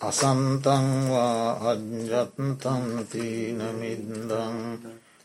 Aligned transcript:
අසන්තංවා 0.00 1.70
අජ්ජත්තන්තිීනමිද්දං 1.70 4.58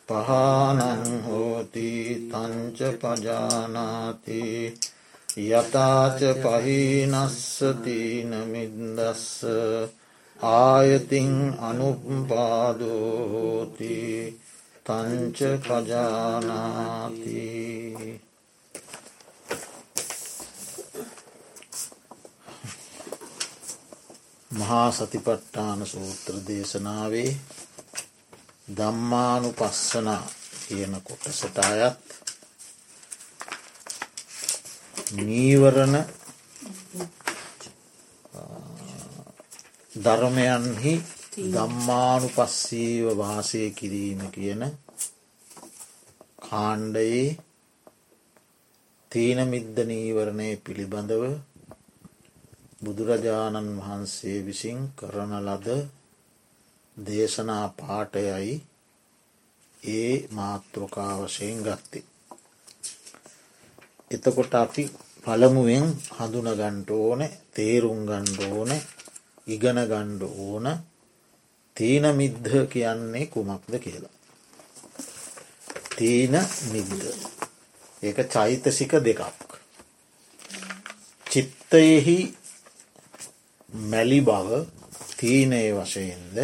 පහනං 0.09 1.03
හෝති 1.23 1.89
තංච 2.31 2.79
පජානාති 3.01 4.43
යතාච 5.49 6.19
පහිනස්සතිීනමිද්දස්ස 6.43 9.25
ආයතින් 10.53 11.33
අනුපාදෝති 11.61 12.79
තංච 14.85 15.39
පජානාති 15.61 17.41
මහා 24.51 24.87
සතිපට්ඨාන 24.91 25.81
සූත්‍ර 25.85 26.35
දේශනාවේ 26.47 27.29
දම්මානු 28.71 29.49
පස්සනා 29.53 30.23
කියන 30.63 30.95
කොටසට 31.01 31.57
අයත් 31.61 31.99
නීවරණ 35.19 35.95
ධර්මයන්හි 39.99 40.93
දම්මානු 41.47 42.27
පස්සීව 42.29 43.05
වාසය 43.17 43.61
කිරීම 43.71 44.21
කියන 44.31 44.63
කාණ්ඩයේ 46.41 47.27
තීන 49.11 49.39
මිද්ද 49.47 49.77
නීවරණය 49.85 50.49
පිළිබඳව 50.59 51.23
බුදුරජාණන් 52.81 53.71
වහන්සේ 53.77 54.37
විසින් 54.45 54.79
කරන 54.95 55.33
ලද 55.39 55.67
දේශනා 56.97 57.65
පාටයයි 57.77 58.53
ඒ 59.83 60.13
මාතෘකාවශයෙන් 60.29 61.59
ගත්තේ. 61.59 62.03
එතකොට 64.11 64.53
අපි 64.55 64.83
පළමුුවෙන් 65.25 65.85
හඳුනගන්ට 66.17 66.89
ඕන 66.93 67.21
තේරුම් 67.51 67.99
ගණ්ඩ 68.05 68.41
ඕන 68.49 68.71
ඉගෙන 69.47 69.79
ගණ්ඩ 69.85 70.23
ඕන 70.39 70.65
තීන 71.77 72.05
මිද්ධ 72.13 72.57
කියන්නේ 72.67 73.25
කුමක්ද 73.27 73.73
කියලා. 73.79 74.15
තීන 75.93 76.35
මිද්ද 76.71 77.01
ඒක 78.03 78.19
චෛතසික 78.29 78.93
දෙකක්. 79.01 79.21
චිත්තයෙහි 81.25 82.19
මැලි 83.73 84.19
බව 84.21 84.49
තීනය 85.17 85.63
වශයෙන්ද 85.73 86.37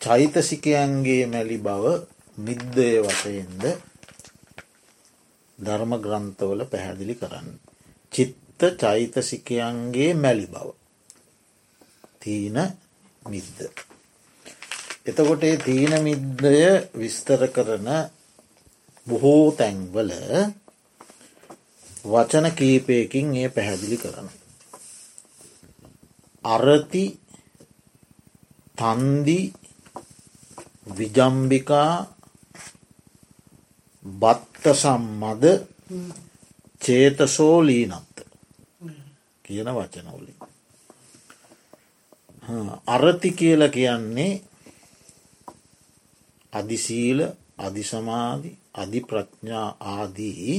චෛතසිකයන්ගේ 0.00 1.26
මැලි 1.26 1.58
බව 1.58 1.84
මිද්දය 2.38 2.88
වශයෙන්ද 3.00 3.64
ධර්ම 5.58 5.92
ග්‍රන්ථවල 5.96 6.60
පැහැදිලි 6.66 7.14
කරන්න. 7.14 7.48
චිත්ත 8.12 8.60
චෛතසිකයන්ගේ 8.76 10.14
මැලි 10.14 10.46
බව. 10.46 10.68
තීන 12.20 12.58
මිද්ද. 13.24 13.58
එතකොට 15.06 15.44
තීන 15.64 15.94
මිද්දය 16.02 16.58
විස්තර 16.94 17.42
කරන 17.48 17.88
බොහෝ 19.06 19.52
තැන්වල 19.52 20.10
වචන 22.04 22.46
කීපයකින් 22.52 23.36
ඒ 23.36 23.48
පැහැදිලි 23.48 23.96
කරන. 23.96 24.28
අරති 26.44 27.04
තන්දි 28.78 29.38
විජම්බිකා 30.88 31.92
බත්ත 34.04 34.64
සම්මද 34.74 35.44
චේතසෝලීනත්ත 36.80 38.16
කියන 39.44 39.68
වචනවලින්. 39.68 40.38
අරති 42.86 43.30
කියල 43.32 43.62
කියන්නේ 43.70 44.42
අධිසීල 46.52 47.20
අධිසමාධි 47.58 48.50
අධි 48.74 49.00
ප්‍රඥා 49.02 49.68
ආදී 49.80 50.56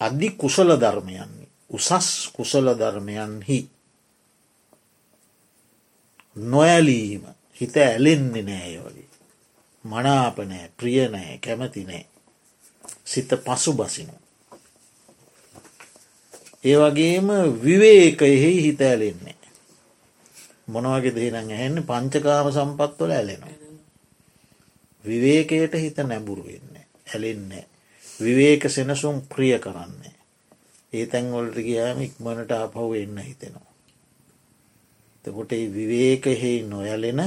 අධි 0.00 0.28
කුසල 0.32 0.70
ධර්මයන්නේ 0.76 1.47
උසස් 1.70 2.30
කුසල 2.32 2.66
ධර්මයන්හි 2.74 3.58
නොඇලීම 6.36 7.24
හිත 7.60 7.76
ඇලෙන්නේ 7.78 8.42
නෑ 8.44 8.76
වගේ 8.78 9.08
මනාපනෑ 9.84 10.70
ප්‍රියනෑ 10.76 11.38
කැමතිනෑ 11.38 12.06
සිත 13.04 13.30
පසු 13.38 13.72
බසිනු. 13.74 14.14
ඒ 16.64 16.76
වගේම 16.76 17.28
විවේකයෙහි 17.62 18.62
හිත 18.62 18.80
ඇලෙන්නේ. 18.82 19.38
මොනවගේ 20.68 21.14
දේනම් 21.14 21.50
ඇහෙන්න 21.50 21.78
පංචකාම 21.84 22.52
සම්පත්වල 22.52 23.12
ඇලෙනවා. 23.12 23.56
විවේකයට 25.04 25.74
හිත 25.74 25.98
නැබුරු 26.00 26.44
වෙන්න 26.44 26.74
ඇලෙන්නේ. 27.06 27.64
විවේක 28.04 28.62
සෙනසුම් 28.68 29.16
ප්‍රිය 29.26 29.58
කරන්නේ. 29.58 30.17
ඒ 30.92 31.06
තැන්වලට 31.06 31.58
ගියාම 31.60 31.98
ඉක්මනට 32.00 32.52
අපහු 32.54 32.94
එන්න 32.94 33.18
හිතෙනවා. 33.18 33.72
තකොට 35.24 35.50
විවේකෙහි 35.70 36.52
නොයලෙන 36.64 37.20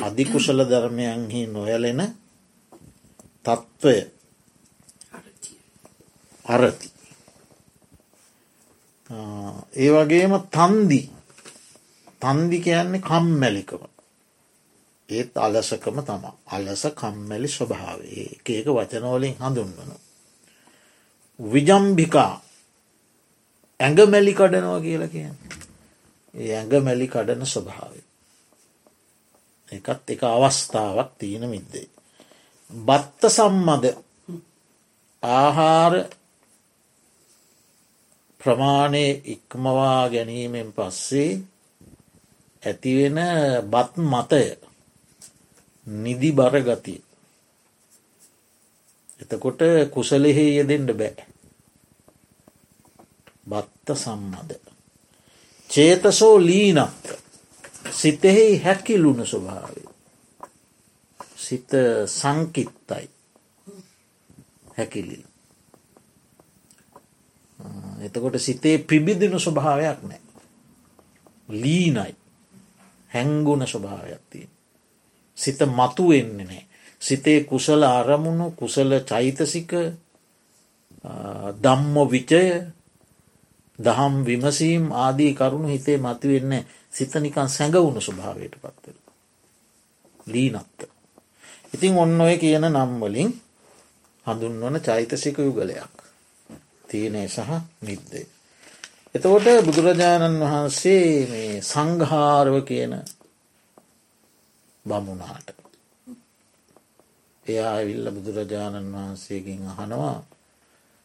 අධිකුසල 0.00 0.60
ධර්මයන්හි 0.64 1.40
නොයලෙන 1.48 2.00
තත්ත්වය 3.44 3.96
අරති. 6.44 6.88
ඒ 9.76 9.90
වගේම 9.90 10.34
තන්දි 10.48 11.00
තන්දි 12.20 12.58
කියන්නේ 12.60 13.02
කම්මැලිකම 13.02 13.82
ඒත් 15.08 15.32
අලසකම 15.38 15.96
තම 16.02 16.24
අලස 16.48 16.82
කම්මැලි 16.94 17.48
ස්වභාවේ 17.48 18.28
ඒක 18.46 18.66
වචනවලින් 18.68 19.36
හඳුන්වන. 19.40 20.09
විජම්භිකා 21.40 22.34
ඇඟමැලි 23.80 24.34
කඩනවා 24.34 24.80
කියලා 24.80 25.08
කියන්න. 25.08 25.36
ඒ 26.34 26.50
ඇඟ 26.56 26.84
මැලි 26.84 27.08
කඩන 27.08 27.46
ස්වභාවය. 27.46 28.00
එකත් 29.72 30.10
එක 30.10 30.22
අවස්ථාවක් 30.26 31.10
තියෙන 31.18 31.44
මිද්දේ. 31.48 31.88
බත්ත 32.70 33.20
සම්මද 33.28 33.84
ආහාර 35.22 35.94
ප්‍රමාණය 38.40 39.04
ඉක්මවා 39.24 40.08
ගැනීමෙන් 40.08 40.72
පස්සේ 40.72 41.30
ඇතිවෙන 42.62 43.18
බත් 43.70 43.92
මතය 43.96 44.44
නිදි 45.86 46.30
බරගතිය. 46.32 47.00
එතකොට 49.20 49.60
කුසලෙහි 49.90 50.46
යෙදෙන්ට 50.56 50.92
බෑ. 50.94 51.26
බත්ත 53.46 53.96
සම්මද. 53.96 54.50
චේතසෝ 55.70 56.36
ලීනත්ත 56.40 57.10
සිතෙහි 57.92 58.58
හැකිලුණ 58.58 59.26
ස්වභාවය. 59.26 59.82
සිත 61.36 61.70
සංකිත්තයි 62.08 63.10
හැකිලිල්. 64.76 65.24
එතකොට 68.00 68.38
සිතේ 68.38 68.78
පිබිදිනු 68.80 69.38
ස්වභාවයක් 69.38 70.02
නෑ. 70.02 70.20
ලීනයි 71.48 72.16
හැංගුණ 73.10 73.66
ස්වභාවයක් 73.66 74.22
තිය. 74.30 74.48
සිත 75.38 75.60
මතු 75.68 76.08
වෙන්නේ 76.08 76.46
නෑ. 76.46 76.69
සිතේ 77.00 77.44
කුසල 77.44 77.82
අරමුණු 77.84 78.46
කුසල 78.52 78.90
චෛතසික 79.02 79.70
දම්ම 81.56 81.94
විචය 82.06 82.44
දහම් 83.78 84.14
විමසීම් 84.24 84.84
ආදී 84.94 85.32
කරුණු 85.34 85.68
හිතේ 85.68 85.98
මතුවෙන්න 85.98 86.64
සිත 86.90 87.14
නිකන් 87.16 87.48
සැඟවුණු 87.48 88.00
ස්වභාවයට 88.00 88.54
පත්වෙන. 88.56 88.98
ලීනත්ත. 90.26 90.80
ඉතින් 91.74 91.96
ඔන්න 91.96 92.20
ඔය 92.20 92.36
කියන 92.36 92.64
නම්වලින් 92.66 93.30
හඳුන්වන 94.26 94.76
චෛතසික 94.80 95.38
යුගලයක්. 95.38 95.94
තියනය 96.86 97.22
සහ 97.26 97.50
නිද්දේ. 97.80 98.26
එතකොට 99.14 99.46
බුදුරජාණන් 99.66 100.42
වහන්සේ 100.42 101.06
මේ 101.26 101.62
සංඝාරව 101.62 102.54
කියන 102.64 102.92
බමුණාට. 104.84 105.48
එයා 107.50 107.70
ඇවිල්ල 107.72 108.06
බුදුරජාණන් 108.10 108.92
වහන්සේකින් 108.94 109.62
අහනවා 109.72 110.18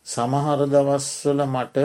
සමහර 0.06 0.60
දවස්වල 0.68 1.40
මට 1.48 1.78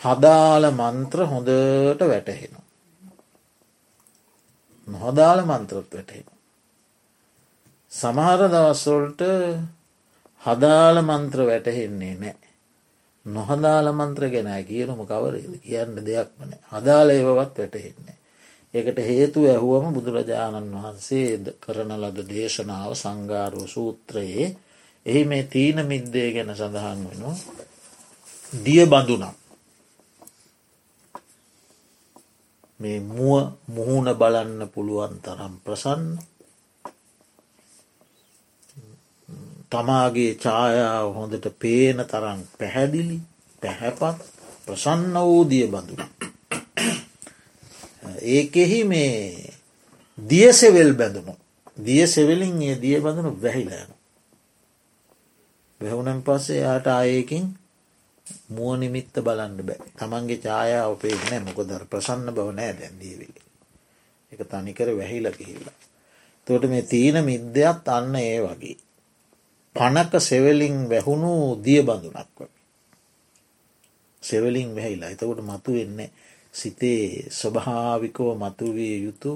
හදාල 0.00 0.64
මන්ත්‍ර 0.72 1.20
හොඳට 1.24 2.02
වැටහෙනවා. 2.04 2.66
නොහදාල 4.88 5.40
මන්ත්‍රත් 5.42 5.90
වැටහෙන. 5.92 6.26
සමහර 7.92 8.40
දවස්වොල්ට 8.48 9.22
හදාල 10.42 10.96
මන්ත්‍ර 11.02 11.40
වැටහෙන්නේ 11.44 12.14
නෑ. 12.16 12.48
නොහදාල 13.26 13.86
මන්ත්‍ර 13.92 14.24
ගැන 14.28 14.50
කියනම 14.64 15.00
කවරේද 15.04 15.52
කියන්න 15.62 15.98
දෙයක් 16.02 16.30
වන 16.36 16.52
හදාල 16.70 17.08
ඒවත් 17.10 17.36
වැටහෙන්නේ. 17.56 18.17
ඒකට 18.74 18.98
හේතු 19.00 19.40
ඇහුවම 19.46 19.86
බුදුරජාණන් 19.90 20.74
වහන්සේ 20.74 21.54
කරන 21.58 21.92
ලද 21.94 22.18
දේශනාව 22.26 22.92
සංගාරෝ 22.94 23.66
සූත්‍රයේ 23.66 24.46
එහි 25.06 25.22
මේ 25.24 25.42
තීන 25.44 25.78
මිද්දේ 25.84 26.28
ගැන 26.32 26.50
සඳහන් 26.52 27.00
වෙනවා. 27.04 27.36
දිය 28.52 28.84
බඳුනම් 28.86 29.36
මේ 32.80 32.98
මුව 33.02 33.52
මුහුණ 33.68 34.08
බලන්න 34.14 34.60
පුළුවන් 34.68 35.14
තරම් 35.18 35.54
ප්‍රසන්න. 35.58 36.04
තමාගේ 39.70 40.32
ඡායාව 40.36 41.08
හොඳට 41.12 41.46
පේන 41.56 41.98
තරම් 42.06 42.40
පැහැදිලි 42.54 43.18
පැහැපත් 43.62 44.18
ප්‍රසන්න 44.66 45.14
වූදිය 45.22 45.66
බඳුන. 45.68 46.02
ඒකෙහි 48.30 48.80
මේ 48.84 49.14
දියසෙවෙල් 50.18 50.92
බැඳුණු 50.94 51.34
දිය 51.76 52.06
සෙවෙලින් 52.06 52.62
ඒ 52.62 52.76
දිය 52.76 52.98
බඳුණු 53.00 53.32
වැහිලෑන. 53.42 53.90
වැහුණන් 55.80 56.22
පස්සේ 56.22 56.60
යාට 56.60 56.86
ආයකින් 56.88 57.46
මුව 58.48 58.72
නිමිත්ත 58.76 59.14
බලන්න 59.18 59.56
බෑ 59.58 59.80
තමන්ගේ 59.98 60.38
ඡායාව 60.38 60.92
පේනෑ 60.96 61.40
මොකොදර 61.40 61.82
ප්‍රසන්න 61.86 62.28
බව 62.30 62.48
නෑ 62.52 62.72
දැන්දීවිලි. 62.72 63.40
එක 64.32 64.40
තනිකර 64.44 64.88
වැහිල 64.92 65.26
කිහිල්ලා. 65.32 65.76
තොට 66.46 66.64
මේ 66.64 66.82
තීන 66.84 67.16
මිද්‍යත් 67.24 67.88
අන්න 67.88 68.14
ඒ 68.16 68.38
වගේ. 68.42 68.76
පනක 69.76 70.12
සෙවලින් 70.20 70.76
වැහුණු 70.88 71.32
දිය 71.64 71.82
බඳුනක් 71.82 72.30
වගේ. 72.36 72.50
සෙවලින් 74.22 74.70
වැහිලා 74.76 75.10
එතකොට 75.10 75.40
මතු 75.42 75.70
වෙන්නේ 75.72 76.10
සිතේ 76.58 77.30
ස්වභාවිකව 77.30 78.26
මතුවිය 78.36 78.94
යුතු 79.00 79.32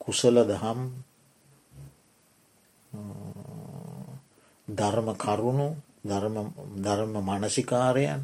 කුසල 0.00 0.36
දහම් 0.44 0.80
ධර්ම 4.68 5.08
කරුණු 5.16 5.68
ධර්ම 6.84 7.14
මනසිකාරයන් 7.20 8.22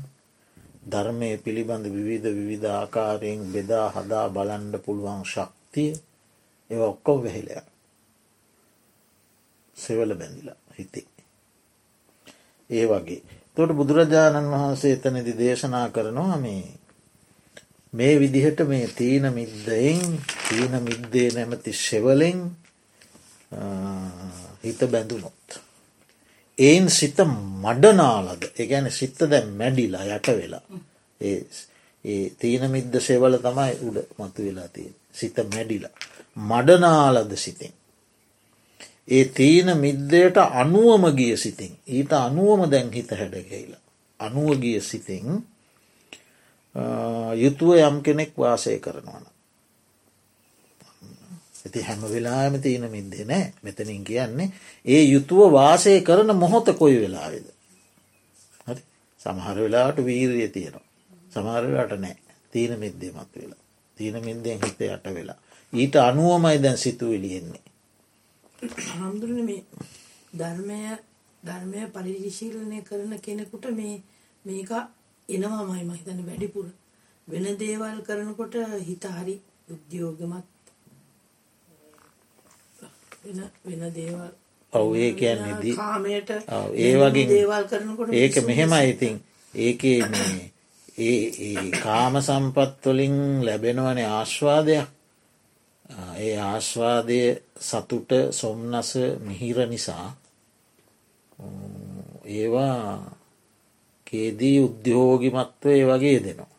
ධර්මය 0.87 1.31
පිළිබඳ 1.39 1.85
විවිධ 1.87 2.29
විවිධ 2.31 2.67
ආකාරයෙන් 2.73 3.41
බෙදා 3.49 3.87
හදා 3.91 4.27
බලන්ඩ 4.29 4.75
පුළුවන් 4.79 5.23
ශක්තිය 5.25 5.93
ඒ 6.71 6.81
ඔක්කොව 6.83 7.19
වෙහිලය 7.23 7.55
සෙවල 9.77 10.11
බැඳිලා 10.15 10.59
හිතේ. 10.71 11.07
ඒ 12.71 12.85
වගේ. 12.87 13.23
තොට 13.57 13.71
බුදුරජාණන් 13.73 14.53
වහන්සේ 14.53 14.93
එතනදි 14.95 15.33
දේශනා 15.35 15.87
කරනවා 15.89 16.37
මේ 16.39 16.65
මේ 17.97 18.15
විදිහට 18.21 18.61
මේ 18.71 18.87
තීන 18.99 19.27
මිද්දයෙන් 19.39 20.03
තීන 20.49 20.75
මිද්දේ 20.89 21.29
නැමති 21.35 21.73
සෙවලෙන් 21.73 22.41
හිත 24.65 24.81
බැඳුනොත්. 24.93 25.49
එයින් 26.59 26.91
සිත 26.91 27.19
මඩනාලද? 27.63 28.43
එකැන 28.59 28.91
සිත්ත 28.91 29.19
දැ 29.31 29.45
මැඩිලා 29.61 30.05
යට 30.17 30.29
වෙලා. 30.41 30.65
ඒ 31.21 32.25
තීන 32.41 32.65
මිද්ද 32.71 33.01
සෙවල 33.01 33.39
තමයි 33.47 33.73
උඩ 33.87 33.99
මතු 34.19 34.47
වෙලා 34.47 34.69
තිය 34.69 34.91
සිත 35.13 35.37
මැඩිලා. 35.55 35.95
මඩනාලද 36.51 37.33
සිතින්. 37.37 37.75
ඒ 39.09 39.25
තීන 39.37 39.69
මිද්දයට 39.77 40.37
අනුවම 40.63 41.05
ගිය 41.19 41.37
සිතින්. 41.37 41.75
ඊට 41.89 42.13
අනුවම 42.13 42.71
දැන් 42.71 42.89
හිත 42.93 43.11
හැඩගැයිලා 43.21 43.83
අනුව 44.21 44.49
ගිය 44.61 44.81
සිතින් 44.81 45.27
යුතුව 47.37 47.71
යම් 47.79 47.97
කෙනෙක් 48.03 48.33
වාසය 48.37 48.79
කරනවන 48.79 49.27
ඇති 51.67 51.83
හැම 51.83 52.01
වෙලාම 52.05 52.61
තියෙන 52.61 52.91
මින්දේ 52.91 53.25
නෑ 53.25 53.53
මෙතනින් 53.63 54.05
කියන්නේ 54.05 54.53
ඒ 54.85 55.03
යුතුව 55.05 55.53
වාසය 55.53 56.01
කරන 56.03 56.31
මොහොත 56.35 56.69
කොයි 56.75 57.01
වෙලාවෙද. 57.01 57.47
හරි 58.67 58.83
සමහර 59.21 59.57
වෙලාට 59.57 59.99
වීරිය 60.01 60.49
තියෙනවා. 60.49 60.87
සමහරලාට 61.31 61.93
නෑ 61.97 62.17
තීන 62.53 62.73
මිද්දේ 62.77 63.13
මත් 63.13 63.33
වෙලා. 63.35 63.63
තීන 63.97 64.17
මින්දෙන් 64.21 64.59
හිත 64.59 64.81
යට 64.83 65.07
වෙලා. 65.09 65.39
ඊට 65.73 65.95
අනුවමයි 65.99 66.59
දැන් 66.59 66.79
සිතු 66.79 67.13
එලියෙන්නේ. 67.13 67.65
හාමුදුරන 68.89 69.45
මේ 69.45 69.63
ධර්මය 70.35 70.81
ධර්මය 71.43 71.81
පරිශීලනය 71.89 72.79
කරන 72.83 73.13
කෙනෙකුට 73.21 73.67
මේ 73.73 73.97
මේක 74.45 74.71
එනවාමයි 75.29 75.85
මහිතන 75.85 76.21
වැඩිපුර. 76.27 76.67
වෙන 77.29 77.47
දේවල් 77.59 77.99
කරනකොට 78.03 78.55
හිත 78.81 79.05
හරි 79.13 79.37
උද්‍යෝගමත්. 79.69 80.47
වෙන 83.65 83.83
දේවල්. 83.93 84.33
ඔව් 84.73 84.95
ඒ 84.97 85.13
කියන්නේ 85.13 85.75
කාමයට 85.75 86.31
ඒ 86.31 86.93
වගේ 86.97 87.29
දේවල් 87.29 87.65
කරනකොට 87.65 88.13
ඒක 88.15 88.37
මෙහෙමයි 88.45 88.85
ඉතින්. 88.89 89.17
ඒකේ 89.55 90.01
මේ 90.09 90.53
ඒ 90.99 91.71
කාම 91.79 92.15
සම්පත්වලින් 92.23 93.17
ලැබෙනවනේ 93.45 94.09
ආශ්වාදයක් 94.11 94.87
ඒ 96.19 96.37
ආශ්වාදය 96.43 97.21
සතුට 97.61 98.11
සොම්නස 98.33 98.91
මිහිර 99.21 99.59
නිසා. 99.69 100.09
ඒවා 102.27 103.16
කේදී 104.07 104.59
උද්‍යෝගිමත්ව 104.61 105.65
ඒ 105.69 105.85
වගේ 105.85 106.19
දෙනවා. 106.25 106.53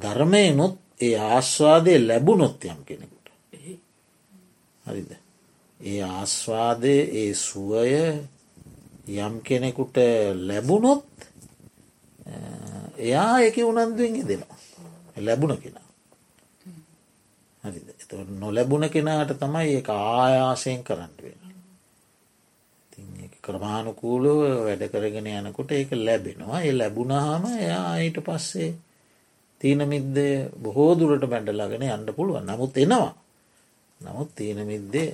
ධර්මයනුත් 0.00 0.76
ඒ 1.00 1.16
ආශ්වාදය 1.28 1.94
ලැබුණොත් 2.00 2.64
යම් 2.64 2.80
කෙනෙකු. 2.84 3.16
හරිද. 4.86 5.10
ඒ 5.80 6.02
ආස්වාදය 6.02 6.94
ඒ 7.12 7.34
සුවය 7.36 7.92
යම් 9.16 9.34
කෙනෙකුට 9.40 9.96
ලැබුණොත් 10.38 11.06
එයා 12.98 13.40
එක 13.40 13.56
උනන්දුවෙන් 13.62 14.14
දෙනවා. 14.22 14.58
ලැබුණ 15.18 15.56
කෙනා. 15.56 15.88
හරිද 17.64 17.86
එත 17.92 18.10
නොලැබුණ 18.34 18.88
කෙනාට 18.88 19.32
තමයි 19.36 19.68
ඒ 19.70 19.84
ආයාසයෙන් 19.88 20.84
කරන්න 20.84 21.14
වෙන. 21.18 21.39
ක්‍රමාණුකූලව 23.50 24.40
වැඩ 24.66 24.84
කරගෙන 24.88 25.30
යනකොට 25.32 25.72
ඒක 25.72 25.92
ලැබෙනවා. 25.98 26.60
ඒ 26.60 26.72
ලැබුණහම 26.72 27.44
එයා 27.56 27.86
අයිට 27.92 28.18
පස්සේ 28.20 28.70
තීන 29.60 29.82
මිද්ද 29.86 30.18
බොහෝ 30.58 30.92
දුරට 30.94 31.26
බැඩලාගෙන 31.26 31.88
යන්න 31.88 32.14
පුළුවන්. 32.14 32.46
නමුත් 32.46 32.78
එනවා. 32.78 33.10
නමුත් 34.00 34.30
තියෙන 34.34 34.62
මිද්දේ 34.66 35.10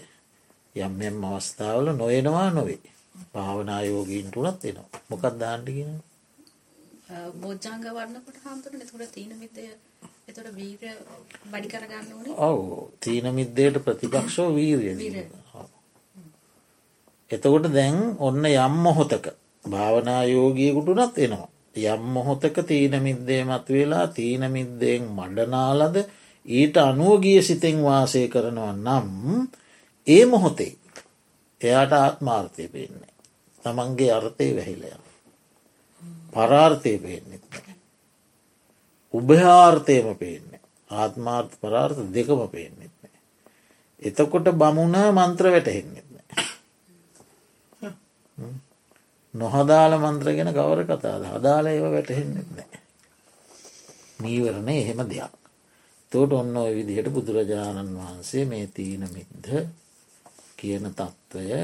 යම් 0.77 1.01
යම් 1.03 1.25
අවස්ථාවල 1.27 1.89
නොයනවා 1.95 2.51
නොවේ. 2.53 2.83
භාවනායෝගීන්ට 3.33 4.37
උනත් 4.39 4.65
එනවා. 4.65 4.89
මොකක් 5.09 5.25
දාන්ටිගෙන 5.39 5.97
බෝජ්ජංග 7.37 7.85
වන්නකොට 7.89 8.39
හාමුදුරන 8.45 8.83
තුළ 8.83 9.05
තීන 9.09 9.33
මිදය 9.37 9.67
එතොට 10.29 10.49
වීර 10.53 10.81
බඩි 11.47 11.69
කරගන්න 11.69 12.09
ඕන. 12.13 12.27
ඔවු. 12.41 12.91
තීන 13.01 13.29
මිද්දයට 13.33 13.79
ප්‍රතිපක්ෂෝ 13.81 14.49
වීරිය 14.55 15.27
එතකොට 17.31 17.67
දැන් 17.71 17.97
ඔන්න 18.21 18.45
යම් 18.47 18.75
මොහොතක 18.81 19.27
භාවනායෝගියකුටුනත් 19.65 21.19
එනවා 21.19 21.49
යම් 21.87 22.03
මොහොතක 22.11 22.57
තීන 22.65 22.95
මිද්දේ 23.01 23.43
මත් 23.45 23.67
වෙලා 23.71 24.07
තීන 24.09 24.43
මිද්දයෙන් 24.49 25.05
මඩනාලද 25.11 25.97
ඊට 26.49 26.77
අනුවගිය 26.79 27.43
සිතෙන් 27.43 27.79
වාසය 27.83 28.29
කරනවා 28.29 28.73
නම් 28.75 29.09
ඒ 30.07 30.25
මොහොතේ 30.27 30.75
එයාට 31.61 31.93
ආත්මාර්ථය 31.95 32.69
පේන්නේ. 32.69 33.13
තමන්ගේ 33.65 34.13
අර්ථය 34.13 34.57
වැහිලය. 34.57 34.91
පරාර්ථය 36.33 36.99
පේන්නෙත් 36.99 37.45
නෑ. 37.45 37.75
උභයාර්ථයම 39.15 40.09
පේන්නේ. 40.17 40.61
ආත්මාර්ථ 40.91 41.55
පරාර්ථ 41.57 42.01
දෙකම 42.15 42.43
පේන්නෙත් 42.49 42.95
නෑ. 42.95 43.21
එතකොට 44.03 44.53
බමුණ 44.55 44.97
මන්ත්‍ර 45.11 45.47
වැටහෙන්නෙත් 45.49 46.06
නෑ. 46.06 46.06
නොහදාල 49.35 49.93
මන්ත්‍ර 49.97 50.29
ගැන 50.33 50.53
ගවර 50.53 50.85
කතාද 50.87 51.25
හදාල 51.29 51.67
ඒව 51.67 51.87
වැටහෙන්නෙත් 51.89 52.51
නෑ. 52.53 52.79
නීවරණ 54.19 54.69
එහෙම 54.71 55.01
දෙයක්. 55.07 55.35
තෝට 56.13 56.33
ඔන්න 56.33 56.57
ඔය 56.57 56.73
විදිහට 56.75 57.11
බුදුරජාණන් 57.11 57.97
වහන්සේ 57.97 58.45
මේ 58.45 58.67
තීනමිද්ද 58.69 59.47
කියන 60.57 60.85
තත්ත්වය 60.91 61.61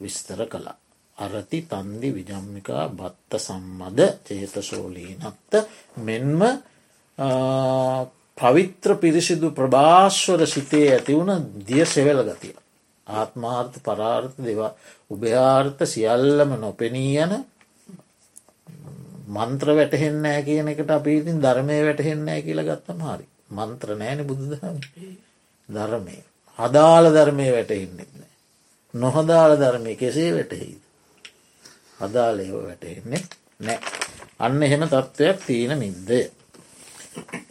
විස්තර 0.00 0.44
කළා. 0.46 0.76
අරති 1.18 1.58
තන්දි 1.64 2.08
විජම්මිකා 2.10 2.84
බත්ත 2.90 3.32
සම්මද 3.38 4.00
චේතසෝලීනත්ත 4.24 5.52
මෙන්ම 5.98 6.40
පවිත්‍ර 8.38 8.90
පිරිසිදු 8.96 9.50
ප්‍රභාශ්වර 9.50 10.46
සිතේ 10.46 10.92
ඇතිවුණ 10.92 11.48
දිය 11.66 11.84
සෙවල 11.86 12.22
ගතිය. 12.24 12.54
ආත්මාර්ථ 13.08 13.78
පරාර්ථ 13.80 14.38
දෙවා 14.40 14.72
උභයාර්ථ 15.10 15.82
සියල්ලම 15.86 16.50
නොපෙනී 16.56 17.14
යන 17.18 17.34
මන්ත්‍ර 19.28 19.68
වැටහෙන්නෑ 19.72 20.42
කියන 20.42 20.68
එකට 20.68 20.90
අපි 20.90 21.16
ඉතින් 21.16 21.40
ධර්මය 21.40 21.78
වැටහෙන්නෑ 21.82 22.40
කියලා 22.42 22.66
ගත්තම 22.66 23.00
හරි. 23.06 23.26
මන්ත්‍ර 23.50 23.90
නෑන 23.96 24.20
බුදුදහම 24.24 24.78
ධර්මය. 25.68 26.16
හදාල 26.58 27.04
ධර්මය 27.12 27.46
වැටහෙන්නෙත් 27.52 28.12
නෑ 28.14 28.32
නොහදාල 28.94 29.52
ධර්මය 29.56 29.92
කෙසේ 29.96 30.30
වැටහෙයිද? 30.32 30.82
හදාලයව 32.00 32.54
වැටහෙන්නේ 32.60 33.22
නෑ 33.60 33.78
අන්න 34.40 34.62
එහෙම 34.62 34.84
තත්ත්වයක් 34.86 35.38
තියෙන 35.42 35.72
මිද්දය. 35.76 36.20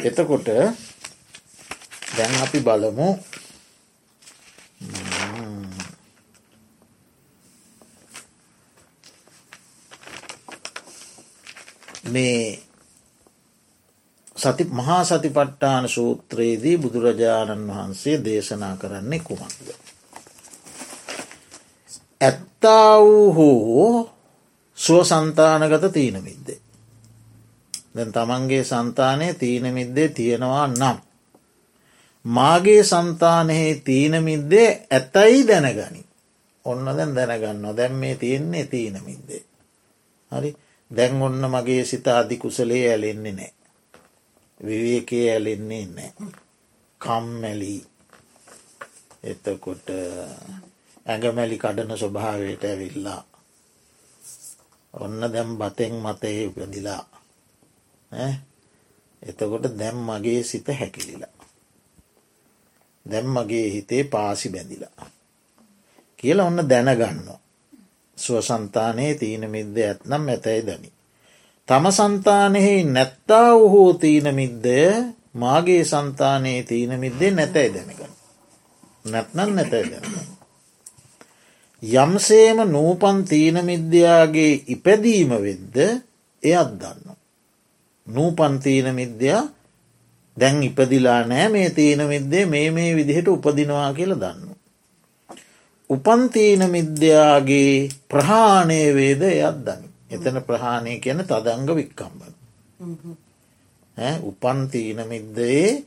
එතකොට 0.02 0.48
දැන් 2.12 2.34
අපි 2.42 2.60
බලමු. 2.62 3.10
මේ 12.08 12.60
සති 14.36 14.64
මහා 14.72 15.04
සතිපට්ඨාන 15.04 15.90
සූත්‍රයේදී 15.90 16.78
බුදුරජාණන් 16.78 17.68
වහන්සේ 17.68 18.18
දේශනා 18.26 18.76
කරන්නේ 18.78 19.20
කුමක්ද. 19.20 19.68
ඇත්තා 22.22 23.00
වූ 23.00 23.34
හෝ 23.34 24.10
සුව 24.78 25.04
සන්තානගත 25.04 25.94
තීනමිද්දේ. 25.94 26.60
දැන් 27.96 28.12
තමන්ගේ 28.12 28.64
සන්තානය 28.64 29.34
තීනමිද්දේ 29.34 30.08
තියෙනවා 30.10 30.68
නම්. 30.70 30.98
මාගේ 32.26 32.84
සන්තානයේ 32.84 33.76
තීනමිද්දේ 33.78 34.88
ඇතැයි 34.92 35.48
දැනගනි. 35.48 36.06
ඔන්න 36.66 36.86
දැන් 36.88 37.16
දැනගන්න 37.16 37.78
දැන් 37.78 37.94
මේ 37.94 38.16
තියෙන්නේ 38.16 38.66
තීනමිද්දේ. 38.66 39.44
හරි 40.32 40.56
දැන් 40.92 41.22
ඔන්න 41.22 41.44
මගේ 41.46 41.86
සිත 41.86 42.08
අධිකුසලේ 42.10 42.84
ඇලෙන්නේ 42.90 43.32
නෑ. 43.32 43.54
විවේකේ 44.60 45.26
ඇලෙන්නේ 45.32 45.86
නෑ. 45.88 46.12
කම්මැලී 47.02 47.82
එතකොට 49.24 49.88
ඇඟමැලි 51.06 51.58
කඩන 51.58 51.98
ස්වභාවයට 51.98 52.64
ඇවිල්ලා. 52.64 53.22
ඔන්න 54.94 55.22
දැම් 55.34 55.58
බතෙන් 55.58 55.96
මතයේ 55.96 56.48
උපදිලා. 56.48 57.04
එතකොට 59.22 59.66
දැම් 59.80 59.98
මගේ 60.00 60.44
සිත 60.44 60.68
හැකිලිලා. 60.70 61.34
දැම් 63.06 63.28
මගේ 63.28 63.68
හිතේ 63.70 64.04
පාසි 64.04 64.50
බැඳිලා. 64.50 65.12
කියලා 66.18 66.48
ඔන්න 66.48 66.70
දැනගන්නවා. 66.70 67.40
ස්වසන්තානයේ 68.18 69.14
තීනමිද්ද 69.16 69.78
ඇත්නම් 69.80 70.28
ඇතැයි 70.28 70.64
දනි. 70.64 70.90
තම 71.68 71.86
සන්තානෙහි 71.92 72.84
නැත්තා 72.86 73.52
වහෝ 73.54 73.94
තීනමිද්දය 73.96 74.78
මාගේ 75.34 75.84
සන්තානයේ 75.84 76.64
තීනමිද්දේ 76.64 77.32
නැතැයි 77.32 77.74
දැනගන්න. 77.74 78.14
නැත්නම් 79.06 79.54
නැතැයි 79.56 79.92
දැනගන්න. 79.92 80.38
යම්සේම 81.84 82.58
නූපන් 82.68 83.18
තීනමිද්‍යයාගේ 83.24 84.54
ඉපැදීම 84.68 85.30
වෙද්ද 85.40 85.78
එයත් 86.44 86.72
දන්න. 86.80 87.18
නූපන් 88.08 88.60
තීනමිද්‍යයා 88.60 89.44
දැන් 90.38 90.64
ඉපදිලා 90.64 91.22
නෑ 91.24 91.50
මේ 91.50 91.70
තීනමිද්දේ 91.72 92.46
මේ 92.46 92.72
මේ 92.72 92.96
විදිහට 92.96 93.28
උපදිනවා 93.28 93.94
කියල 93.94 94.16
දන්න. 94.16 94.47
උපන්තීන 95.90 96.62
මිද්‍යාගේ 96.68 97.90
ප්‍රහාණය 98.06 98.82
වේද 98.92 99.22
එයත් 99.24 99.60
දනි. 99.60 99.88
එතන 100.10 100.42
ප්‍රහාණය 100.42 101.00
කියන 101.00 101.24
තදංග 101.24 101.70
වික්කම්බන. 101.74 102.34
උපන්තීන 104.22 105.00
මිද්දයේ 105.06 105.84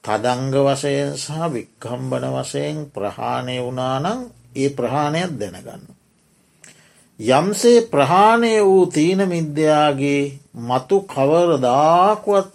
තදංග 0.00 0.54
වශයෙන් 0.58 1.10
සහ 1.14 1.50
වික්කම්බන 1.50 2.24
වශයෙන් 2.32 2.86
ප්‍රහාණය 2.88 3.56
වනානං 3.60 4.06
ඒ 4.54 4.70
ප්‍රහාණයක් 4.70 5.32
දැනගන්න. 5.34 5.84
යම්සේ 7.20 7.80
ප්‍රහාණය 7.84 8.54
වූ 8.60 8.86
තීන 8.88 9.20
මිද්‍යාගේ 9.26 10.22
මතු 10.60 10.96
කවරදාකුවත් 11.04 12.50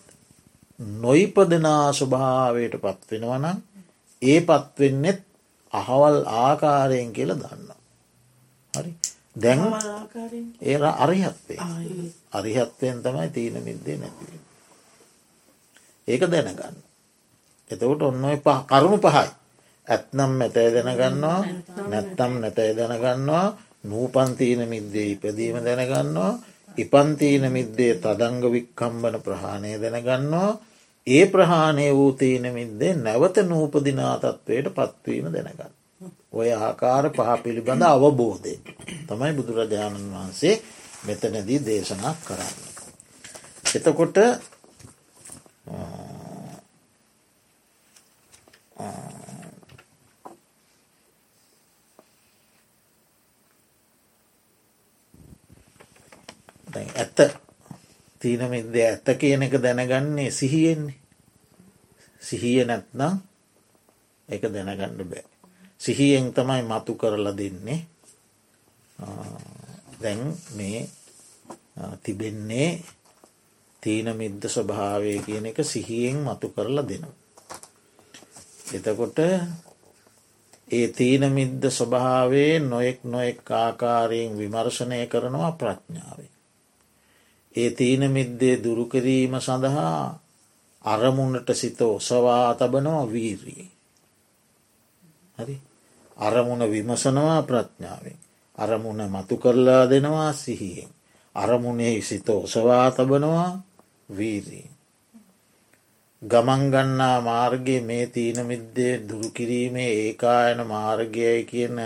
නොයිපදනා 0.97 1.93
ස්වභාවයට 1.93 2.75
පත්වෙනවනම් 2.77 3.57
ඒ 4.21 4.39
පත්වෙන්නෙත් 4.41 5.26
අහවල් 5.73 6.17
ආකාරයෙන් 6.25 7.13
කියල 7.13 7.31
දන්න. 7.33 7.69
හරි 8.73 8.91
දැන් 9.35 9.59
ඒ 10.61 10.77
අරිහත්වේ 10.97 11.59
අරිහත්වයෙන් 12.31 12.97
තමයි 12.99 13.29
තීන 13.29 13.55
මිද්දේ 13.59 13.97
නැතිව. 13.97 14.29
ඒක 16.07 16.23
දැනගන්න. 16.23 16.77
එතකොට 17.69 18.01
ඔන්න 18.01 18.25
ඔය 18.25 18.37
කරුණු 18.65 18.97
පහයි. 18.99 19.27
ඇත්නම් 19.87 20.31
මැතැයි 20.31 20.75
දැනගන්නවා 20.75 21.39
නැත්තම් 21.87 22.33
නැතැයි 22.39 22.77
දැනගන්නවා 22.77 23.45
නූපන්තීන 23.83 24.61
මිද්දේ 24.65 25.07
ඉපදීම 25.11 25.57
දැනගන්නවා 25.59 26.31
ඉපන්තීන 26.77 27.45
මිද්දේ 27.51 27.93
තදංග 27.95 28.43
වික්කම්බන 28.47 29.15
ප්‍රහාණය 29.21 29.71
දැනගන්නවා 29.77 30.51
ඒ 31.07 31.25
ප්‍රහාණය 31.25 31.87
වූ 31.91 32.11
තීන 32.13 32.45
මිද්දේ 32.53 32.93
නැවත 32.95 33.37
නූපදිනා 33.43 34.15
තත්වයට 34.19 34.67
පත්වීම 34.75 35.27
දැනගන්න. 35.33 35.71
ඔය 36.31 36.49
ආකාර 36.53 37.05
පහ 37.09 37.29
පිළිබඳ 37.43 37.83
අවබෝධය. 37.83 38.53
තමයි 39.07 39.33
බුදුරජාණන් 39.33 40.11
වහන්සේ 40.13 40.55
මෙතනදී 41.05 41.65
දේශනා 41.65 42.15
කරන්න. 42.25 42.55
එතකොට 43.75 44.17
ඇත්ත 56.97 57.46
තීනමිද 58.27 58.75
ඇත්ත 58.81 59.07
කියන 59.15 59.47
එක 59.47 59.57
දැනගන්නේ 59.59 60.29
සිහියෙන්නේ 60.31 60.99
සිහිය 62.21 62.59
නැත්නම් 62.65 63.19
එක 64.29 64.43
දැනගන්න 64.49 65.03
බෑ 65.05 65.25
සිහියෙන් 65.79 66.33
තමයි 66.33 66.61
මතු 66.63 66.93
කරලා 66.95 67.37
දෙන්නේ 67.37 67.79
දැන් 70.01 70.21
මේ 70.55 70.89
තිබෙන්නේ 72.03 72.83
තීනමිද්ද 73.83 74.43
ස්වභාවය 74.45 75.13
කියන 75.19 75.45
එක 75.45 75.59
සිහියෙන් 75.63 76.17
මතු 76.19 76.49
කරලා 76.49 76.83
දෙනවා. 76.83 77.15
එතකොට 78.73 79.19
ඒ 80.71 80.87
තීනමිද්ද 80.89 81.63
ස්වභාවේ 81.69 82.59
නොයෙක් 82.61 82.99
නොෙක් 83.05 83.51
ආකාරයෙන් 83.53 84.37
විමර්ශනය 84.37 84.99
කරනවා 85.07 85.51
ප්‍රඥාවේ. 85.53 86.36
ඒ 87.57 87.69
තීනමිද්දේ 87.71 88.55
දුරුකිරීම 88.63 89.33
සඳහා 89.39 90.19
අරමුණට 90.85 91.49
සිත 91.51 91.81
ඔසවා 91.83 92.55
තබනවා 92.55 93.05
වීරී. 93.07 93.65
හරි 95.37 95.55
අරමුණ 96.17 96.63
විමසනවා 96.65 97.41
ප්‍රඥාවෙන්. 97.43 98.19
අරමුණ 98.57 99.01
මතු 99.07 99.37
කරලා 99.37 99.83
දෙනවා 99.85 100.33
සිහියෙන්. 100.33 100.89
අරමුණේ 101.35 102.01
සිත 102.01 102.29
ඔසවා 102.31 102.91
තබනවා 102.91 103.51
වීරී. 104.09 104.69
ගමන්ගන්නා 106.21 107.21
මාර්ගයේ 107.21 107.81
මේ 107.81 108.05
තීනමිද්දේ 108.07 108.93
දුරුකිරීමේ 109.09 109.91
ඒකායන 109.95 110.67
මාර්ගයයි 110.67 111.43
කියන 111.45 111.77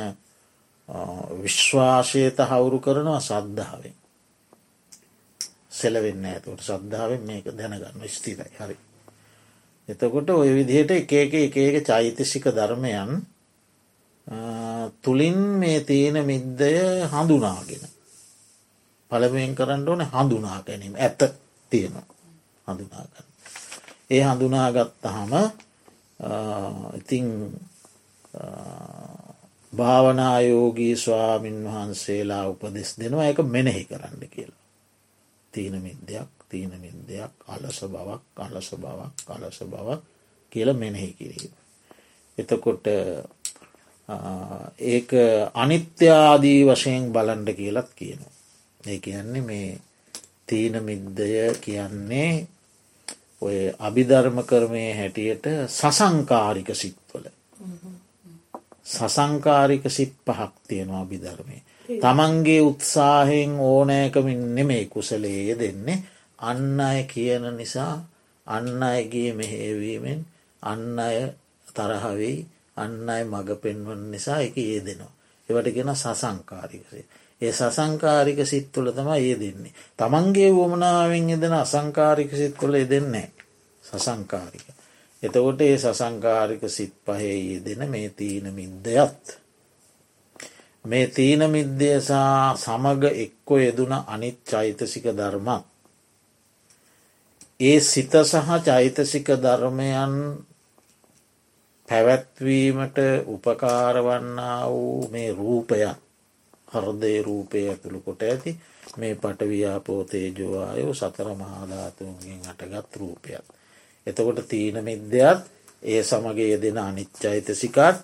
විශ්වාශයත 1.41 2.37
හවුරු 2.41 2.79
කරනවා 2.79 3.19
සද්ධාවෙන්. 3.21 4.00
සෙලවෙන්න 5.71 6.25
ඇතුට 6.25 6.61
සද්ධාවෙන් 6.61 7.23
මේක 7.23 7.45
දැනගන්න 7.51 8.07
ස්තිරයි 8.09 8.51
හරි. 8.57 8.77
එතකොට 9.89 10.29
ඔය 10.31 10.49
විදිහට 10.51 10.91
එක 10.93 11.11
එක 11.13 11.33
එක 11.35 11.55
එක 11.59 11.85
චෛතසික 11.85 12.45
ධර්මයන් 12.51 13.11
තුළින් 15.01 15.39
මේ 15.55 15.79
තියෙන 15.81 16.17
මිද්දය 16.23 16.73
හඳුනාගෙන. 17.07 17.83
පළවෙන් 19.11 19.55
කරන්න 19.55 19.87
ඕන 19.87 20.05
හඳුනා 20.07 20.59
ගැනීම 20.61 20.95
ඇත 20.97 21.19
තියෙනවා 21.71 22.07
හඳුනාගන්න. 22.67 23.27
ඒ 24.09 24.23
හඳුනාගත්තහම 24.23 25.33
ඉතිං 26.95 27.27
භාවනායෝගී 29.73 30.95
ස්වාමීන් 30.97 31.59
වහන්සේලා 31.65 32.45
උපදෙස් 32.47 32.95
දෙනවා 32.99 33.25
එක 33.25 33.39
මෙනෙහි 33.47 33.85
කරන්න 33.85 34.23
කියලා. 34.29 34.60
තීන 35.53 35.75
මිද්‍යයක් 35.77 36.29
තීන 36.49 36.71
මිද්‍යයක් 36.77 37.33
අලස 37.47 37.79
බවක් 37.85 38.21
අලස 38.37 38.69
බවක් 38.75 39.29
අලස 39.29 39.59
බවක් 39.65 40.01
කියල 40.51 40.73
මෙනෙහි 40.73 41.13
කිරීම. 41.13 41.53
එතකොට 42.37 42.85
ඒක 44.87 45.09
අනිත්‍යාදී 45.55 46.61
වශයෙන් 46.65 47.11
බලන්ඩ 47.11 47.49
කියලත් 47.53 47.89
කියනවා. 47.93 48.33
ඒ 48.81 48.99
කියන්නේ 48.99 49.41
මේ 49.41 49.79
තීන 50.47 50.83
මිද්දය 50.83 51.29
කියන්නේ 51.61 52.47
ඔය 53.41 53.57
අභිධර්ම 53.79 54.37
කරමය 54.43 54.83
හැටියට 54.93 55.45
සසංකාරික 55.69 56.69
සිත්වල. 56.75 57.25
සසංකාරික 58.85 59.83
සිත් 59.89 60.13
පහක් 60.25 60.51
තියෙනවා 60.67 61.01
අභිධර්මය. 61.01 61.57
තමන්ගේ 61.99 62.61
උත්සාහෙන් 62.61 63.53
ඕනෑකමින් 63.61 64.41
නෙමේ 64.55 64.85
කුසලේය 64.85 65.59
දෙන්නේ 65.59 66.03
අන්න 66.39 66.79
අය 66.81 67.03
කියන 67.05 67.45
නිසා 67.57 67.95
අන්න 68.47 68.83
අයගේ 68.83 69.31
මෙහේවීමෙන් 69.33 70.21
අන්න 70.63 70.99
අය 70.99 71.17
තරහවෙයි 71.67 72.37
අන්න 72.75 73.09
අය 73.09 73.23
මඟ 73.23 73.51
පෙන්වන් 73.57 74.01
නිසා 74.11 74.39
එක 74.39 74.57
ඒ 74.57 74.79
දෙනවා. 74.81 75.13
එවට 75.49 75.73
ගෙන 75.73 75.91
සසංකාරිකසේ. 75.93 77.05
ඒ 77.41 77.51
සසංකාරික 77.51 78.39
සිත්තුල 78.45 78.91
තම 78.91 79.09
ඒ 79.13 79.35
දෙන්නේ. 79.35 79.73
තමන්ගේ 79.97 80.49
වුවමනාවෙන් 80.51 81.29
එදෙන 81.29 81.55
අසංකාරික 81.55 82.31
සිත් 82.31 82.55
කොල 82.55 82.73
දෙන්නේ. 82.85 83.27
සසංකාරික. 83.83 84.65
එතකොට 85.23 85.61
ඒ 85.61 85.77
සසංකාරික 85.77 86.63
සිත් 86.67 86.93
පහේ 87.05 87.37
යෙදෙන 87.45 87.89
මේ 87.89 88.09
තීන 88.11 88.53
මිද්දයත්. 88.53 89.40
මේ 90.85 91.07
තීන 91.07 91.49
මිද්දයසා 91.49 92.57
සමග 92.57 93.03
එක්කො 93.15 93.57
යෙදුන 93.57 93.93
අනිත් 94.07 94.39
චෛතසික 94.43 95.05
ධර්මත්. 95.11 95.63
ඒ 97.59 97.79
සිත 97.81 98.13
සහ 98.23 98.49
චෛතසික 98.65 99.27
ධර්මයන් 99.37 100.13
පැවැත්වීමට 101.89 102.97
උපකාරවන්නා 103.27 104.69
වූ 104.69 105.09
මේ 105.09 105.31
රූපයක් 105.31 105.97
හර්දය 106.73 107.21
රූපය 107.21 107.59
ඇතුළු 107.69 107.99
කොට 107.99 108.21
ඇති 108.23 108.51
මේ 108.97 109.15
පටව්‍යාපෝතේජෝවායෝ 109.15 110.93
සතර 110.93 111.29
මහාධාතුන්ගෙන් 111.33 112.41
අටගත් 112.49 112.95
රූපයක්. 112.95 113.45
එතකොට 114.07 114.39
තීන 114.47 114.83
මිද්‍යත් 114.83 115.39
ඒ 115.83 116.03
සමගේ 116.03 116.61
දෙන 116.61 116.77
අනිච්චෛතසිකත් 116.79 117.97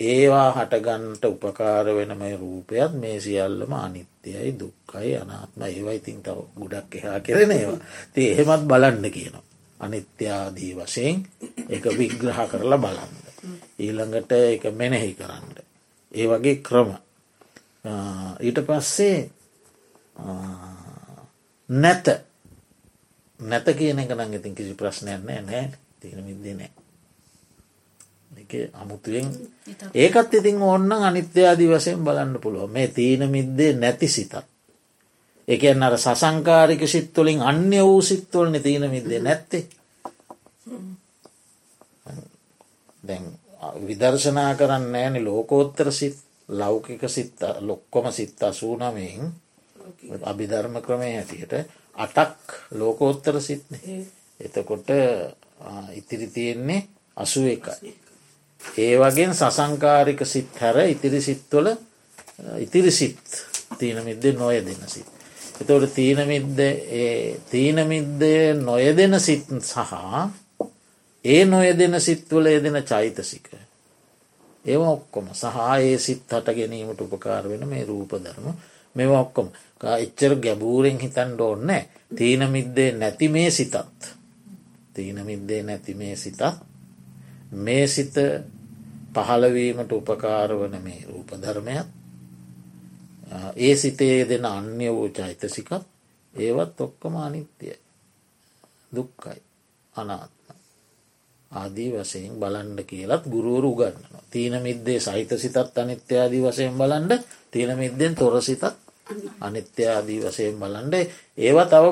ඒවා 0.00 0.50
හටගන්ට 0.52 1.24
උපකාර 1.26 1.86
වෙනම 1.88 2.22
රූපයත් 2.34 2.92
මේ 2.94 3.20
සියල්ලම 3.20 3.72
අනිත්‍යයයි 3.74 4.54
දුක්කයි 4.54 5.16
අනාත්ම 5.16 5.62
ඒවා 5.64 5.92
ඉතින් 5.92 6.22
තව 6.22 6.38
ගුඩක් 6.56 6.94
එහා 6.94 7.20
කෙරෙන 7.20 7.50
ඒවා. 7.50 7.80
ති 8.14 8.30
එහෙමත් 8.30 8.64
බලන්න 8.64 9.10
කියනවා. 9.10 9.42
අනිත්‍යාදී 9.80 10.72
වශයෙන් 10.76 11.26
එක 11.68 11.84
විග්‍රහ 11.92 12.40
කරලා 12.46 12.78
බලන්න. 12.78 13.14
ඊළඟට 13.78 14.32
එක 14.32 14.64
මෙනෙහි 14.72 15.14
කරන්න. 15.14 15.46
ඒ 16.12 16.26
වගේ 16.26 16.56
ක්‍රම. 16.58 16.90
ඊට 18.40 18.58
පස්සේ 18.60 19.30
නැත. 21.68 22.06
නැත 23.40 23.66
කියන 23.72 23.98
එක 23.98 24.12
නං 24.12 24.34
ඉතින් 24.34 24.54
කිසි 24.54 24.74
ප්‍රශ්නයක් 24.74 25.22
නෑ 25.22 25.42
නෑ 25.42 25.66
තියෙන 26.00 26.22
මිද්දේ 26.22 26.54
නෑ 26.54 26.77
අමුතුවෙන් 28.74 29.26
ඒකත් 29.94 30.34
ඉතින් 30.34 30.62
ඔන්න 30.64 30.92
අනිත්‍යාදී 30.92 31.68
වසයෙන් 31.68 32.04
බලන්න 32.04 32.40
පුළුව 32.40 32.70
මේ 32.70 32.88
තීන 32.88 33.22
මිද්දේ 33.28 33.72
නැති 33.74 34.08
සිතත් 34.08 34.34
එකන් 35.48 35.82
අර 35.82 35.96
සසංකාරික 35.96 36.82
සිත්තුලින් 36.86 37.40
අන්‍ය 37.42 37.80
වූ 37.80 38.00
සිත්තුවලන 38.02 38.56
තීන 38.58 38.84
මිද්දේ 38.86 39.20
නැත්තේ. 39.20 39.64
දැන් 43.02 43.24
විදර්ශනා 43.80 44.54
කරන්න 44.54 44.94
ෑනි 44.94 45.24
ලෝකෝත්තර 45.24 45.92
සිත් 45.92 46.18
ලෞකික 46.50 47.02
සිත්ත 47.08 47.40
ලොක්කොම 47.60 48.12
සිත් 48.12 48.42
අසූනමයෙන් 48.42 49.32
අභිධර්ම 50.22 50.74
ක්‍රමය 50.82 51.08
හැටියට 51.14 51.52
අටක් 51.96 52.44
ලෝකෝත්තර 52.72 53.40
සිත්න. 53.40 53.74
එතකොට 54.40 54.88
ඉතිරි 55.92 56.26
තියෙන්නේ 56.28 56.86
අසුව 57.16 57.46
එකයි. 57.46 57.94
ඒ 58.60 58.96
වගේ 58.96 59.28
සසංකාරික 59.32 60.20
සිත් 60.24 60.58
හැර 60.60 60.76
ඉතිරි 60.86 61.20
සිත්වල 61.20 61.68
ඉතිරි 62.58 62.90
සිත් 62.92 63.18
තීනමිද්ද 63.78 64.24
නොය 64.34 64.60
දෙන 64.62 64.82
සිත්. 64.86 65.08
එතවට 65.60 65.94
තීනමිද්ද 65.94 66.60
තීනමිද්දය 67.50 68.34
නොයදෙන 68.60 69.20
සිත් 69.20 69.48
සහ 69.62 69.94
ඒ 71.24 71.44
නොයදෙන 71.44 72.00
සිත්වල 72.00 72.46
යෙදෙන 72.46 72.82
චෛතසික. 72.84 73.48
ඒව 74.64 74.82
ඔක්කොම 74.84 75.32
සහ 75.32 75.58
ඒ 75.78 75.98
සිත් 75.98 76.22
හට 76.28 76.54
ගැනීමට 76.54 77.00
උපකාර 77.00 77.48
වෙන 77.48 77.66
මේ 77.68 77.84
රූප 77.84 78.14
ධර්ම 78.16 78.54
මෙව 78.96 79.10
ඔක්කොම 79.14 79.50
එච්චර 79.96 80.36
ගැබූරෙන් 80.36 80.98
හිතන්ඩ 80.98 81.40
ඕන්න 81.40 81.74
තීනමිද්දේ 82.16 82.92
නැති 82.92 83.28
මේ 83.28 83.50
සිතත්. 83.50 83.74
තීනමිද්දේ 84.94 85.62
නැති 85.62 85.94
මේ 85.94 86.16
සිතත් 86.16 86.42
මේ 87.52 87.86
සිත 87.86 88.14
පහළවීමට 89.14 89.92
උපකාර 89.92 90.50
වන 90.52 90.82
මේ 90.82 91.04
රූප 91.04 91.30
ධර්මයක්. 91.34 91.86
ඒ 93.56 93.76
සිතේ 93.76 94.24
දෙන 94.24 94.44
අන්‍ය 94.46 94.88
වූ 94.88 95.08
චෛතසිකත් 95.10 95.72
ඒවත් 96.34 96.80
ඔක්කම 96.80 97.14
අනිත්‍යයි. 97.18 97.76
දුක්කයි 98.92 99.40
අනාත්ම 99.94 100.38
ආදී 101.50 101.90
වසයෙන් 101.92 102.34
බලන්ඩ 102.34 102.80
කියලත් 102.84 103.24
ගුරුවරු 103.24 103.70
ගන්නනවා 103.74 104.24
තීන 104.30 104.54
මිද්දේ 104.58 105.00
සහිත 105.00 105.30
සිතත් 105.34 105.56
අනිත්‍යාදී 105.76 106.42
වසයෙන් 106.42 106.74
බලන්ඩ 106.74 107.12
තියෙන 107.50 107.78
මිද්දෙන් 107.78 108.14
තොර 108.14 108.42
සිතත් 108.42 108.64
අනිත්‍යාදී 109.40 110.20
වසයෙන් 110.20 110.56
බලන්ඩ 110.56 110.94
ඒවා 111.38 111.66
තව 111.66 111.84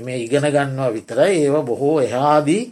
මේ 0.00 0.18
ඉගෙන 0.18 0.46
ගන්නවා 0.46 0.92
විතරයි. 0.92 1.34
ඒවා 1.38 1.62
බොහෝ 1.62 2.00
එහාදී 2.00 2.62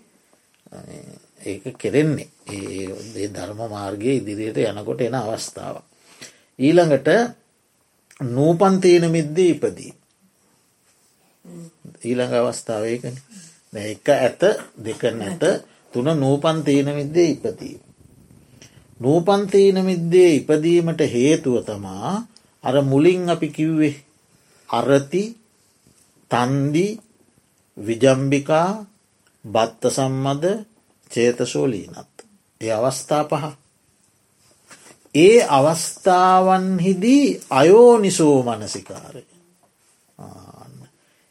ඒක 1.40 1.64
කෙරෙන්නේ 1.74 2.28
ඒ 2.48 3.28
ධර්ම 3.28 3.60
මාර්ගය 3.68 4.10
ඉදිරියට 4.12 4.58
යනකොට 4.62 5.00
එන 5.00 5.14
අවස්ථාව. 5.16 5.76
ඊළඟට 6.58 7.08
නූපන්තීන 8.28 9.04
මිද්දී 9.08 9.50
ඉපදී. 9.50 9.92
ඊළඟ 12.02 12.34
අවස්ථාවයකන 12.36 13.16
එක 13.72 14.08
ඇත 14.08 14.42
දෙක 14.76 15.02
නැත 15.12 15.42
තුන 15.92 16.08
නූපන්තීන 16.14 16.88
මිද්දේ 16.90 17.30
ඉපදී. 17.30 17.76
නූපන්තීන 19.00 19.78
මිද්දේ 19.82 20.30
ඉපදීමට 20.36 21.00
හේතුව 21.06 21.64
තමා 21.64 22.26
අර 22.64 22.76
මුලින් 22.82 23.28
අපි 23.28 23.48
කිව්වේ 23.48 23.94
අරති 24.68 25.22
තන්දි 26.30 26.86
විජම්බිකා 27.76 28.86
බත්ත 29.44 29.82
සම්මද 29.88 30.44
චේතසෝලීනත්. 31.10 32.14
ඒ 32.60 32.72
අවස්ථා 32.72 33.24
පහ. 33.24 33.44
ඒ 35.16 35.46
අවස්ථාවන්හිදී 35.48 37.40
අයෝනිසෝ 37.50 38.42
මනසිකාරය. 38.42 39.22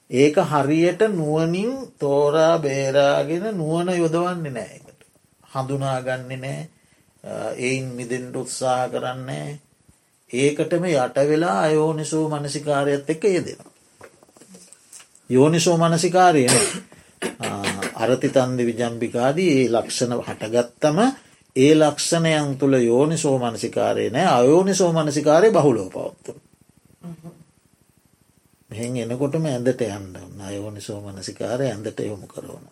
ඒක 0.10 0.36
හරියට 0.46 1.02
නුවනින් 1.12 1.72
තෝරා 2.00 2.60
බේරාගෙන 2.60 3.46
නුවන 3.54 3.90
යොදවන්නේ 3.94 4.54
නෑකට. 4.54 5.00
හඳුනාගන්නේ 5.52 6.38
නෑ 6.38 6.70
එයින් 7.58 7.86
මිදෙන්ට 7.92 8.36
උත්සාහ 8.36 8.90
කරන්නේ 8.90 9.60
ඒකටම 10.32 10.84
යට 10.86 11.18
වෙලා 11.28 11.60
අයෝනිසෝ 11.62 12.26
මනසිකාරයත් 12.30 13.10
එක 13.10 13.24
යෙදෙනවා. 13.26 13.74
යෝනිසෝ 15.30 15.78
මනසිකාරයන 15.78 16.52
අරති 18.00 18.30
තන්දි 18.30 18.66
විජම්පිකාදී 18.66 19.50
ඒ 19.56 19.66
ලක්ෂණ 19.70 20.14
හටගත්තම 20.20 21.00
ඒ 21.56 21.74
ලක්ෂණයන් 21.76 22.58
තුළ 22.58 22.76
යෝනි 22.82 23.18
සෝමනසිකාරය 23.18 24.10
නෑ 24.10 24.30
අයෝනි 24.34 24.76
සෝමනසිකාරය 24.76 25.52
බහුලෝ 25.52 25.90
පවත්තු. 25.90 26.32
මෙහෙන් 28.70 28.98
එනකොටම 28.98 29.46
ඇඳට 29.48 29.82
යන්න 29.84 30.42
අයෝනි 30.44 30.82
සෝමනසිකාරය 30.82 31.66
ඇඳට 31.68 32.00
යොමු 32.02 32.28
කරවන. 32.28 32.66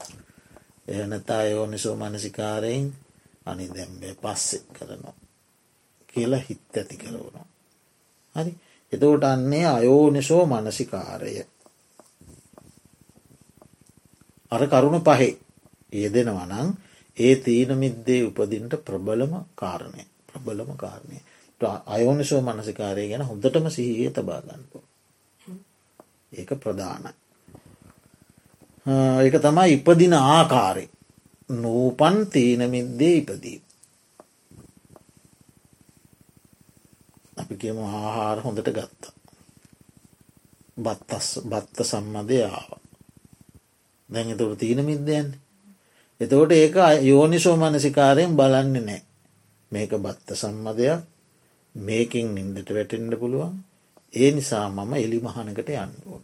එනතා 0.87 1.39
අයෝනි 1.39 1.77
සෝමනසිකාරයෙන් 1.79 2.93
අනි 3.45 3.69
දැම්බේ 3.69 4.15
පස්සෙ 4.17 4.61
කරනවා. 4.73 5.15
කියලා 6.09 6.39
හිත් 6.39 6.77
ඇති 6.77 6.97
කරවනවා. 6.97 7.45
හරි 8.35 8.53
එතෝට 8.91 9.23
අන්නේ 9.23 9.65
අයෝනිසෝ 9.67 10.45
මනසිකාරය. 10.45 11.45
අර 14.51 14.62
කරුණු 14.67 14.99
පහේ 15.01 15.31
යෙදෙනවනං 15.93 16.69
ඒ 17.17 17.36
තීන 17.38 17.71
මිද්දේ 17.75 18.21
උපදින්ට 18.23 18.73
ප්‍රබලම 18.81 19.33
කාරණය 19.55 20.03
ප්‍රබලම 20.27 20.71
කාරණය 20.75 21.17
අයෝනිසෝ 21.62 22.41
මනසිකාරය 22.41 23.10
ගැන 23.10 23.21
හොඳටම 23.21 23.69
සිහිය 23.69 24.10
තබාගන්නපු. 24.12 24.83
ඒක 26.31 26.49
ප්‍රධානයි. 26.55 27.12
ඒක 29.19 29.36
තමයි 29.38 29.73
ඉපදින 29.73 30.13
ආකාරය 30.13 30.86
නූපන් 31.49 32.17
තීනමිද්දේ 32.27 33.15
ඉපදී. 33.15 33.62
අපි 37.38 37.55
කියමු 37.55 37.83
ආහාර 37.86 38.41
හොඳට 38.41 38.69
ගත්තා. 38.69 39.13
බත්තස් 40.77 41.27
බත්ත 41.43 41.77
සම්මදය 41.83 42.43
ආව. 42.45 42.69
දැන් 44.10 44.30
එතුට 44.30 44.60
තීන 44.60 44.86
මිද්දයන්. 44.86 45.28
එතවට 46.22 46.52
ඒක 46.52 46.76
යෝනිසෝ 47.04 47.56
මනසිකාරයෙන් 47.56 48.38
බලන්නේ 48.38 48.82
නෑ. 48.82 49.02
මේක 49.72 49.91
බත්ත 49.98 50.28
සම්මදයක් 50.34 51.02
මේකින් 51.76 52.36
නින්දට 52.36 52.70
වැටෙන්ඩ 52.70 53.20
පුළුවන් 53.20 53.56
ඒ 54.13 54.32
නිසා 54.32 54.70
මම 54.70 54.93
එලි 54.96 55.20
මහනකට 55.20 55.70
යන්න 55.70 55.93
ඕන. 56.06 56.24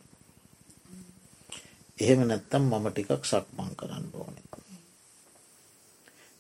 එහෙම 1.98 2.22
නැත්තම් 2.28 2.64
මම 2.64 2.86
ටිකක් 2.92 3.24
සක්මං 3.24 3.76
කරන්න 3.76 4.08
ඕන. 4.14 4.34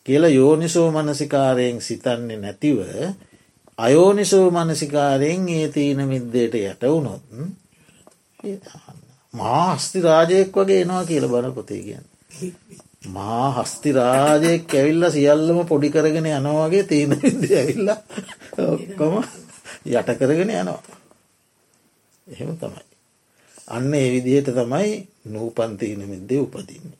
කියලා 0.05 0.29
යෝනිසෝ 0.29 0.91
මනසිකාරයෙන් 0.91 1.81
සිතන්නේ 1.81 2.37
නැතිව 2.37 2.79
අයෝනිසෝ 3.77 4.51
මනසිකාරයෙන් 4.51 5.49
ඒ 5.49 5.67
තීන 5.67 6.07
මිද්දයට 6.07 6.55
යටවුනොත් 6.55 7.23
මා 7.31 8.82
හස්ති 9.33 10.01
රාජයෙක් 10.01 10.51
වගේ 10.53 10.81
එනවා 10.81 11.05
කියල 11.05 11.27
බන 11.27 11.53
පොතේ 11.53 11.81
කියන්න. 11.81 12.05
මා 13.07 13.47
හස්ති 13.53 13.91
රාජයෙක් 13.91 14.69
ඇවිල්ල 14.71 15.05
සියල්ලම 15.09 15.65
පොඩි 15.65 15.89
කරගෙන 15.89 16.27
යනවාගේ 16.29 16.83
තීන 16.85 17.15
විද්ද 17.17 17.43
ඇවිල්ල 17.51 17.89
ඔක්කොම 18.65 19.15
යට 19.87 20.09
කරගෙන 20.15 20.51
යනවා. 20.51 20.81
එහෙම 22.27 22.51
තමයි. 22.57 22.83
අන්න 23.67 23.93
ඒ 23.93 24.07
විදිහට 24.11 24.49
තමයි 24.51 24.91
නූපන්තීන 25.27 26.05
මිද්දේ 26.05 26.39
උපදින්නේ. 26.39 26.97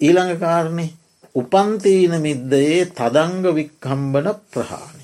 ඊළඟ 0.00 0.38
කාරණය 0.38 0.86
උපන්තීන 1.34 2.14
මිද්දයේ 2.18 2.86
තදංග 2.92 3.54
වික්කම්බන 3.54 4.30
ප්‍රහාණ. 4.48 4.98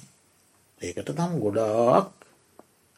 ඒකට 0.81 1.11
තම් 1.11 1.33
ගොඩාක් 1.41 2.11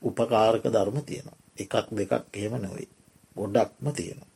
උපකාරක 0.02 0.64
ධර්ම 0.66 1.02
තියෙනවා. 1.02 1.38
එකක් 1.56 1.74
දෙකක් 1.92 2.12
එහෙම 2.34 2.56
නොවේ. 2.58 2.97
ගොඩක්ම 3.38 3.87
තියෙනවා. 3.92 4.29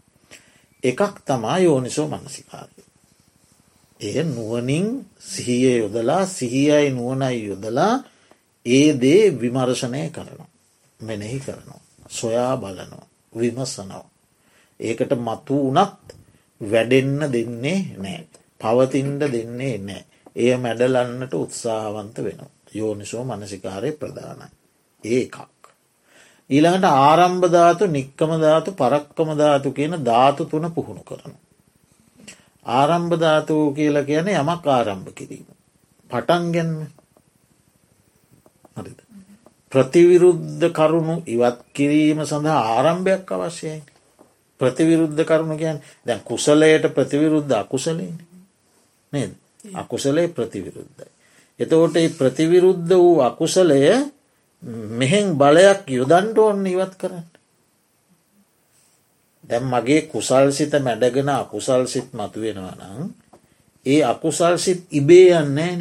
එකක් 0.83 1.15
තමා 1.27 1.59
යෝනිසෝ 1.59 2.09
මනසිකාරය. 2.09 2.83
එය 4.01 4.23
නුවනින් 4.27 4.87
සිහිය 5.23 5.79
යොදලා 5.79 6.27
සිහියයි 6.29 6.91
නුවනයි 6.91 7.39
යොදලා 7.47 7.95
ඒ 8.67 8.89
දේ 9.01 9.23
විමර්ශනය 9.33 10.11
කරනවා. 10.11 10.51
මෙනෙහි 11.01 11.39
කරනවා. 11.41 11.81
සොයා 12.11 12.57
බලනවා. 12.57 13.07
විමසනවා. 13.33 14.11
ඒකට 14.81 15.13
මතු 15.19 15.57
වනත් 15.67 16.17
වැඩෙන්න 16.61 17.21
දෙන්නේ 17.33 17.81
නෑ. 17.97 18.27
පවතින්ට 18.61 19.23
දෙන්නේ 19.33 19.79
නෑ. 19.81 20.05
එය 20.37 20.57
මැඩලන්නට 20.57 21.35
උත්සාහවන්ත 21.35 22.17
වෙනවා. 22.19 22.51
යෝනිසෝ 22.75 23.25
මනසිකාරය 23.25 23.93
ප්‍රධානයි. 23.93 24.47
ඒකක්. 25.05 25.37
ඊළඟට 26.51 26.85
ආරම්භධාතු 26.85 27.85
නික්කමධාතු 27.89 28.71
පරක්කමධාතු 28.73 29.69
කියන 29.71 29.95
ධාතු 30.01 30.45
තුන 30.45 30.67
පුහුණු 30.71 31.03
කරන. 31.03 31.35
ආරම්භධාතුූ 32.67 33.67
කියල 33.73 33.97
කියන 34.05 34.29
යමක් 34.31 34.67
ආරම්භ 34.69 35.11
කිරීම. 35.13 35.47
පටන්ගැන්ම 36.11 36.73
හරිද. 38.77 38.99
ප්‍රතිවිරුද්ධ 39.73 40.67
කරුණු 40.71 41.15
ඉවත් 41.27 41.59
කිරීම 41.73 42.19
සඳහා 42.25 42.61
ආරම්භයක් 42.71 43.33
අවශ්‍යයි. 43.33 43.83
ප්‍රතිවිරුද්ධ 44.61 45.25
කරුණු 45.25 45.57
කියන් 45.57 45.79
දැන් 46.03 46.21
කුසලයට 46.23 46.85
ප්‍රතිවිරුද්ධ 46.91 47.55
අකුසලේ 47.55 48.13
නේද 49.13 49.33
අකුසලේ 49.75 50.29
ප්‍රතිවිරුද්ධයි. 50.31 51.11
එතකොට 51.61 51.97
ප්‍රතිවිරුද්ධ 52.13 52.93
වූ 52.95 53.21
අකුසලය 53.23 53.81
මෙහෙන් 54.63 55.35
බලයක් 55.35 55.89
යොදන්ට 55.89 56.39
ඔන්න 56.39 56.67
ඉවත් 56.67 56.95
කරන්න. 56.97 57.27
දැම් 59.45 59.65
මගේ 59.67 60.03
කුසල්සිත 60.03 60.73
මැඩගෙන 60.81 61.29
අකුසල්සිත් 61.31 62.09
මතුවෙනවා 62.13 62.77
නම් 62.77 63.11
ඒ 63.87 64.03
අකුසල්සිත් 64.05 64.81
ඉබේ 64.91 65.35
යන්නේන. 65.35 65.81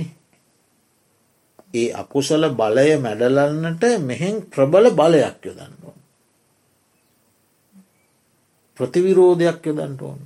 ඒ 1.73 1.93
අකුසල 1.93 2.43
බලය 2.51 2.97
මැඩලන්නට 2.97 3.83
මෙහෙන් 4.01 4.35
ප්‍රබල 4.43 4.89
බලයක් 4.91 5.45
යොදන්න 5.45 5.75
ඕන. 5.83 5.99
ප්‍රතිවිරෝධයක් 8.77 9.61
යොදන්ට 9.63 10.01
ඕන. 10.01 10.21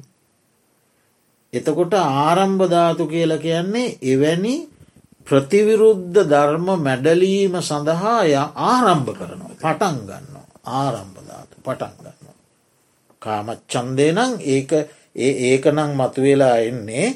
එතකොට 1.54 1.94
ආරම්භධාතු 1.94 3.04
කියල 3.08 3.32
කියන්නේ 3.38 3.98
එවැනි 4.04 4.56
ප්‍රතිවිරුද්ධ 5.28 6.20
ධර්ම 6.24 6.68
මැඩලීම 6.80 7.56
සඳහා 7.60 8.20
ය 8.26 8.36
ආරම්භ 8.66 9.12
කරනවා 9.12 9.56
පටන් 9.56 9.98
ගන්න 10.04 10.36
ආරම්භධාතු 10.76 11.56
පටන් 11.60 11.94
ගන්න. 11.98 12.36
කාමච්චන්දේ 13.22 14.12
නං 14.14 14.34
ඒක 14.48 14.72
ඒ 15.16 15.34
ඒකනං 15.48 15.92
මතුවෙලා 15.94 16.58
එන්නේ 16.62 17.08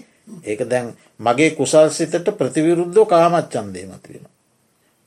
ඒක 0.43 0.61
දැන් 0.65 0.87
මගේ 1.19 1.51
කුසල් 1.51 1.89
සිතට 1.89 2.27
ප්‍රතිවිරුද්ධ 2.31 2.99
කාමච්චන්දේ 3.07 3.85
මතුවෙන. 3.85 4.25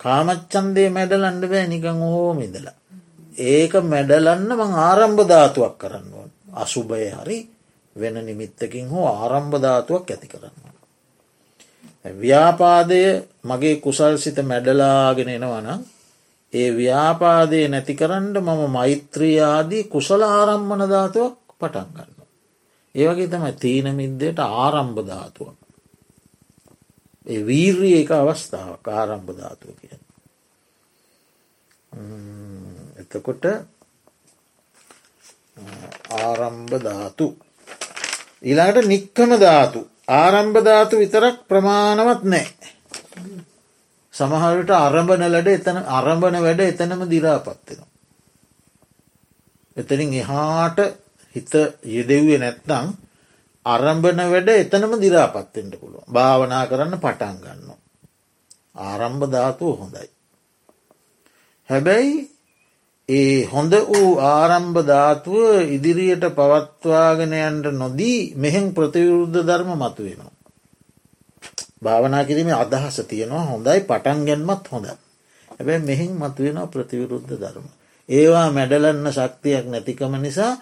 කාමච්චන්දේ 0.00 0.88
මැඩලන්ඩ 0.90 1.44
බෑ 1.46 1.66
නිකං 1.68 2.02
හෝමිදලා. 2.06 2.76
ඒක 3.34 3.72
මැඩලන්න 3.84 4.50
මං 4.52 4.72
ආරම්භධාතුවක් 4.80 5.74
කරන්න 5.76 6.08
ඕන් 6.12 6.30
අසුභය 6.54 7.08
හරි 7.12 7.38
වෙන 7.96 8.16
නිමිත්තකින් 8.22 8.88
හෝ 8.88 9.06
ආරම්භධාතුවක් 9.08 10.06
ඇති 10.06 10.28
කරන්න. 10.28 10.71
ව්‍යාපාදය 12.04 13.00
මගේ 13.44 13.76
කුසල් 13.76 14.16
සිත 14.16 14.38
මැඩලාගෙන 14.42 15.28
එනවන 15.30 15.68
ඒ 16.52 16.70
ව්‍යාපාදය 16.72 17.68
නැති 17.68 17.94
කරන්න 17.94 18.34
මම 18.38 18.60
මෛත්‍රියාදී 18.70 19.84
කුසල 19.84 20.22
ආරම්මන 20.22 20.82
ධාතුවක් 20.84 21.36
පටන් 21.60 21.90
ගන්න. 21.96 22.28
ඒවගේ 22.94 23.28
තමයි 23.28 23.52
තීන 23.54 23.86
මිද්දයට 23.92 24.38
ආරම්භ 24.40 25.00
ධාතුවක්. 25.02 25.58
ඒ 27.26 27.40
වීර්ී 27.42 27.96
එක 28.00 28.10
අවස්ථාව 28.12 28.90
ආරම්භ 28.90 29.32
ධාතුව 29.32 29.70
කිය. 29.78 29.94
එතකොට 33.02 33.44
ආරම්භ 36.18 36.74
ධාතු. 36.80 37.26
ඊළඟට 38.42 38.86
නික්කම 38.86 39.30
ධාතු 39.38 39.80
ආරම්භධාතු 40.08 40.98
විතරක් 40.98 41.36
ප්‍රමාණවත් 41.48 42.22
නෑ. 42.24 42.46
සමහරට 44.14 44.70
අරඹන 44.70 45.22
ලඩ 45.24 45.48
එතන 45.50 45.78
අරඹන 45.90 46.36
වැඩ 46.38 46.60
එතනම 46.62 47.02
දිරාපත්වෙනවා. 47.06 47.88
එතනින් 49.76 50.12
එහාට 50.14 50.78
හිත 51.34 51.52
යෙදෙව්වේ 51.86 52.38
නැත්නං 52.38 52.92
අරම්භන 53.66 54.20
වැඩ 54.26 54.48
එතනම 54.50 54.98
දිරාපත්තෙන්ට 54.98 55.78
පුළුව 55.80 56.04
භාවනා 56.08 56.66
කරන්න 56.66 56.98
පටන් 56.98 57.38
ගන්න. 57.38 57.70
ආරම්භ 58.76 59.24
ධාතුව 59.28 59.78
හොඳයි. 59.78 60.08
හැබැයි 61.68 62.31
ඒ 63.12 63.44
හොඳ 63.44 63.72
වූ 63.86 64.10
ආරම්භ 64.28 64.78
ධාතුව 64.82 65.38
ඉදිරියට 65.68 66.24
පවත්වාගෙනයන්ට 66.30 67.66
නොදී 67.74 68.20
මෙහෙන් 68.36 68.66
ප්‍රතිවරුද්ධ 68.74 69.38
ධර්ම 69.40 69.70
මතුවෙනවා. 69.76 70.32
භාවනා 71.82 72.24
කිරීම 72.24 72.50
අදහස 72.54 72.96
තියෙනවා 73.02 73.44
හොඳයි 73.44 73.80
පටන් 73.82 74.20
ගැන්මත් 74.24 74.64
හොඳ. 74.68 74.86
හැබැ 75.50 75.78
මෙහින් 75.80 76.12
මතුවෙනවා 76.16 76.66
ප්‍රතිවිරුද්ධ 76.66 77.34
ධර්ම. 77.34 77.66
ඒවා 78.08 78.48
මැඩලන්න 78.50 79.06
ශක්තියක් 79.08 79.66
නැතිකම 79.66 80.14
නිසා 80.18 80.52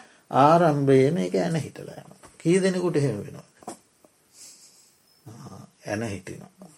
ආරම්භයන 0.40 1.16
එක 1.18 1.34
ඇන 1.36 1.56
හිටලයම. 1.56 2.08
කී 2.38 2.56
දෙනෙකුට 2.58 2.96
එහෙම 2.96 3.16
වෙනවා. 3.18 3.48
ඇන 5.86 6.02
හිටිනවා. 6.04 6.68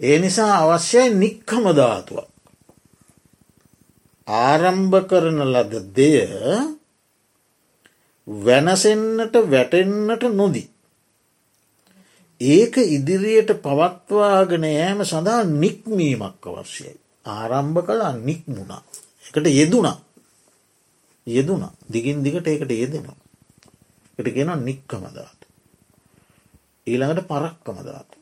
ඒ 0.00 0.18
නිසා 0.18 0.52
අවශ්‍යයි 0.56 1.14
නික්කම 1.14 1.64
ධාතුවක්. 1.72 2.29
ආරම්භ 4.26 5.06
කරන 5.06 5.40
ලද 5.44 5.72
දෙය 5.94 6.18
වෙනසෙන්න්නට 8.26 9.34
වැටෙන්න්නට 9.34 10.22
නොදී. 10.22 10.68
ඒක 12.40 12.76
ඉදිරියට 12.76 13.50
පවත්වාගෙන 13.62 14.64
යෑම 14.64 15.04
සඳහා 15.04 15.44
නික්මීමක් 15.44 16.46
අවශ්‍යයි. 16.46 16.94
ආරම්භ 17.26 17.84
කලා 17.84 18.12
නික්මුණා. 18.12 18.82
එකට 19.26 19.46
යෙදුණා. 19.46 19.98
යෙදුණ 21.26 21.68
දිගින් 21.92 22.22
දිගට 22.22 22.46
ඒකට 22.46 22.70
යෙදෙනවා. 22.70 23.16
එට 24.18 24.34
ගෙන 24.34 24.64
නික්කමධාතු. 24.64 25.46
ඊළඟට 26.86 27.28
පරක්කමධාතු. 27.28 28.16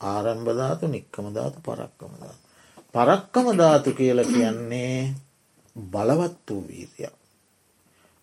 ආරම්භධාතු 0.00 0.86
නික්කමධාතු 0.86 1.58
පරක්කමධාතු. 2.94 3.90
පරක්කමධාතු 3.90 3.90
කියල 3.92 4.24
කියන්නේ 4.24 5.14
බලවත් 5.80 6.50
වූ 6.50 6.68
වීරයක්. 6.68 7.14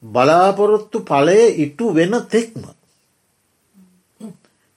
බලාපොරොත්තු 0.03 0.99
පලය 0.99 1.47
ඉටු 1.47 1.95
වෙන 1.95 2.25
තෙක්ම. 2.29 2.63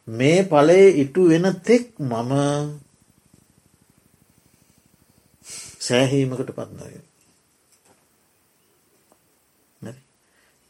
මේ 0.08 0.42
පලේ 0.42 0.88
ඉටු 0.88 1.28
වෙන 1.28 1.60
තෙක් 1.66 1.98
මම 1.98 2.32
සෑහීමකට 5.80 6.50
පත්නොය. 6.50 6.94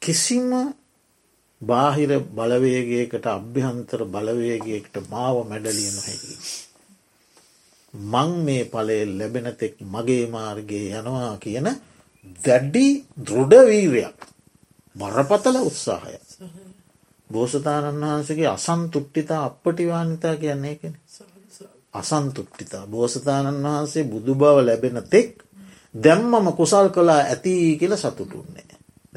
කිසිම 0.01 0.75
බාහිර 1.63 2.21
බලවේගයකට 2.21 3.27
අභ්‍යහන්තර 3.27 4.05
බලවේගයකට 4.05 5.09
මාව 5.11 5.49
මැඩලිය 5.49 5.91
නොහැකි. 5.91 6.64
මං 7.95 8.31
මේ 8.41 8.65
පලේ 8.67 9.05
ලැබෙනතෙක් 9.09 9.75
මගේ 9.85 10.27
මාර්ගයේ 10.27 10.99
යනවා 10.99 11.37
කියන 11.39 11.69
දැඩ්ඩි 12.39 12.87
දෘඩවීරයක් 13.21 14.19
බරපතල 14.97 15.57
උත්සාහය. 15.63 16.15
බෝසතාණන් 17.31 18.03
වහන්සගේ 18.03 18.49
අසන්තුට්ටිතා 18.49 19.45
අපපටිවානිතා 19.45 20.37
කියන්නේ 20.37 20.75
කෙන. 20.75 20.95
අසන්තුට්ටිතා 21.95 22.87
බෝසතාණන් 22.89 23.65
වහන්සේ 23.65 24.05
බුදු 24.05 24.35
බව 24.35 24.57
ලැබෙන 24.61 25.03
තෙක් 25.07 25.31
දැම්මම 25.95 26.47
කුසල් 26.53 26.89
කලා 26.91 27.21
ඇති 27.23 27.77
කියල 27.77 27.97
සතුටුන්නේ. 27.97 28.67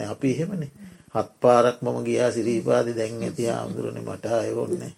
අපි 0.05 0.31
එහෙමනේ 0.31 0.71
හත් 1.15 1.29
පාරක් 1.41 1.77
මම 1.81 1.97
ගියා 2.05 2.31
සිරීපාදි 2.31 2.91
දැන් 2.95 3.23
ඇති 3.23 3.49
ආමුදුරන 3.49 3.99
මට 4.01 4.25
අයවොන්නේ 4.35 4.93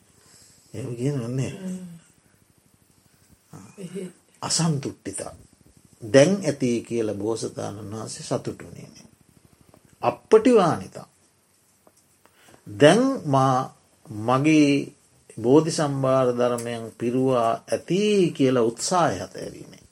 එ 0.73 0.79
කිය 0.91 1.11
නොන්නේ 1.11 1.53
අසන්තුට්ටිතා 4.41 5.33
දැන් 6.03 6.33
ඇති 6.43 6.69
කියල 6.81 7.13
බෝසතාණන් 7.15 7.91
වහන්සේ 7.91 8.25
සතුටුනේ 8.25 8.89
අපපටිවානිතා 10.03 11.07
දැන් 12.67 13.03
මගේ 14.23 14.69
බෝධි 15.37 15.71
සම්භාර 15.71 16.29
ධර්මයන් 16.33 16.85
පිරුවා 16.93 17.51
ඇති 17.67 18.01
කියලා 18.31 18.63
උත්සාහය 18.63 19.17
හත 19.17 19.35
ඇරීමේ 19.37 19.83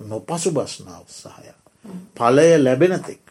නොපසු 0.00 0.50
බස්නා 0.50 1.00
උත්සාහය 1.00 1.52
පලය 2.14 2.48
ලැබෙනතෙක් 2.58 3.22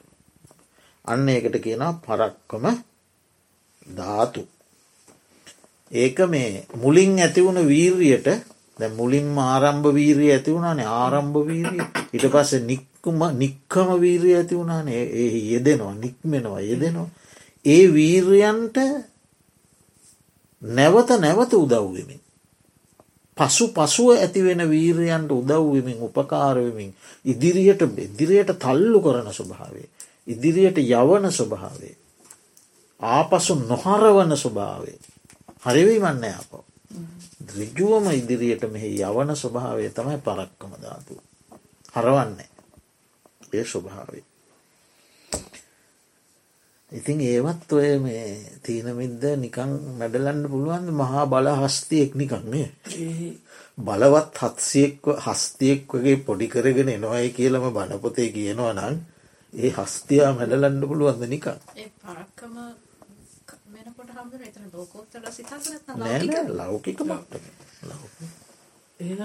අන්න 1.06 1.30
ඒකට 1.30 1.58
කියන 1.60 1.84
පරක්කම 2.02 2.66
ධාතු. 3.90 4.42
ඒක 5.92 6.18
මේ 6.26 6.66
මුලින් 6.76 7.14
ඇතිවුණ 7.18 7.60
වීර්යට 7.66 8.28
දැ 8.80 8.90
මුලින් 8.90 9.30
ආරම්භ 9.40 9.88
වීරිය 9.92 10.32
ඇති 10.32 10.54
වුණනේ 10.54 10.88
ආරම්භ 10.96 11.38
වීරිය 11.44 11.86
ඉට 12.14 12.26
පස්ස 12.28 12.62
නික්කුම 12.64 13.20
නික්කම 13.36 13.90
වීරිය 13.98 14.36
ඇති 14.36 14.56
වුණනේ 14.56 15.04
ඒ 15.16 15.30
යෙදෙනවා 15.46 15.96
නික්මෙනවා 15.96 16.62
යෙදෙනවා. 16.62 17.10
ඒ 17.66 17.84
වීර්යන්ට 17.90 18.78
නැවත 20.62 21.10
නැවත 21.18 21.54
උදව්වෙමින්. 21.56 22.22
පසු 23.38 23.68
පසුව 23.70 24.10
ඇතිවෙන 24.14 24.62
වීරයන්ට 24.68 25.32
උදව්වෙමින් 25.32 26.00
උපකාරවමින් 26.02 26.94
ඉදිරියට 27.26 27.82
ඉදිරියට 28.00 28.52
තල්ලු 28.56 29.02
කරන 29.02 29.30
ස්වභාවේ. 29.32 29.90
ඉදිරියට 30.28 30.78
යවන 30.80 31.32
ස්වභාවේ. 31.32 31.96
ආපසු 33.02 33.56
නොහරවන 33.58 34.38
ස්වභාවේ. 34.38 34.98
හරිවීමන්න 35.62 36.26
අප. 36.26 36.67
ද්‍රජුවම 37.40 38.08
ඉදිරියට 38.12 38.64
මෙහි 38.68 38.90
යවන 39.02 39.36
ස්වභාවය 39.36 39.90
තමයි 39.92 40.18
පරක්කම 40.20 40.72
ධාතු. 40.78 41.22
හරවන්නේ. 41.94 42.50
ඒ 43.54 43.66
ස්වභාවේ. 43.66 44.24
ඉතින් 46.92 47.20
ඒවත් 47.24 47.74
ඔය 47.74 48.00
මේ 48.00 48.26
තීනමිද්ද 48.64 49.24
නිකං 49.38 49.72
මැඩලන්න 50.00 50.42
පුළුවන් 50.46 50.88
මහා 50.94 51.26
බල 51.28 51.48
හස්තියෙක් 51.56 52.16
නිකන්නේ. 52.16 52.68
බලවත් 53.78 54.34
හත්සියෙක් 54.40 54.96
හස්තියෙක් 55.20 55.82
වගේ 55.90 56.18
පොඩි 56.20 56.48
කරගෙන 56.48 56.90
එනවයි 56.90 57.30
කියලම 57.32 57.66
බණපොතේ 57.70 58.30
කියනවා 58.32 58.74
නං 58.74 58.96
ඒ 59.54 59.72
හස්තියා 59.72 60.32
මැඩලන්න 60.34 60.82
පුළුවන්ද 60.84 61.24
නිකා 61.28 61.58
නෑ 65.98 66.44
ලෞකික 66.52 67.00
මට්ට 67.02 67.34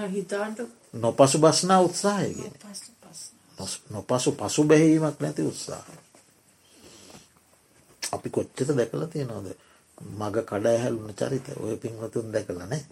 හිතාට 0.09 0.57
නොපසු 0.95 1.37
බස්නා 1.39 1.81
උත්සාහයගෙන 1.81 2.53
නොපසු 3.89 4.31
පසු 4.33 4.63
බැහීමක් 4.63 5.19
නැති 5.19 5.41
උත්සාහ. 5.43 5.85
අපි 8.13 8.29
කොච්චත 8.29 8.69
දැකලා 8.69 9.07
තියෙනවද? 9.07 9.47
මග 10.11 10.35
කඩහැලුන 10.41 11.13
චරිත 11.13 11.47
ඔය 11.57 11.75
පින්වතුන් 11.77 12.27
දැකලනේ 12.31 12.83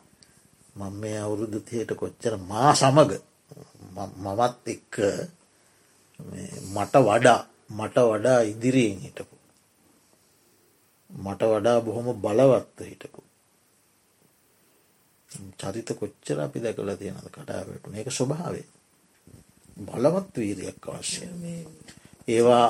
මං 0.75 0.93
මේ 0.93 1.17
අවුරුදු 1.19 1.59
තියට 1.59 1.91
කොච්චර 1.93 2.33
මා 2.41 2.71
සමග 2.75 3.11
මමත් 3.93 4.67
එක්ක 4.67 4.95
මට 6.67 6.93
වඩා 6.99 7.39
මට 7.69 7.97
වඩා 8.05 8.39
ඉදිරියෙන් 8.43 8.99
හිටපු. 8.99 9.30
මට 11.15 11.41
වඩා 11.45 11.82
බොහොම 11.82 12.08
බලවත්ව 12.17 12.80
හිටපු. 12.82 13.21
චරිත 15.58 15.89
කොච්චර 15.93 16.39
අපි 16.39 16.60
දැකලා 16.60 16.97
තියෙනද 16.97 17.28
කටාවටු 17.28 17.93
ඒක 17.93 18.12
ස්වභාවේ. 18.12 18.67
බලවත් 19.80 20.36
වීරයක් 20.38 20.88
අවශ්‍ය. 20.88 21.26
ඒවා 22.28 22.67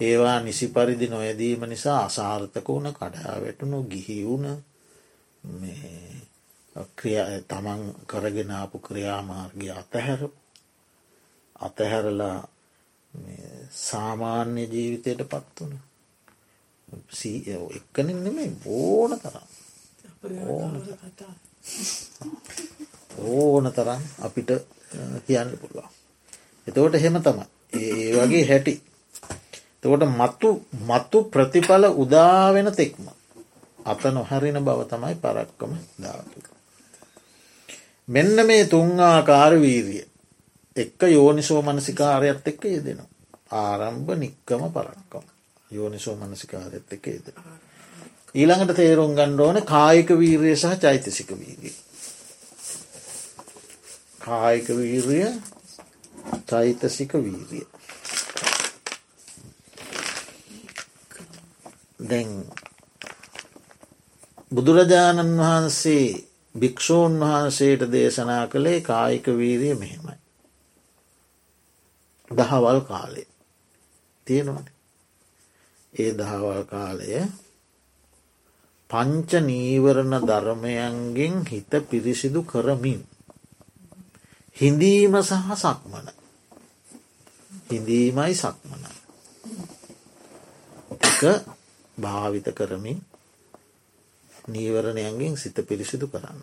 ඒවා 0.00 0.40
නිසි 0.40 0.66
පරිදි 0.68 1.06
නොයදීම 1.08 1.62
නිසා 1.64 2.04
අසාර්ථක 2.04 2.68
වුණ 2.68 2.92
කඩාවැටුණු 2.92 3.78
ගිහිවුණ 3.84 4.46
තමන් 7.48 7.82
කරගෙන 8.06 8.50
ආපු 8.52 8.78
ක්‍රියාමාර්ගය 8.78 9.70
අතහැරපු 9.72 10.28
අතහැරලා 11.58 12.38
සාමාන්‍ය 13.80 14.62
ජීවිතයට 14.66 15.22
පත් 15.24 15.56
වන 15.60 15.78
එක්කනින් 16.88 18.24
නෙමේ 18.24 18.50
ඕන 18.66 19.18
තරම්. 19.18 19.46
ඕන 23.18 23.72
තරම්. 23.72 24.02
අපිට 24.20 24.50
කියන්න 25.26 25.58
පුළුවන්. 25.58 25.90
එතකොට 26.66 26.94
හෙම 26.94 27.22
තම 27.22 27.40
ඒ 27.72 28.12
වගේ 28.16 28.44
හැටි. 28.44 28.74
තකොට 29.80 30.04
මත්තු 30.10 30.48
මත්තු 30.82 31.24
ප්‍රතිඵල 31.24 31.84
උදාවෙන 31.94 32.70
තෙක්ම 32.72 33.06
අත 33.86 34.02
නොහැරෙන 34.06 34.64
බව 34.64 34.80
තමයි 34.84 35.14
පරක්කම 35.16 35.72
ධාතු. 35.98 36.38
මෙන්න 38.08 38.46
මේ 38.46 38.64
තුන්ආකාර 38.64 39.52
වීරිය 39.56 40.04
එක්ක 40.76 41.00
යෝනිසෝ 41.08 41.62
මනසිකාරයත් 41.62 42.48
එක්ක 42.48 42.62
යෙදෙනවා. 42.66 43.10
ආරම්භ 43.52 44.10
නික්කම 44.14 44.62
පරක්කම. 44.68 45.35
යෝනිසෝ 45.76 46.16
මනසිකාරයත් 46.16 46.92
එක 46.92 47.06
යෙද. 47.08 47.26
ඊළඟට 48.34 48.76
තේරුම් 48.76 49.14
ගණ්ඩ 49.14 49.40
ඕන 49.40 49.62
කායික 49.64 50.10
වීරය 50.14 50.54
සහ 50.54 50.78
චෛතසික 50.78 51.30
වීරිය. 51.34 51.74
කායික 54.20 54.68
වීරිය 54.70 55.30
චෛතසික 56.46 57.16
වීරිය. 57.16 57.66
දැන් 62.02 62.30
බුදුරජාණන් 64.50 65.38
වහන්සේ 65.38 66.06
භික්‍ෂූන් 66.54 67.20
වහන්සේට 67.20 67.90
දේශනා 67.92 68.46
කළේ 68.48 68.80
කායික 68.82 69.26
වීරිය 69.34 69.74
මෙහෙමයි. 69.76 70.16
දහවල් 72.30 72.80
කාලේ 72.82 73.26
තියෙනවන. 74.26 74.75
ඒ 75.96 76.12
දහවල් 76.12 76.62
කාලය 76.64 77.10
පංච 78.90 79.30
නීවරණ 79.42 80.14
ධර්මයන්ගෙන් 80.22 81.34
හිත 81.44 81.72
පිරිසිදු 81.82 82.40
කරමින්. 82.42 83.00
හිඳීම 84.56 85.14
සහ 85.20 85.34
සක්මන. 85.54 86.06
හිඳීමයි 87.70 88.34
සක්මන. 88.34 88.82
එක 90.90 91.20
භාවිත 91.98 92.48
කරමින් 92.52 92.98
නීවරණයන්ගෙන් 94.48 95.34
සිත 95.36 95.56
පිරිසිදු 95.62 96.06
කරන්න. 96.06 96.38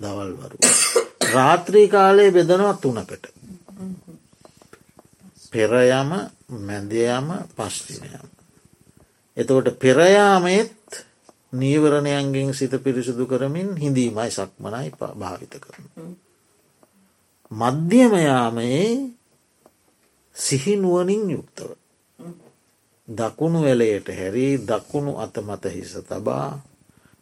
දවල්වරු. 0.00 0.56
රාත්‍රී 1.32 1.88
කාලයේ 1.88 2.32
බෙදනවා 2.32 2.74
තුනකට. 2.74 3.24
පෙරයම 5.54 6.10
මැදයම 6.60 7.28
පශ්චිනයම. 7.52 8.26
එතකොට 9.36 9.70
පෙරයාමයත් 9.76 10.90
නීවරණයන්ගෙන් 11.52 12.50
සිත 12.52 12.74
පිරිසිදු 12.76 13.24
කරමින් 13.24 13.76
හිඳීමයි 13.76 14.30
සක්මනයි 14.30 14.90
භාවිත 14.98 15.54
කරන. 15.56 15.84
මධ්‍යමයාමයේ 17.50 19.14
සිහිනුවනින් 20.36 21.30
යුක්තව. 21.30 21.70
දකුණු 23.08 23.62
වෙලයට 23.62 24.08
හැරී 24.10 24.54
දකුණු 24.60 25.12
අතමත 25.16 25.64
හිස 25.66 25.92
තබා 26.02 26.58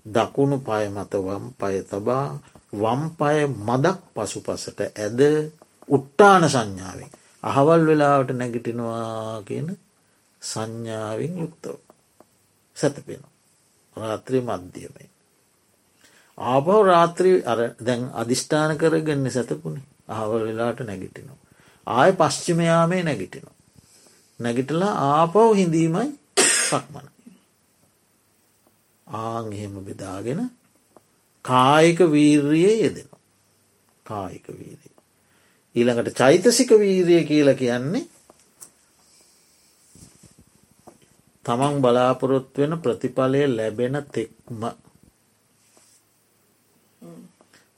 දකුණු 0.06 0.56
පය 0.58 0.84
මත 0.88 1.12
වම් 1.16 1.44
පය 1.52 1.74
තබා 1.84 2.26
වම් 2.72 3.02
පය 3.12 3.38
මදක් 3.60 3.98
පසු 4.14 4.40
පසට 4.40 4.80
ඇද 4.94 5.20
උට්ටාන 5.88 6.44
සංඥාවෙන් 6.46 7.21
අහවල් 7.44 7.86
වෙලාවට 7.86 8.30
නැගිටිනවා 8.32 9.42
කියන 9.42 9.68
සංඥාවෙන් 10.42 11.34
යුක්තව 11.38 11.76
සැතපෙන 12.76 13.24
රාත්‍රී 13.96 14.42
මධ්‍යමයි 14.42 15.12
ආපව 16.38 16.68
රාත්‍රී 16.84 17.38
අර 17.44 17.58
දැන් 17.80 18.02
අධිෂ්ඨාන 18.14 18.78
කරගන්න 18.78 19.30
සැතපුුණේ 19.30 19.90
අහවල් 20.10 20.42
වෙලාට 20.42 20.80
නැගිටිනවා. 20.80 21.40
ආය 21.86 22.12
පශ්චිමයාමේ 22.12 23.02
නැගිටිනවා. 23.02 23.56
නැගිටලා 24.40 24.92
ආපව් 25.10 25.36
හිඳීමයි 25.54 26.08
සක්මන. 26.60 27.06
ආං 29.06 29.52
එහෙම 29.52 29.74
බෙදාගෙන 29.80 30.40
කායික 31.44 31.98
වීර්යේ 32.08 32.74
යෙදෙනවා. 32.76 33.22
කායික 34.06 34.46
වීරී 34.50 34.91
ඊළඟට 35.76 36.14
චෛතසික 36.14 36.70
වීරිය 36.76 37.22
කියල 37.24 37.48
කියන්නේ 37.54 38.04
තමන් 41.44 41.74
බලාපොරොත් 41.82 42.48
වෙන 42.54 42.72
ප්‍රතිඵලය 42.78 43.42
ලැබෙන 43.48 43.96
තෙක්ම. 44.06 44.62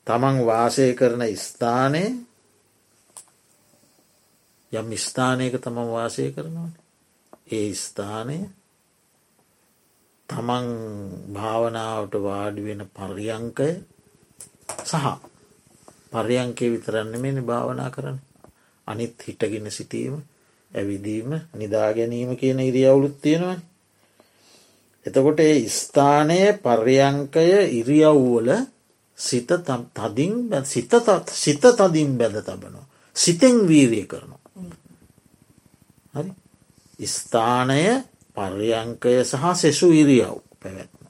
තමන් 0.07 0.37
වාසය 0.42 0.87
කරන 0.92 1.22
ස්ථානය 1.37 2.04
යම් 4.72 4.88
ස්ථානයක 4.98 5.54
තමන් 5.59 5.88
වාසය 5.88 6.24
කරනවා. 6.30 6.70
ඒ 7.48 7.70
ස්ථානය 7.76 8.38
තමන් 10.28 10.66
භාවනාවට 11.33 12.14
වාඩිවෙන 12.22 12.83
පර්යංකය 12.90 13.70
සහ 14.85 14.94
පර්යංකේ 16.14 16.70
විතරන්න 16.70 17.12
මෙනි 17.18 17.42
භාවනා 17.42 17.90
කරන 17.90 18.18
අනිත් 18.88 19.14
හිටගෙන 19.20 19.70
සිටීම 19.70 20.14
ඇවිදීම 20.70 21.31
නිදා 21.55 21.88
ගැනීම 21.92 22.37
කියන 22.37 22.61
ඉරියවුලුත් 22.61 23.16
තියෙනවන. 23.20 23.61
එතකොට 25.07 25.40
ඒ 25.40 25.59
ස්ථානය 25.70 26.40
පර්යංකය 26.59 27.46
ඉරියව්වල 27.72 28.48
සිත 29.18 29.50
තදින් 29.96 30.35
සිත 30.64 30.92
සිත 31.35 31.64
තදින් 31.72 32.11
බැද 32.14 32.37
තබනවා. 32.40 32.87
සිතෙන් 33.16 33.57
වීරිය 33.64 34.07
කරනවා. 34.07 34.40
හරි 36.14 37.07
ස්ථානය 37.09 37.83
පර්යංකය 38.37 39.12
සහ 39.22 39.44
සෙසු 39.55 39.88
ඉරියව් 39.92 40.38
පැවැත්ම. 40.61 41.05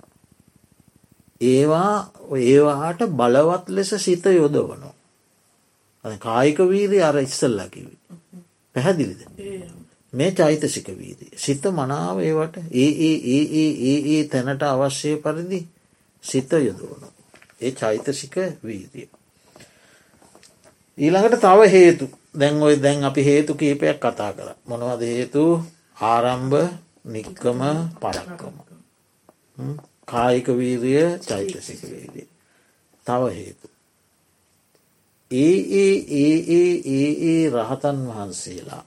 ඒවා 1.41 1.95
ඒවාට 2.43 3.01
බලවත් 3.11 3.65
ලෙස 3.71 3.91
සිත 3.99 4.25
යොදවනවා. 4.33 4.94
කායික 6.05 6.59
වීරී 6.59 7.03
අර 7.03 7.17
ඉස්සල්ලකිවි. 7.19 7.97
පැහැදිලිද. 8.75 9.21
මේ 10.13 10.33
චෛතසික 10.33 10.89
වීදී. 10.91 11.31
සිත 11.37 11.65
මනාව 11.73 12.21
ඒවට 12.21 12.57
ඒ 12.57 12.91
ඒ 13.01 13.17
ඒ 13.27 13.45
ඒ 13.55 13.71
ඒ 13.85 13.99
ඒ 14.15 14.25
තැනට 14.25 14.63
අවශ්‍යය 14.65 15.17
පරිදි 15.17 15.61
සිත 16.25 16.53
යොදවන. 16.53 17.05
ඒ 17.61 17.73
චෛතසික 17.73 18.37
වීදිය. 18.65 19.09
ඊළඟට 20.99 21.41
තව 21.41 21.71
හේතු 21.71 22.11
දැන් 22.39 22.63
ඔය 22.63 22.77
දැන් 22.77 23.05
අපි 23.05 23.25
හේතු 23.25 23.55
කීපයක් 23.55 23.99
කතා 23.99 24.33
කර. 24.33 24.49
මොනවද 24.67 25.03
හේතු 25.03 25.43
ආරම්භ 26.03 26.69
නික්කම 27.07 27.61
පරක්කම. 28.01 28.57
කායික 30.05 30.49
වීරිය 30.51 31.19
චෛතසික 31.21 31.83
වීදී. 31.85 32.29
තව 33.07 33.23
හේතු. 33.31 33.74
ඒ 35.31 35.59
ඒ 35.75 35.95
ඒ 36.15 36.37
ඒ 36.51 36.75
ඒ 36.89 37.11
ඒ 37.25 37.51
රහතන් 37.51 37.99
වහන්සේලා 38.07 38.85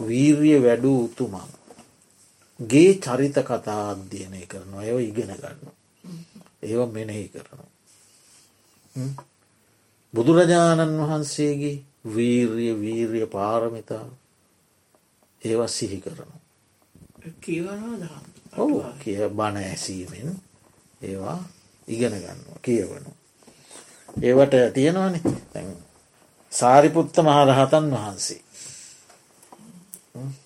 වීර්ය 0.00 0.50
වැඩු 0.58 0.92
උතුමන් 1.00 1.50
ගේ 2.60 2.92
චරිත 2.96 3.36
කතා 3.40 3.82
අධ්‍යයනය 3.88 4.40
කරනවා. 4.44 4.82
ඒව 4.82 4.98
ඉගෙන 5.00 5.30
ගන්න 5.32 5.60
ඒව 6.62 6.80
මෙනෙහි 6.88 7.26
කරනවා. 7.28 7.70
බුදුරජාණන් 10.14 10.98
වහන්සේගේ 11.00 11.76
වීර්ය 12.06 12.68
වීර්ය 12.76 13.20
පාරමිතාව 13.28 14.10
ඒව 15.42 15.60
සිහි 15.68 15.98
කරනවා. 16.00 16.40
ඔවු 18.54 18.76
කිය 18.98 19.22
බණ 19.30 19.56
ඇසීමෙන් 19.62 20.28
ඒවා 21.02 21.40
ඉගෙන 21.88 22.14
ගන්නවා 22.14 22.60
කියවනවා 22.60 23.16
ඒවට 24.20 24.54
තියෙනවන. 24.74 25.14
සාරිපුත්ත 26.52 27.16
මහරහතන් 27.18 27.90
වහන්සේ. 27.92 28.40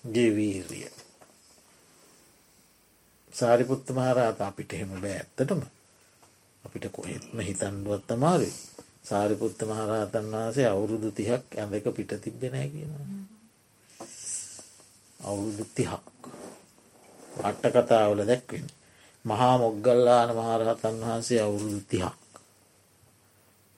ජීවීරිය 0.07 0.91
සාරිපුත්ත 3.33 3.89
මහරහත 3.89 4.41
අපිට 4.41 4.73
එහෙම 4.73 4.91
බෑ 4.95 5.15
ඇත්තටම. 5.15 5.61
අපිට 6.63 6.85
කොහෙත්ම 6.91 7.39
හිතන්ඩුවත් 7.39 8.11
අමාරු 8.11 8.49
සාරිපුත්ත 9.03 9.59
මහරහතන් 9.63 10.27
වහන්සේ 10.31 10.67
අවුරුදු 10.67 11.11
තිහක් 11.11 11.45
ඇඳක 11.55 11.87
පිට 11.95 12.11
තිබෙනෑ 12.21 12.69
කියනවා. 12.69 13.07
අවුරුදු 15.19 15.65
තිහක්. 15.75 16.03
අට්ට 17.43 17.65
කතාවල 17.75 18.21
දැක්වෙන 18.23 18.67
මහා 19.25 19.55
මොග්ගල්ලාන 19.57 20.29
මහරහතන් 20.35 21.01
වහන්සේ 21.01 21.41
අවුරුදු 21.41 21.81
තිහක්. 21.87 22.22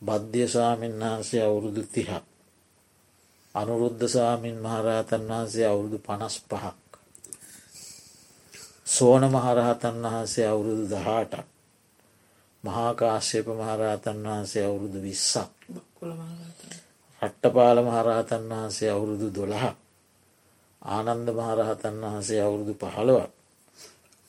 බද්ධ්‍ය 0.01 0.47
ස්වාමීන් 0.47 0.99
වහන්සේ 0.99 1.43
අවුරුදු 1.43 1.84
තිහක්. 1.86 2.23
අනුරුද්ධ 3.55 4.08
ස්වාමීන් 4.08 4.58
මහරහතන් 4.58 5.23
වහන්සේ 5.27 5.67
අවුරුදු 5.67 5.97
පනස් 5.99 6.36
පහක්. 6.41 6.75
සෝන 8.88 9.23
මහරහතන් 9.27 9.95
වහන්සේ 10.03 10.47
අවුරුදු 10.47 10.84
දහටක්. 10.89 11.47
මහාකාශ්‍යප 12.63 13.47
මහරහතන් 13.53 14.17
වහන්සේ 14.23 14.65
අවුරුදු 14.65 14.99
විස්සක්. 15.01 15.51
රට්ටපාල 17.21 17.77
මහරහතන් 17.81 18.43
වහන්සේ 18.49 18.91
අවුරුදු 18.91 19.27
දොළහක්. 19.36 19.75
ආනන්ද 20.81 21.27
මහරහතන් 21.31 21.95
වහන්සේ 22.01 22.41
අවුරුදු 22.41 22.73
පහළවක්. 22.73 23.31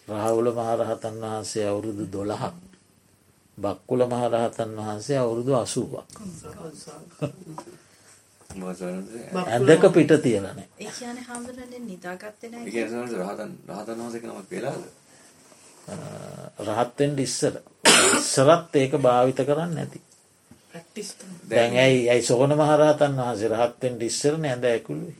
රාවුල 0.09 0.49
මහරහතන් 0.53 1.15
වහන්සේ 1.23 1.69
අවුරුදු 1.69 2.05
දොළහක්. 2.13 2.66
බක්කුල 3.59 4.01
මහරහතන් 4.07 4.71
වහන්සේ 4.79 5.19
අවුරුදු 5.19 5.53
අසුවක්. 5.57 5.95
ඇදක 9.47 9.85
පිට 9.91 10.13
තියලන 10.21 10.47
රහත්තෙන්ට 16.67 17.19
ඉස්සර. 17.21 17.55
සරත් 18.25 18.77
ඒක 18.77 18.93
භාවිත 18.99 19.41
කරන්න 19.43 19.79
ඇති 19.79 20.01
දැන් 21.47 21.77
ඇයි 21.77 22.09
ඇයි 22.09 22.23
සොහන 22.25 22.53
මහරහතන් 22.55 23.17
වහසේ 23.21 23.51
රහත්තෙන්ට 23.51 24.03
ඉස්සරන 24.03 24.45
ඇඳ 24.47 24.65
ඇකුළුයි 24.67 25.17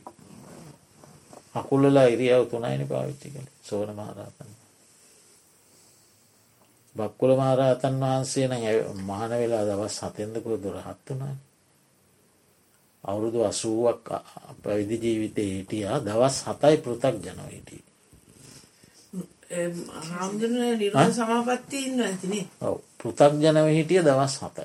අකුල්ලලා 1.55 2.07
ඉරියව් 2.07 2.45
තුනයිනි 2.47 2.85
පාවිච්චි 2.85 3.29
කළ 3.29 3.49
සෝන 3.63 3.89
මහරහතන් 3.91 4.56
බක්කුල 6.97 7.31
මහරහතන් 7.35 7.95
වහන්සේ 8.01 8.47
නම් 8.47 8.63
මහන 9.01 9.31
වෙලා 9.33 9.63
දවස් 9.65 9.97
හතෙන්දකුව 10.01 10.55
දුරහත් 10.57 11.05
වුණා. 11.05 11.35
අවුරුදු 13.03 13.39
අසුවක් 13.43 14.05
පැවිදි 14.61 14.97
ජීවිතය 14.99 15.43
හිටියා 15.47 15.97
දවස් 16.01 16.37
හතයි 16.45 16.77
පෘතක් 16.79 17.15
ජනව 17.23 17.49
හිටිය. 17.49 17.83
සමාපත්තිය 21.13 21.83
ඉන්න 21.83 22.01
ඇතිනේ 22.01 22.45
ඔව් 22.61 22.75
පෘතක්ජනව 22.97 23.67
හිටිය 23.69 24.01
දවස් 24.01 24.35
හත 24.41 24.57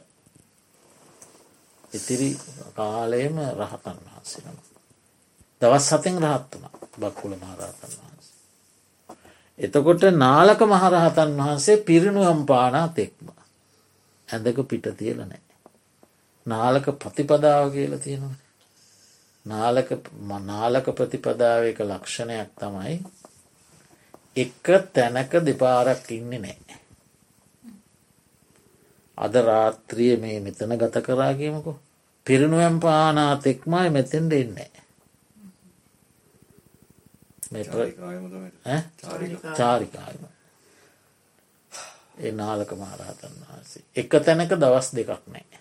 ඉතිරි 1.92 2.30
කාලයම 2.74 3.36
රහතන් 3.54 3.98
වහන්සේනම 4.04 4.58
දවස් 5.62 5.86
සතෙන් 5.88 6.16
රහත් 6.20 6.50
වුණ 6.52 6.72
බක්කුල 7.00 7.32
මහරහතන් 7.36 7.92
වහන්සේ. 7.92 8.01
එතකොට 9.58 10.02
නාලක 10.14 10.60
මහරහතන් 10.64 11.36
වහන්සේ 11.36 11.76
පිරිනුවම් 11.78 12.40
පානා 12.46 12.88
තෙක්ම 12.88 13.26
ඇඳක 14.28 14.58
පිට 14.68 14.86
තියල 14.96 15.18
නෑ. 15.20 15.42
නාලක 16.46 16.86
ප්‍රතිපදාව 16.94 17.72
කියල 17.72 17.98
තියෙනවා. 17.98 18.36
නාලක 19.46 19.90
නාලක 20.42 20.86
ප්‍රතිපදාව 20.92 21.62
එක 21.64 21.80
ලක්ෂණයක් 21.82 22.50
තමයි 22.58 22.94
එක 24.36 24.66
තැනක 24.92 25.32
දෙපාරක් 25.42 26.10
ඉන්න 26.10 26.30
නෑ. 26.38 26.76
අද 29.18 29.34
රාත්‍රිය 29.42 30.16
මේ 30.16 30.40
මෙතන 30.40 30.72
ගත 30.74 30.96
කරාගීමකු 31.00 31.72
පිරිනුවම් 32.26 32.76
පානා 32.80 33.36
තෙක්මයි 33.36 33.88
මෙතෙන්ට 33.90 34.32
එන්නේ. 37.54 38.82
චාරිකායම 39.56 40.22
ඒ 42.18 42.32
නාලක 42.32 42.72
මහරහතන් 42.74 43.34
වහන්සේ. 43.42 43.82
එක 43.96 44.10
තැනක 44.20 44.52
දවස් 44.56 44.88
දෙකක් 44.92 45.24
නෑ 45.28 45.60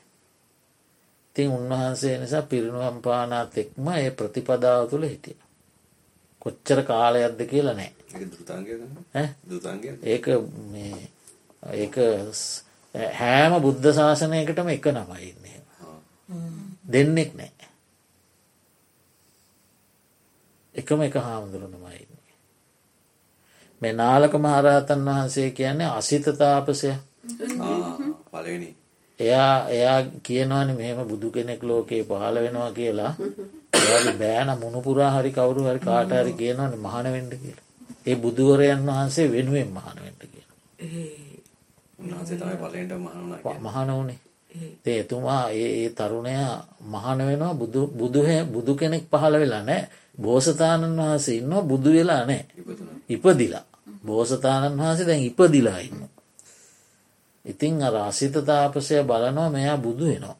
තින් 1.35 1.49
උන්වහන්සේ 1.49 2.17
නිසා 2.17 2.41
පිරිනුවම් 2.43 2.97
පානා 3.01 3.45
තෙක්ම 3.47 3.87
ඒ 3.93 4.11
ප්‍රතිපදාව 4.11 4.89
තුළ 4.89 5.05
හිටිය. 5.05 5.37
කොච්චර 6.41 6.79
කාලයක්ද 6.83 7.41
කියලා 7.45 7.75
නෑ 7.75 7.91
ඒක 10.05 10.25
ඒක 11.75 11.95
හෑම 13.15 13.53
බුද්ධ 13.61 13.87
ශාසනයකටම 13.93 14.69
එක 14.69 14.87
නමයින්නේ 14.89 15.59
දෙන්නෙක් 16.87 17.31
නෑ 17.33 17.60
එකම 20.81 21.01
එක 21.01 21.15
හාමුදුරනමයින්නේ. 21.19 22.21
මේ 23.81 23.93
නාලක 23.93 24.33
මහරහතන් 24.37 25.01
වහන්සේ 25.05 25.49
කියන්නේ 25.51 25.89
අසිතතාපසය 25.91 26.91
එයා 29.19 29.55
එයා 29.69 29.99
කියනවන 30.23 30.69
මෙහෙම 30.75 30.99
බුදු 31.05 31.27
කෙනෙක් 31.29 31.63
ලෝකයේ 31.63 32.03
පහල 32.03 32.35
වෙනවා 32.37 32.71
කියලා. 32.73 33.13
එයාගේ 33.79 34.15
බෑන 34.15 34.49
මුණපුරා 34.57 35.11
හරි 35.11 35.31
කවුරු 35.31 35.61
හරි 35.63 35.81
කාටහරි 35.81 36.33
කියනවන 36.33 36.73
මහනවෙන්ඩ 36.79 37.33
කියලා. 37.35 37.65
ඒ 38.03 38.15
බුදුවරයන් 38.17 38.81
වහන්සේ 38.87 39.27
වෙනුවෙන් 39.27 39.69
මහනවෙන්ට 39.69 40.21
කියලා. 40.23 40.57
මහන 43.61 43.89
වනේ 43.97 44.19
තේ 44.83 44.99
එතුමා 44.99 45.43
ඒ 45.51 45.89
තරුණයා 45.91 46.55
මහන 46.87 47.19
වෙනවා. 47.21 47.53
බුදු 48.49 48.71
කෙනෙක් 48.75 49.03
පහළ 49.11 49.35
වෙලා 49.35 49.63
නෑ 49.63 49.83
බෝසතාණන් 50.21 50.97
වහන්සේ 50.97 51.35
ඉන්න 51.35 51.53
බුදු 51.63 51.89
වෙලා 51.91 52.23
නෑ 52.25 52.45
ඉපදිලා 53.09 53.65
බෝසතාණන් 54.05 54.79
වහන්සේ 54.79 55.07
දැන් 55.07 55.23
ඉපදිලා 55.23 55.79
ඉන්න. 55.79 56.01
ඉතිං 57.45 57.83
අර 57.83 57.95
අසිත 57.99 58.35
තාපසය 58.43 59.03
බලනවා 59.03 59.49
මෙයා 59.49 59.77
බුදු 59.79 60.05
වෙනවා. 60.05 60.37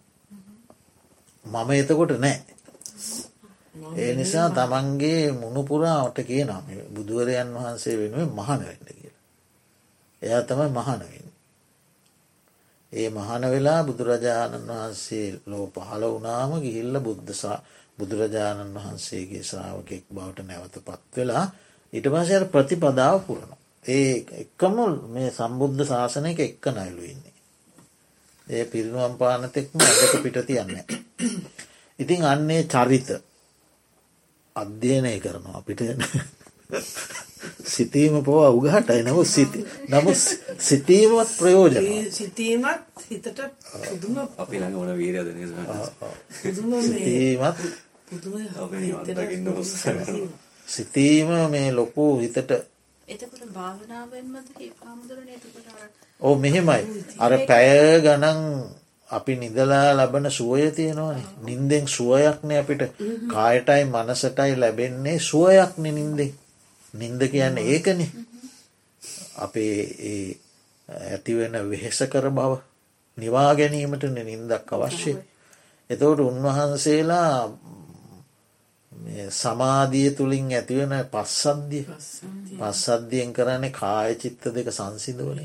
මම 1.45 1.69
එතකොට 1.71 2.13
නෑ. 2.17 2.39
ඒ 3.95 4.11
නිසා 4.15 4.49
තමන්ගේ 4.51 5.31
මුණුපුරාවට 5.33 6.17
කියනම් 6.21 6.65
බුදුවරයන් 6.93 7.49
වහන්සේ 7.53 7.95
වෙනුවෙන් 7.97 8.31
මහනවෙන්න 8.31 8.85
කියලා. 8.89 9.21
එයා 10.21 10.41
තමයි 10.41 10.69
මහනවෙන්න. 10.71 11.27
ඒ 12.93 13.09
මහන 13.09 13.43
වෙලා 13.49 13.81
බුදුරජාණන් 13.83 14.67
වහන්සේ 14.69 15.27
ලෝ 15.45 15.65
පහළ 15.69 16.03
වනාම 16.13 16.51
ගිහිල්ල 16.61 16.95
බුද්ධසා 16.99 17.57
බුදුරජාණන් 17.97 18.75
වහන්සේගේ 18.75 19.43
ශ්‍රාවකෙක් 19.43 20.05
බවට 20.09 20.39
නැවත 20.43 20.75
පත් 20.81 21.17
වෙලා 21.17 21.45
ඉට 21.93 22.07
පසයට 22.07 22.45
ප්‍රතිපදාව 22.49 23.17
පුරණ. 23.21 23.51
ඒ 23.85 24.13
එක්කම 24.35 24.77
මේ 25.09 25.29
සම්බුද්ධ 25.31 25.83
ශාසනයක 25.85 26.39
එක්ක 26.41 26.65
නයිලු 26.69 27.03
ඉන්නේ. 27.05 27.35
ඒ 28.47 28.63
පිරිනුවම් 28.65 29.13
පානතෙක්ම 29.15 29.77
ඇදක 29.79 30.13
පිට 30.23 30.37
තියන්න. 30.43 30.77
ඉතින් 31.99 32.21
අන්නේ 32.25 32.63
චරිත 32.65 33.09
අධ්‍යයනය 34.55 35.13
කරනවා 35.19 35.57
අපිට 35.57 35.81
සිතීම 37.65 38.15
පෝ 38.23 38.41
අවගහටයි 38.43 39.01
නමු 39.03 39.23
සිති 39.25 39.59
නමු 39.89 40.11
සිතීමත් 40.59 41.29
ප්‍රයෝජන 41.37 41.75
සිතීමත් 42.11 43.05
හිතට 43.05 43.39
අපි 44.37 44.55
ළඟ 44.57 44.75
ඕන 44.77 44.91
වීරද 44.95 45.27
සිතීමත් 46.33 47.57
සිතීම 50.67 51.29
මේ 51.49 51.71
ලොකු 51.73 52.05
හිතට 52.19 52.51
ඕ 56.21 56.35
මෙහෙමයි. 56.35 56.83
අර 57.19 57.33
පැය 57.41 58.01
ගණන් 58.01 58.41
අපි 59.09 59.33
නිදලා 59.35 59.87
ලබන 59.93 60.31
සුවය 60.31 60.71
තියෙනවානේ. 60.71 61.25
නින්දෙන් 61.41 61.85
සුවයක්න 61.87 62.51
අපිට. 62.53 62.83
කායටයි 63.27 63.83
මනසටයි 63.85 64.53
ලැබෙන්නේ 64.55 65.17
සුවයක්න 65.21 65.83
නින්දේ 65.91 66.29
නින්ද 66.93 67.21
කියන්න 67.23 67.57
ඒකන. 67.59 68.01
අපේ 69.37 70.37
ඇතිවෙන 70.89 71.55
වෙහෙස 71.65 71.99
කර 72.05 72.29
බව 72.31 72.53
නිවා 73.17 73.51
ගැනීමට 73.55 74.03
නින්දක් 74.09 74.69
අවශ්‍යය. 74.69 75.17
එතවට 75.89 76.19
උන්වහන්සේලා 76.21 77.35
සමාධිය 79.31 80.09
තුළින් 80.11 80.51
ඇතිවෙන 80.51 80.93
පස්සද්ධිය. 81.07 81.85
පස්සද්ධියෙන් 82.57 83.33
කරන්නේ 83.33 83.71
කාය 83.71 84.15
චිත්ත 84.15 84.43
දෙක 84.49 84.67
සංසිදවන 84.69 85.39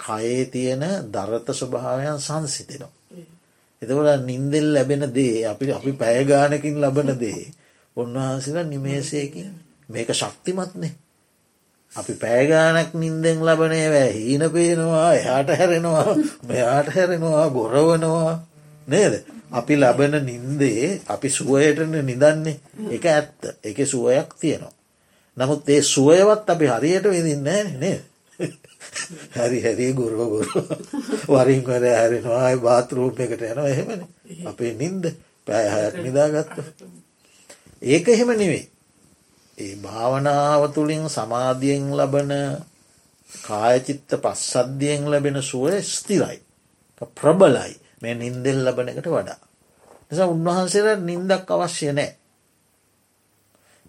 කයේ 0.00 0.44
තියෙන 0.46 0.84
දරත 1.08 1.46
ස්වභාවයන් 1.52 2.20
සංසිතෙනවා. 2.20 2.92
එතකොට 3.82 4.22
නින්දෙල් 4.22 4.66
ලැබෙන 4.74 5.04
දේ 5.10 5.46
අපි 5.46 5.72
අපි 5.72 5.92
පැයගානකින් 5.94 6.76
ලබන 6.76 7.10
දේ 7.16 7.42
උන්වහන්සේලා 7.96 8.64
නිමේසයකින් 8.64 9.50
මේක 9.88 10.10
ශක්තිමත්නේ. 10.12 10.92
අපි 11.92 12.12
පෑගානක් 12.14 12.92
නින්දෙන් 12.94 13.38
ලබනය 13.40 13.80
වැෑ 13.86 14.12
හීන 14.14 14.44
පේනවා 14.50 15.12
එහාට 15.14 15.50
හැරෙනවා 15.50 16.16
මෙයාට 16.42 16.88
හැරෙනවා 16.88 17.48
ගොරවනවා. 17.50 18.34
නේද? 18.86 19.14
අපි 19.52 19.74
ලබන 19.76 20.14
නින්දේ 20.22 21.00
අපි 21.06 21.28
සුවයටන 21.30 21.94
නිදන්නේ. 22.02 22.60
එක 22.90 23.04
ඇත්ත. 23.06 23.40
එක 23.64 23.78
සුවයක් 23.86 24.34
තියෙනවා. 24.40 24.74
නමුත් 25.36 25.68
ඒ 25.68 25.82
සුවයවත් 25.84 26.46
අපි 26.48 26.66
හරියට 26.68 27.06
විදින්න 27.06 27.44
නේ 27.76 27.96
හැරි 29.32 29.58
හැරී 29.60 29.92
ගුරුව 29.92 30.20
ගුරු 30.28 30.62
වරින් 31.28 31.62
වර 31.64 31.84
හැරෙනවා 31.90 32.56
බාතරූප 32.58 33.20
එකට 33.20 33.42
යනවා. 33.42 33.68
එහෙමන. 33.68 34.02
අපේ 34.46 34.72
නින්ද 34.74 35.04
පෑහයක් 35.46 35.94
නිදාගත්ත. 36.02 36.56
ඒක 37.84 38.08
එහෙම 38.08 38.30
නෙවෙයි. 38.34 38.64
ඒ 39.58 39.74
භාවනාව 39.76 40.62
තුළින් 40.68 41.04
සමාධියෙන් 41.08 41.86
ලබන 41.92 42.32
කායචිත්ත 43.30 44.10
පස්සද්ධියෙන් 44.16 45.02
ලැබෙන 45.06 45.42
සුවය 45.42 45.82
ස්තිරයි. 45.84 46.38
ප්‍රබලයි 47.14 47.74
මේ 48.02 48.14
නින්දෙල් 48.14 48.58
ලබන 48.64 48.88
එකට 48.88 49.08
වඩා. 49.08 49.40
නිසා 50.10 50.26
උන්වහන්සේට 50.26 51.00
නින්දක් 51.00 51.50
අවශ්‍ය 51.50 51.92
නෑ. 51.92 52.10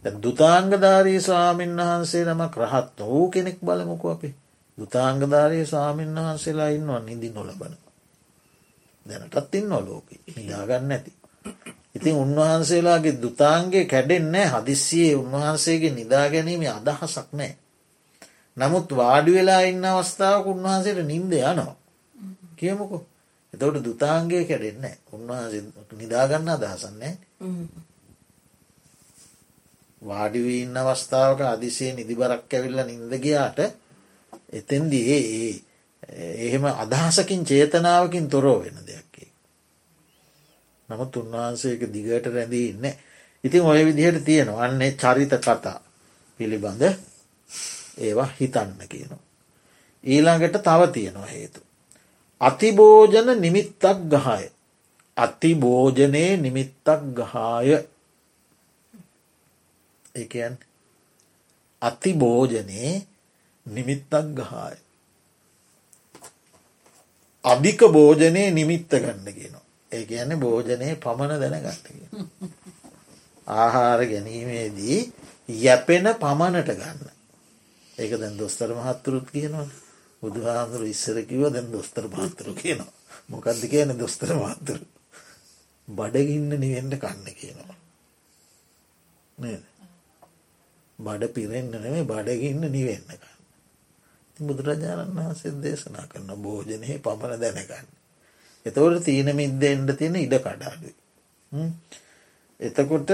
දුතාංගධාරී 0.03 1.19
ස්වාමීන් 1.19 1.77
වහන්සේ 1.77 2.23
නමක් 2.25 2.55
රහත් 2.57 2.99
වූ 3.01 3.29
කෙනෙක් 3.29 3.59
බලමුකු 3.59 4.09
අපි 4.09 4.29
දුතාංගධාරී 4.77 5.65
ස්වාමීන් 5.65 6.15
වහන්සේලා 6.15 6.69
ඉන්නවා 6.69 6.99
නිදි 7.01 7.29
නොලබන. 7.29 7.73
දැනටත් 9.05 9.55
ඉන්න 9.55 9.69
ලෝක 9.69 10.05
නිදාගන්න 10.35 10.91
ඇති. 10.91 11.11
ඉතින් 11.95 12.15
උන්වහන්සේලාගේ 12.15 13.21
දුතාන්ගේ 13.21 13.85
කැඩෙන්නේ 13.85 14.47
හදිස්සියේ 14.47 15.15
උන්වහන්සේගේ 15.15 15.91
නිදා 15.91 16.25
ගැනීම 16.29 16.63
අදහසක් 16.69 17.29
නෑ. 17.33 17.53
නමුත් 18.57 18.87
වාඩි 18.91 19.31
වෙලා 19.33 19.61
ඉන්න 19.63 19.85
අවස්ථාවක් 19.85 20.45
උන්වහන්සේට 20.47 20.99
නින්ද 21.03 21.31
යනවා. 21.33 21.75
කියමුකු 22.55 22.97
එතවට 23.53 23.83
දුතාන්ගේ 23.83 24.43
කැඩෙන්න 24.45 24.85
උන්වහන්සේ 25.11 25.61
නිදාගන්න 25.93 26.49
අදහසන්නේ 26.49 27.13
වාඩිවී 30.01 30.61
ඉන්න 30.61 30.77
අවස්ථාවක 30.77 31.41
අදිසේ 31.45 31.91
නිදිබරක් 31.93 32.53
ඇවිල්ල 32.53 32.79
නින්දගයාට 32.83 33.59
එතැන්දී 34.53 35.05
ඒ 35.09 35.53
එහෙම 36.39 36.65
අදහසකින් 36.75 37.41
චේතනාවකින් 37.45 38.29
තොරෝ 38.29 38.59
වෙන 38.59 38.77
දෙයක්කේ. 38.81 39.08
නමුත් 40.89 41.15
උන්වහන්සේක 41.15 41.81
දිගට 41.87 42.25
රැඳී 42.27 42.67
ඉන්න. 42.69 42.85
ඉතින් 43.43 43.63
ඔය 43.63 43.85
විදිහට 43.85 44.25
තියෙනවා 44.25 44.63
අන්නේ 44.63 44.91
චරිත 44.93 45.33
කතා 45.37 45.79
පිළිබඳ 46.39 46.83
ඒවා 47.97 48.29
හිතන්න 48.35 48.71
කියනවා. 48.85 49.23
ඊළඟට 50.03 50.57
තව 50.59 50.81
තියෙනවා 50.91 51.27
හේතු. 51.27 51.59
අතිභෝජන 52.41 53.29
නිමිත්තක් 53.41 53.85
ගහය. 54.09 54.43
අතිභෝජනයේ 55.17 56.37
නිමිත්තක් 56.37 57.01
ගහාය 57.13 57.69
එකන් 60.15 60.53
අතිභෝජනයේ 61.81 62.93
නිමිත්තක් 63.65 64.13
ගහාය. 64.35 64.77
අධික 67.43 67.79
භෝජනය 67.87 68.51
නිමිත්ත 68.51 68.91
ගන්න 68.91 69.27
කියනවා. 69.27 69.58
ඒ 69.91 70.03
ඇන 70.15 70.31
භෝජනය 70.37 70.95
පමණ 70.97 71.41
දැනගන්න 71.41 71.79
කිය. 71.83 72.03
ආහාර 73.47 74.01
ගැනීමේදී 74.05 74.99
යැපෙන 75.57 76.07
පමණට 76.15 76.71
ගන්න. 76.71 76.99
ඒක 77.93 78.11
දැන් 78.13 78.37
දොස්තර 78.37 78.69
මහත්තුරුත් 78.71 79.27
කියනවා. 79.29 79.67
බුදු 80.21 80.39
හාමුදුරු 80.43 80.85
ඉස්සරකිව 80.85 81.41
දැන් 81.49 81.71
දොස්තර 81.71 82.05
මහත්තුරු 82.07 82.53
කියනවා. 82.55 82.93
මොකක්ද 83.29 83.61
කියන 83.65 83.97
දොස්තර 83.97 84.33
මහත්තුරු. 84.35 84.85
බඩගින්න 85.87 86.53
නිවෙන්ඩ 86.55 86.93
කන්න 86.97 87.27
කියනවා. 87.33 87.77
නේද. 89.37 89.63
බඩ 90.99 91.33
පිරෙන්න්න 91.33 91.71
නෙමේ 91.73 92.05
බඩගින්න 92.05 92.63
නිවෙන්න 92.69 93.05
කන්න. 93.07 93.37
බුදුරජාණන් 94.37 95.15
වහන්සේ 95.17 95.53
දේශනා 95.59 96.05
කරන 96.07 96.29
භෝජනය 96.37 96.99
පමණ 96.99 97.41
දැනගන්න. 97.41 97.98
එතවට 98.65 99.05
තීන 99.05 99.31
මිද්දෙන්ට 99.33 99.97
තියෙන 99.97 100.15
ඉඩ 100.17 100.35
කඩාඩුයි. 100.39 100.95
එතකොට 102.59 103.11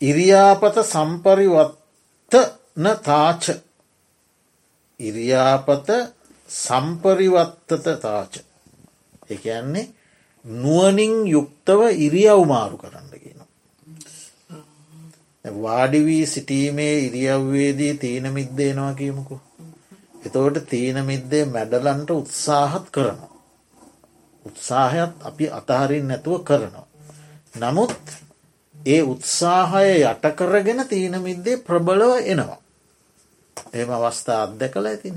ඉරියාපත 0.00 0.76
සම්පරිවත්ත 0.84 2.34
න 2.76 2.86
තාච 3.02 3.50
ඉරියාපත 5.00 5.88
සම්පරිවත්තත 6.50 7.88
තාච 7.98 8.40
එකන්නේ 9.28 9.86
නුවනින් 10.44 11.14
යුක්තව 11.28 11.80
ඉරියව් 11.98 12.44
මාරු 12.46 12.76
කරන්න 12.76 13.10
කියන. 13.14 13.40
වාඩිවී 15.44 16.26
සිටීමේ 16.26 16.94
ඉරියව්වේදී 17.00 17.94
තීන 17.96 18.32
මිද්දේනවා 18.32 18.94
කියමුකු. 18.94 19.40
එතවට 20.24 20.66
තීන 20.66 21.04
මිද්දේ 21.04 21.44
මැඩලන්ට 21.46 22.10
උත්සාහත් 22.12 22.86
කරනවා. 22.90 23.37
උත්සාහයත් 24.44 25.12
අපි 25.22 25.44
අතහරින් 25.50 26.08
නැතුව 26.08 26.42
කරනවා. 26.42 26.86
නමුත් 27.54 27.96
ඒ 28.74 29.02
උත්සාහය 29.04 29.90
යටකරගෙන 30.02 30.80
තීන 30.86 31.14
මිද්දේ 31.18 31.56
ප්‍රබලව 31.58 32.12
එනවා. 32.24 32.60
එම 33.72 33.90
අවස්ථා 33.90 34.42
අත්දැකල 34.42 34.86
ඇතින. 34.86 35.16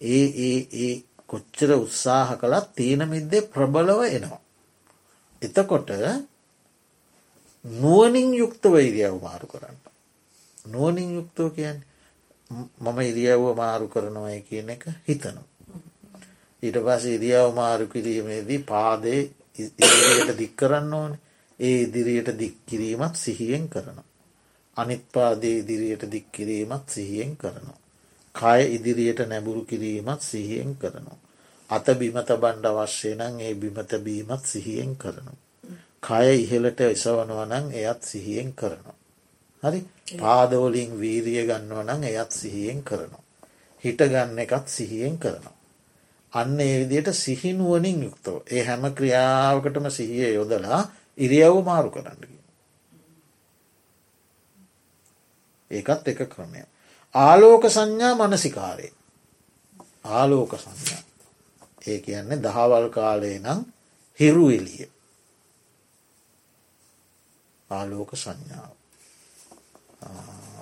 ඒ 0.00 0.26
ඒ 0.40 0.58
ඒ 0.78 0.94
කොච්චර 1.26 1.70
උත්සාහ 1.76 2.28
කළත් 2.36 2.66
තීන 2.74 3.02
මිද්දේ 3.08 3.48
ප්‍රබලව 3.48 4.00
එනවා. 4.08 4.40
එතකොට 5.42 5.90
නුවනින් 7.64 8.34
යුක්තව 8.34 8.74
ඉරියව් 8.78 9.14
මාරු 9.20 9.46
කරන්න. 9.46 9.76
නුවනින් 10.66 11.14
යුක්තව 11.14 11.46
කියන්න 11.50 11.80
මම 12.50 12.98
ඉරියව්ව 13.02 13.44
මාරු 13.54 13.86
කරනවය 13.88 14.40
කියන 14.42 14.68
එක 14.68 14.84
හිතනු. 15.06 15.42
ඊට 16.62 16.78
පස 16.78 17.04
ඉරියව් 17.06 17.48
මාරු 17.54 17.86
කිරීමේදී 17.86 18.60
පාදේ 18.64 19.20
ඉදිරියට 19.58 20.38
දික් 20.38 20.52
කරන්න 20.56 20.92
ඕන 20.92 21.12
ඒ 21.60 21.76
ඉදිරියට 21.80 22.30
දික් 22.34 22.56
කිරීමත් 22.66 23.14
සිහියෙන් 23.16 23.68
කරනවා. 23.68 24.08
අනිත් 24.76 25.04
පාදේ 25.12 25.56
ඉදිරියට 25.58 26.04
දික් 26.08 26.26
කිරීමත් 26.30 26.86
සිහියෙන් 26.88 27.36
කරනවා. 27.36 27.78
කය 28.34 28.60
ඉදිරියට 28.68 29.20
නැබුරු 29.26 29.62
කිරීමත් 29.64 30.22
සිහියෙන් 30.22 30.72
කරනවා. 30.76 31.18
අත 31.70 31.86
බිමත 31.94 32.30
බණ්ඩ 32.36 32.66
අවශ්‍ය 32.66 33.14
නං 33.14 33.40
ඒ 33.40 33.54
බිමත 33.56 33.92
බීමත් 34.00 34.44
සිහියෙන් 34.44 34.96
කරනවා. 34.96 35.38
කය 36.02 36.28
ඉහලට 36.36 36.80
එසවනවනං 36.82 37.66
එයත් 37.74 38.00
සිහියෙන් 38.04 38.52
කරනවා. 38.54 38.98
හරි 39.62 39.80
පාදවලින් 40.18 40.92
වීරිය 40.96 41.42
ගන්නවනං 41.46 42.04
එයත් 42.04 42.32
සිහියෙන් 42.32 42.82
කරනවා. 42.82 43.24
හිට 43.84 44.00
ගන්න 44.06 44.38
එකත් 44.38 44.66
සිහියෙන් 44.68 45.18
කරනවා. 45.18 45.59
අන්න 46.32 46.60
ඒ 46.60 46.74
විදියට 46.80 47.12
සිහිනුවනින් 47.14 48.02
යුක්තව 48.02 48.36
ඒ 48.46 48.64
හැම 48.64 48.82
ක්‍රියාවකටම 48.94 49.86
සිහිය 49.90 50.34
යොදලා 50.34 50.80
ඉරියව් 51.18 51.56
මාරු 51.64 51.90
කරන්නකි. 51.90 52.38
ඒකත් 55.70 56.08
එක 56.08 56.22
ක්‍රමය. 56.28 56.62
ආලෝක 57.14 57.64
සංඥා 57.66 58.14
මනසිකාරය. 58.16 58.88
ආලෝක 60.04 60.52
සංඥා. 60.56 61.02
ඒ 61.86 61.98
කියන්නේ 61.98 62.38
දහවල් 62.38 62.88
කාලේ 62.90 63.38
නම් 63.38 63.60
හිරු 64.18 64.50
එලිය 64.50 64.84
ආලෝක 67.70 68.10
සංඥාව 68.14 68.72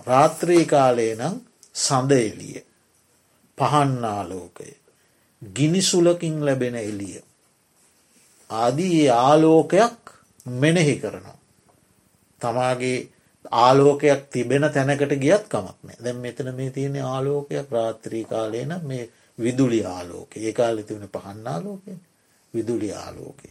රාත්‍රී 0.07 0.65
කාලේ 0.65 1.13
නම් 1.15 1.37
සඳ 1.77 2.13
එලිය 2.23 2.59
පහන් 3.59 4.05
ආලෝකය. 4.07 4.69
ගිනිසුලකින් 5.43 6.45
ලැබෙන 6.45 6.77
එලිය 6.77 7.23
ආදී 8.51 9.09
ආලෝකයක් 9.11 10.11
මෙනෙහි 10.47 10.97
කරනවා. 10.97 11.39
තමාගේ 12.41 13.09
ආලෝකයක් 13.53 14.23
තිබෙන 14.29 14.65
තැනකට 14.65 15.15
ගියත් 15.17 15.49
කමක්න 15.49 16.05
දැන් 16.05 16.17
මෙතන 16.17 16.55
මේ 16.55 16.71
තියෙන 16.71 16.97
ආලෝකයක්. 17.05 17.71
රාත්‍රී 17.71 18.25
කාලයන 18.25 18.75
මේ 18.83 19.11
විදුලි 19.39 19.85
ආලෝක 19.87 20.37
ඒ 20.37 20.53
කාල 20.53 20.77
තිබෙන 20.79 21.09
පහන්න 21.09 21.47
ආලෝකය. 21.47 21.93
විදුලි 22.55 22.93
ආලෝකය. 22.95 23.51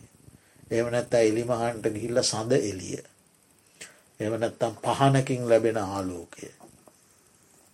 එමනැත්ත 0.72 1.14
එලිමහන්ට 1.16 1.86
ගිහිල්ල 1.90 2.24
සඳ 2.24 2.52
එලිය 2.64 3.00
එමනැත්තම් 4.20 4.74
පහනකින් 4.78 5.50
ලැබෙන 5.50 5.78
ආලෝකය. 5.80 6.48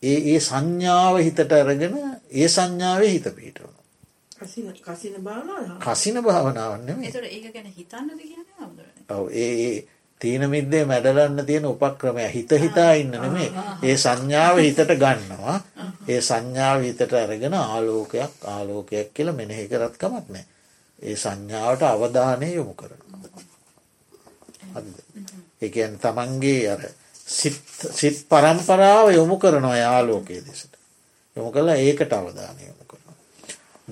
ඒ 0.04 0.20
ඒ 0.26 0.40
සංඥාව 0.40 1.16
හිතට 1.18 1.52
අරගෙන 1.54 1.96
ඒ 2.32 2.48
සංඥාවේ 2.48 3.10
හිත 3.10 3.30
පිටවන 3.36 3.83
කසින 5.80 6.22
භාවනාවන්න 6.22 6.88
ඔව 9.10 9.26
ඒ 9.34 9.88
තීන 10.22 10.50
මිද්දේ 10.50 10.86
මැඩලන්න 10.86 11.46
තියෙන 11.46 11.66
උපක්‍රමය 11.66 12.28
හිත 12.30 12.52
හිතා 12.54 12.94
ඉන්න 12.94 13.12
නෙමේ 13.14 13.50
ඒ 13.84 13.96
සංඥාව 13.98 14.58
හිතට 14.58 14.94
ගන්නවා. 14.96 15.56
ඒ 16.08 16.22
සංඥාව 16.22 16.82
හිතට 16.82 17.14
අරගෙන 17.16 17.54
ආලෝකයක් 17.56 18.46
ආලෝකයක් 18.48 19.14
කියල 19.14 19.32
මෙනෙහි 19.34 19.68
කරත් 19.68 19.98
කමක් 19.98 20.26
නෑ. 20.30 20.46
ඒ 21.00 21.16
සංඥාවට 21.16 21.84
අවධානය 21.84 22.50
යොමු 22.52 22.74
කරන 22.74 23.02
එකන් 25.62 25.98
තමන්ගේ 26.00 26.62
අර 26.70 26.82
සිත් 27.94 28.18
පරම්පරාව 28.30 29.12
යොමු 29.12 29.36
කරනවා 29.38 29.78
යාලෝකයේ 29.78 30.42
දෙසට. 30.42 30.74
යොමු 31.36 31.52
කලා 31.52 31.76
ඒකට 31.78 32.14
අවධානය 32.14 32.62
යොමු 32.62 32.74
කරනවා 32.80 32.83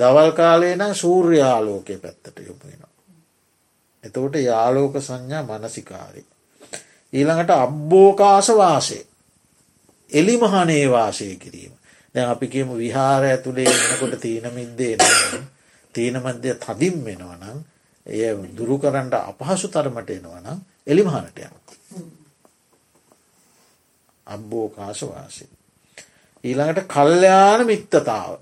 දවල් 0.01 0.31
කාලේ 0.33 0.75
නම් 0.75 0.93
සූර්යාලෝකය 0.95 1.97
පැත්තට 1.97 2.39
යොමුෙනවා 2.41 2.91
එතකොට 4.03 4.35
යාලෝක 4.35 4.95
සංඥා 4.99 5.43
මනසිකාරය. 5.43 6.23
ඊළඟට 7.13 7.51
අබ්බෝකාස 7.51 8.47
වාසය 8.51 8.99
එලි 10.09 10.37
මහනේ 10.37 10.85
වාසය 10.87 11.35
කිරීම. 11.35 11.73
දැන් 12.15 12.29
අපි 12.29 12.47
කියම 12.47 12.69
විහාර 12.73 13.23
ඇතුළේ 13.23 13.67
එන්නකොට 13.67 14.19
තීන 14.19 14.45
මිද්දේ 14.49 14.97
තීන 15.95 16.15
මධ්‍ය 16.17 16.53
තදිම් 16.55 16.97
වෙනවනම් 17.01 17.59
එය 18.05 18.21
දුරු 18.51 18.77
කරන්නට 18.77 19.13
අපහසු 19.13 19.67
තරමට 19.69 20.09
එනවනම් 20.11 20.59
එලිමහනට 20.87 21.39
යන. 21.39 21.53
අබ්බෝකාශ 24.27 25.03
වාසය. 25.05 25.45
ඊළඟට 26.43 26.87
කල්්‍යයාන 26.87 27.65
මිත්තතාව 27.65 28.39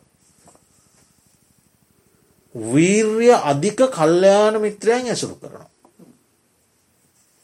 වීර්ය 2.56 3.30
අධික 3.32 3.80
කල්්‍යයාන 3.90 4.56
මිත්‍රයන් 4.58 5.06
ඇසුරු 5.06 5.36
කරනවා. 5.36 5.70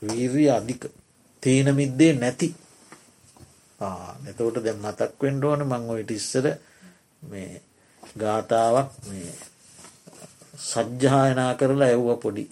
වීර්ය 0.02 0.50
අධික. 0.50 0.86
තීන 1.44 1.68
මිද්දේ 1.72 2.14
නැති. 2.14 2.56
නැතවට 3.80 4.64
දැම් 4.64 4.80
මතක් 4.80 5.12
වෙන්ඩ 5.20 5.44
ඕන 5.44 5.62
මං 5.64 5.90
ඔයට 5.90 6.12
ඉස්සර 6.12 6.46
මේ 7.22 7.62
ගාථාවක් 8.18 8.90
මේ 9.08 9.34
සජ්්‍යායනා 10.62 11.52
කරලා 11.56 11.88
ඇව්ව 11.88 12.10
පොඩි 12.18 12.50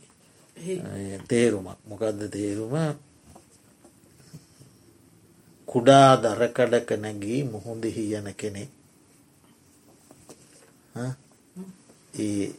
තේරුමක්. 1.27 1.79
මොකක්ද 1.83 2.21
තේරුම? 2.29 2.75
කුඩා 5.67 6.09
දරකඩක 6.17 6.89
නැගී 6.97 7.41
මුහුදෙහි 7.45 8.03
යන 8.13 8.27
කෙනෙක් 8.33 8.69
ඒ 12.13 12.51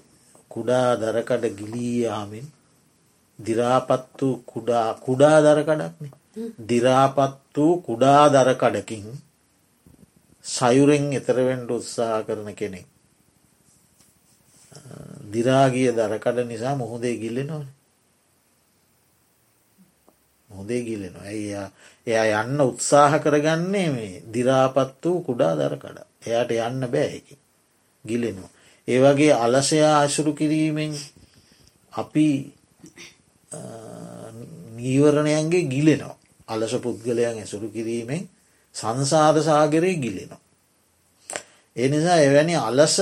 කුඩා 0.49 0.97
දරකඩ 0.97 1.45
ගිලීයාමින් 1.55 2.47
දිරාපත් 3.39 4.21
වූ 4.21 4.37
කුඩා 4.45 4.89
කුඩා 4.97 5.39
දරකඩක්න 5.41 6.11
දිරාපත් 6.63 7.57
වූ 7.57 7.75
කුඩා 7.81 8.25
දරකඩකින් 8.31 9.07
සයුරෙන් 10.45 11.07
එතරවෙන්ට 11.13 11.71
උත්සාහ 11.71 12.23
කරන 12.23 12.49
කෙනෙක්. 12.55 12.87
දිරාගිය 15.27 15.91
දරකඩ 15.93 16.39
නිසා 16.45 16.75
මුහොදේ 16.75 17.17
ගිල්ලෙ 17.17 17.45
නොන. 17.45 17.67
හොදේ 20.51 20.83
ගිලෙන 20.83 21.17
ඇයි 21.19 21.55
එයා 22.07 22.43
යන්න 22.43 22.61
උත්සාහ 22.63 23.13
කරගන්නේ 23.19 23.89
මේ 23.91 24.23
දිරාපත් 24.29 25.03
වූ 25.03 25.23
කුඩා 25.23 25.55
දරකඩ 25.55 25.99
එයාට 26.23 26.51
යන්න 26.53 26.85
බෑහැකි 26.87 27.35
ගිලෙනවා. 28.05 28.54
ඒ 28.89 29.01
වගේ 29.01 29.33
අලසයා 29.35 30.01
අසුරු 30.01 30.33
කිරීමෙන් 30.35 30.93
අපි 31.93 32.27
නීවරණයන්ගේ 34.77 35.65
ගිලෙනවා. 35.65 36.17
අලස 36.49 36.73
පුද්ගලයන් 36.77 37.21
ඇසුරු 37.35 37.69
කිරීමෙන් 37.71 38.29
සංසාධ 38.75 39.41
සාගරය 39.41 39.95
ගිලෙනවා. 39.97 40.41
එනිසා 41.77 42.19
එවැනි 42.19 42.57
අලස 42.59 42.97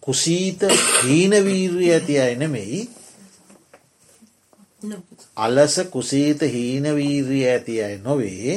කුසීත 0.00 0.60
හීනවීර්ය 1.00 1.86
ඇති 1.90 2.14
අය 2.18 2.34
නෙමෙයි 2.36 2.80
අලස 5.36 5.74
කුසීත 5.90 6.40
හීනවීර්ය 6.46 7.40
ඇති 7.46 7.74
අය 7.80 7.94
නොවේ 7.98 8.56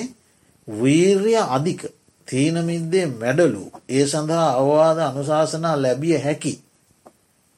වීර්ය 0.67 1.33
අධික 1.47 1.81
තීනමිද්දේ 2.27 3.05
මැඩලු 3.13 3.63
ඒ 3.89 4.05
සඳහා 4.05 4.49
අවවාද 4.51 4.99
අනුශාසනා 4.99 5.75
ලැබිය 5.81 6.17
හැකි 6.17 6.53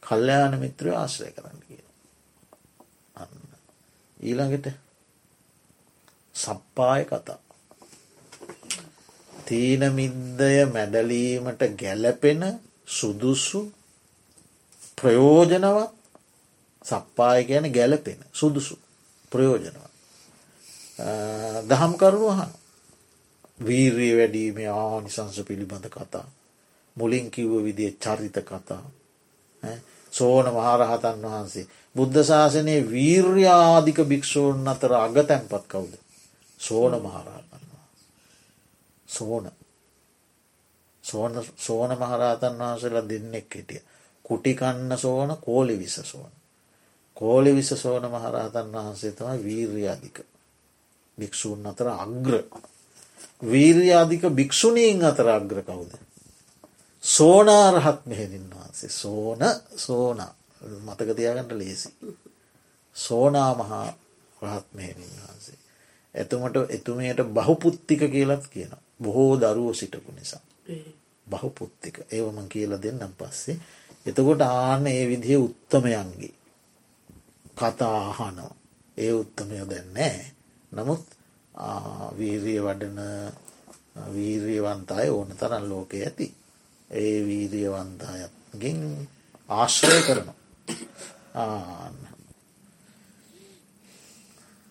කල්්‍යයාන 0.04 0.54
මිත්‍රය 0.60 0.92
ආශ්‍රය 0.94 1.32
කරන්න 1.32 1.60
කිය. 1.62 1.84
ඊළඟට 4.20 4.68
සප්පාය 6.36 7.04
කතා. 7.06 7.40
තීනමිද්දය 9.46 10.54
මැඩලීමට 10.68 11.62
ගැලපෙන 11.76 12.42
සුදුස්සු 12.90 13.62
ප්‍රයෝජනවත් 14.98 15.92
සප්පාය 16.82 17.40
කියන 17.44 17.66
ගැලපෙන 17.72 18.20
සුදුසු 18.34 18.76
ප්‍රයෝජනවත්. 19.32 19.92
දහම් 21.68 21.94
කරුණු 21.96 22.28
අහන 22.30 22.52
වීරී 23.60 24.18
වැඩීමේ 24.18 24.68
ආනිසංස 24.68 25.42
පිළිබඳ 25.42 25.86
කතා. 25.88 26.28
මුලින් 26.98 27.32
කිව්ව 27.32 27.64
විදිේ 27.64 27.92
චරිත 27.94 28.38
කතා. 28.44 28.84
සෝන 30.14 30.46
මහරහතන් 30.48 31.22
වහන්සේ. 31.24 31.68
බුද්ධ 31.96 32.24
ශාසනයේ 32.24 32.82
වීර්යාධික 32.88 34.00
භික්‍ෂූන් 34.04 34.68
අතර 34.68 34.94
අග 34.96 35.18
තැන්පත් 35.24 35.66
කවුද. 35.68 35.94
සෝන 36.60 36.94
මහරහතන් 37.00 37.64
සෝන 39.08 39.52
සෝන 41.58 41.92
මහරහතන් 41.94 42.56
වහන්සේලා 42.60 43.10
දෙන්නෙක් 43.10 43.56
හිටිය. 43.56 43.82
කුටිකන්න 44.26 44.98
සෝන 44.98 45.38
කෝලි 45.38 45.80
විස 45.80 46.00
සෝන. 46.04 46.32
කෝලි 47.18 47.56
විස 47.56 47.70
සෝන 47.76 48.04
මහරහතන් 48.06 48.72
වහන්සේ 48.74 49.12
තමයි 49.12 49.44
වීර්යාධික 49.44 50.18
භික්‍ෂූන් 51.18 51.68
අතර 51.68 51.88
අග්‍ර 51.90 52.34
වීර්යාධික 53.42 54.24
භික්‍ෂුණීන් 54.32 55.04
අතර 55.04 55.30
අග්‍ර 55.30 55.62
කවුද. 55.64 55.92
සෝනාරහත් 57.04 58.06
මෙහෙදින් 58.06 58.50
වහන්සේ 58.50 58.90
සෝන 58.92 59.40
සෝන 59.78 60.22
මතකතියාගට 60.82 61.52
ලේසි. 61.54 61.90
සෝනා 62.96 63.52
මහා 63.56 63.88
රහත් 64.42 64.68
මෙහෙමින් 64.74 65.12
වහන්සේ. 65.20 65.58
ඇතුමට 66.16 66.58
එතුමයට 66.70 67.20
බහුපුත්තික 67.30 68.02
කියලත් 68.08 68.48
කියන. 68.48 68.72
බොහෝ 69.00 69.34
දරුවෝ 69.38 69.74
සිටපු 69.74 70.12
නිසා. 70.12 70.42
බහුපුත්තික 71.28 71.96
ඒවම 72.12 72.48
කියල 72.48 72.72
දෙන්නම් 72.78 73.14
පස්සේ. 73.14 73.60
එතකොට 74.06 74.42
ආන 74.42 74.88
ඒ 74.88 75.04
විදිහ 75.08 75.38
උත්තමයන්ගේ 75.38 76.34
කතා 77.58 78.00
අහනෝ 78.10 78.52
ඒ 78.98 79.12
උත්තමය 79.14 79.56
දැන්නෑ 79.66 80.26
නමුත් 80.72 81.04
වීරිය 82.18 82.62
වඩන 82.62 83.00
වීරියවන්තය 84.08 85.10
ඕන 85.10 85.34
තරන් 85.34 85.70
ලෝක 85.70 85.94
ඇති. 85.96 86.34
ඒ 86.92 87.16
වීරියවන්තායගෙන් 87.24 88.82
ආශ්‍රය 89.50 90.02
කරනවා. 90.02 90.36
ආන්න. 91.36 91.96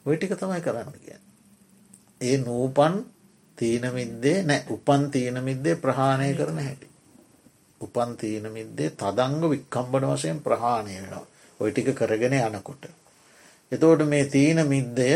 ඔයිටික 0.06 0.34
තමයි 0.34 0.60
කරන්න 0.60 0.92
කිය 0.96 1.18
ඒ 2.20 2.36
නූපන් 2.38 2.94
තීනමිද්දේ 3.58 4.42
නෑ 4.42 4.64
උපන් 4.68 5.10
තීනමිද්දේ 5.10 5.74
ප්‍රහාණය 5.76 6.34
කරන 6.34 6.58
හැටි. 6.58 6.88
උපන් 7.80 8.16
තීනමිද්දේ 8.16 8.90
තදංග 8.92 9.50
වික්කම්බන 9.50 10.06
වශයෙන් 10.06 10.40
ප්‍රහාණය 10.40 10.94
වෙනවා. 10.94 11.26
ඔය 11.60 11.70
ටික 11.70 11.94
කරගෙන 11.94 12.32
යනකොට. 12.34 12.86
එතෝට 13.72 14.06
මේ 14.06 14.24
තීන 14.26 14.62
මිද්දය 14.66 15.10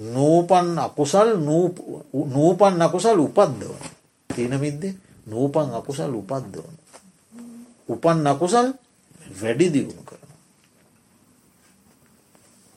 නූපන් 0.00 0.78
අකුසල් 0.78 1.28
නූපන් 2.26 2.74
අකුසල් 2.78 3.18
උපද්දවන. 3.20 3.80
තීන 4.30 4.54
මිද්දේ 4.56 4.96
නූපන් 5.26 5.68
අකුසල් 5.70 6.12
උපද්දවන. 6.14 6.74
උපන් 7.88 8.26
අකුසල් 8.26 8.72
වැඩි 9.32 9.66
දියුණු 9.68 10.02
කරන. 10.02 10.30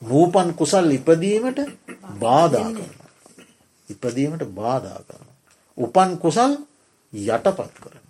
නූපන් 0.02 0.50
කුසල් 0.54 0.92
ඉපදීමට 0.92 1.60
බාධා 2.20 2.70
කරන. 2.70 2.94
ඉපදීමට 3.90 4.44
බාධා 4.52 5.00
කරන. 5.02 5.28
උපන් 5.78 6.12
කුසල් 6.18 6.52
යටපත් 7.14 7.74
කරන. 7.80 8.06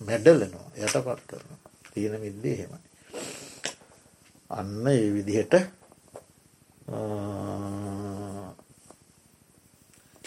මැඩලනවා 0.00 0.68
යටපත් 0.76 1.20
කරන. 1.26 1.48
තියෙන 1.90 2.20
මිද්දේ 2.20 2.56
හෙමයි. 2.58 2.80
අන්න 4.50 4.86
ඒ 4.86 5.08
විදිහට 5.14 5.54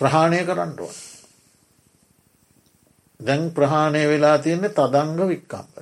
ප්‍රහාණය 0.03 0.39
කරන්නටුවන්. 0.43 0.95
දැන් 3.19 3.51
ප්‍රහාණය 3.51 4.03
වෙලා 4.07 4.37
තියෙන්නේ 4.39 4.69
තදංග 4.71 5.27
වික්කම්ප. 5.27 5.75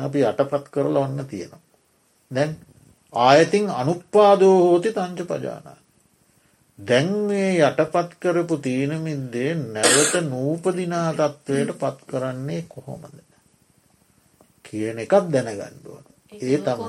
අපි 0.00 0.20
යටපත් 0.22 0.66
කරලා 0.70 1.04
ඔන්න 1.04 1.26
තියෙනවා. 1.26 1.62
දැන් 2.30 2.56
ආයතින් 3.12 3.70
අනුපාදෝ 3.72 4.56
හෝති 4.62 4.92
තංච 4.92 5.26
පජානා. 5.26 5.78
දැන් 6.78 7.10
මේ 7.24 7.50
යටපත් 7.60 8.14
කරපු 8.20 8.56
තීනමින්දේ 8.58 9.50
නැවත 9.54 10.14
නූපදිනා 10.24 11.08
තත්ත්වයට 11.14 11.74
පත් 11.78 11.98
කරන්නේ 12.06 12.62
කොහොමද. 12.68 13.18
කියන 14.64 14.98
එකත් 14.98 15.26
දැනගණ්ඩුවන. 15.28 16.04
ඒ 16.42 16.58
තම 16.58 16.80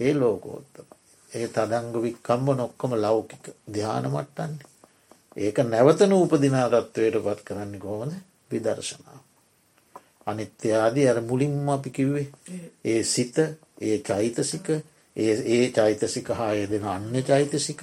ඒ 0.00 0.14
ලෝකෝත්තම. 0.14 0.88
ඒ 1.30 1.46
තදංග 1.48 2.02
වික්කම්බ 2.02 2.48
නොක්කොම 2.54 2.92
ලෞකික 2.96 3.44
ධ්‍යානමට්ටන්නේ. 3.72 4.69
ඒක 5.36 5.58
නැවත 5.64 6.00
නූපදිනා 6.04 6.68
තත්ත්වයට 6.68 7.16
පත් 7.20 7.40
කරන්න 7.44 7.78
කොහොමද 7.78 8.14
විදර්ශනාව. 8.50 9.20
අනිත්‍යයාදී 10.26 11.08
අර 11.08 11.20
මුලින්ම 11.22 11.68
අපි 11.68 11.90
කිව්වේ. 11.90 12.26
ඒ 12.84 13.02
සිත 13.04 13.36
ඒ 13.80 13.98
චෛතසික 14.00 14.68
ඒ 15.16 15.66
චෛතසික 15.70 16.28
හා 16.30 16.52
යෙදෙන 16.52 16.84
අන්න 16.86 17.22
චෛතසික 17.24 17.82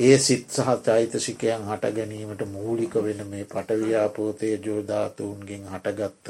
ඒ 0.00 0.18
සිත් 0.18 0.50
සහ 0.50 0.68
චෛතසිකයන් 0.82 1.64
හට 1.64 1.92
ගැනීමට 1.92 2.42
මූලික 2.46 2.94
වෙන 2.96 3.20
මේ 3.26 3.44
පටව්‍යාපෝතය 3.46 4.48
ජෝධාතුූන්ගෙන් 4.58 5.64
හටගත්ත 5.66 6.26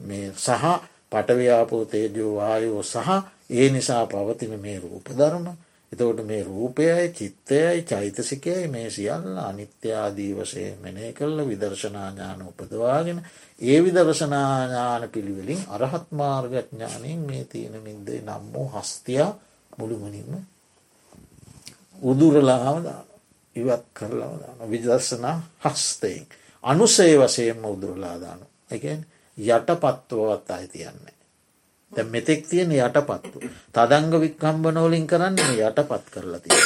මේ 0.00 0.32
සහ 0.36 0.64
පටව්‍යාපෝ 1.10 1.84
තේජෝ 1.86 2.32
වායෝ 2.36 2.82
සහ 2.84 3.08
ඒ 3.50 3.68
නිසා 3.70 4.06
පවතින 4.06 4.60
මේ 4.60 4.78
රූප 4.80 5.06
ධර්ම 5.98 6.16
එතවට 6.16 6.24
මේ 6.24 6.42
රූපයයි 6.42 7.08
චිත්තයයි 7.10 7.82
චෛතසිකයයි 7.84 8.68
මේ 8.68 8.90
සියල්ල 8.90 9.38
අනිත්‍යාදී 9.40 10.32
වශය 10.34 10.64
මෙනය 10.76 11.12
කල්ල 11.12 11.38
විදර්ශනාඥාන 11.42 12.42
උපදවාගෙන 12.42 13.20
ඒ 13.60 13.78
විදර්ශනාඥාන 13.84 15.08
පිළිවෙලින් 15.08 15.62
අරහත් 15.68 16.06
මාර්ගඥානයෙන් 16.12 17.20
මේ 17.20 17.44
තියෙනමින්දේ 17.46 18.20
නම් 18.22 18.44
වූ 18.52 18.68
හස්තියා 18.70 19.32
මුළුමනින්ම 19.78 20.32
උදුරලාමදාන 22.02 23.06
ඉවත් 23.56 23.84
කරලාදාන 23.94 24.70
විදර්ශනා 24.70 25.36
හස්තයෙන්. 25.64 26.26
අනුසේ 26.64 27.14
වශයෙන්ම 27.18 27.64
උදුරලාදානු 27.66 28.46
එකන් 28.70 29.00
යටපත්වවත් 29.38 30.50
අයි 30.50 30.68
තියන්නේ. 30.68 31.15
දැ 31.92 32.04
මෙතෙක් 32.04 32.46
තියෙන 32.46 32.72
යටපත්තු. 32.72 33.38
තදංග 33.72 34.14
වික්කම්බනෝලින් 34.16 35.06
කරන්න 35.06 35.38
යටපත් 35.58 36.04
කරලා 36.10 36.40
තිය. 36.40 36.58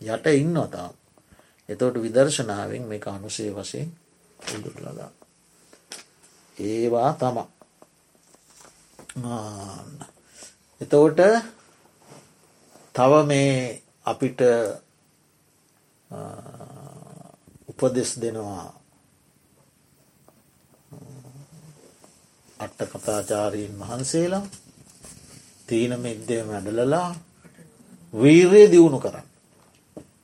යට 0.00 0.26
ඉන්න 0.34 0.58
තාම්. 0.68 0.92
එතෝට 1.68 1.96
විදර්ශනාවෙන් 1.96 2.84
මේ 2.84 3.00
අනුසේ 3.06 3.50
වශයෙන් 3.52 3.92
උදුරලදා. 4.38 5.10
ඒවා 6.56 7.12
තම. 7.14 7.38
එතෝට 10.80 11.20
තව 12.94 13.12
මේ 13.26 13.82
අපිට 14.04 14.40
උපදෙස් 17.68 18.10
දෙනවා 18.20 18.77
අට්ට 22.58 22.90
කතාචාරීන් 22.92 23.74
වහන්සේලා 23.78 24.44
තීන 25.68 25.92
මිද්දය 25.98 26.36
මැඩලලා 26.44 27.08
වීර්ය 28.14 28.62
දියුණු 28.68 28.98
කරන්න. 28.98 29.26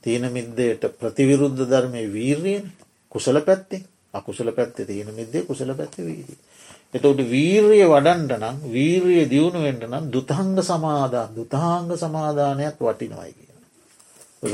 තීන 0.01 0.23
මිද්දයට 0.29 0.83
ප්‍රතිවිරුද්ධ 0.95 1.63
ධර්මය 1.65 2.01
වීර්යෙන් 2.11 2.71
කුසල 3.11 3.39
පැත්තේ 3.41 3.85
අකුසල 4.13 4.51
පැත්තේ 4.51 4.85
තියෙන 4.85 5.13
මිද්දේ 5.13 5.41
කුසල 5.43 5.71
පැත්ත 5.73 5.97
වීදී. 5.99 6.37
එතවට 6.93 7.21
වීර්ය 7.27 7.79
වඩන්ට 7.83 8.33
නම් 8.33 8.57
වීර්ය 8.69 9.17
දියුණු 9.29 9.59
වෙන්ට 9.61 9.83
නම් 9.83 10.05
දුතහංග 10.09 10.59
සමාධා 10.61 11.27
දුතාංග 11.31 11.89
සමාධානයක් 11.95 12.77
වටිනවයි 12.79 13.31
කියන. 13.33 13.57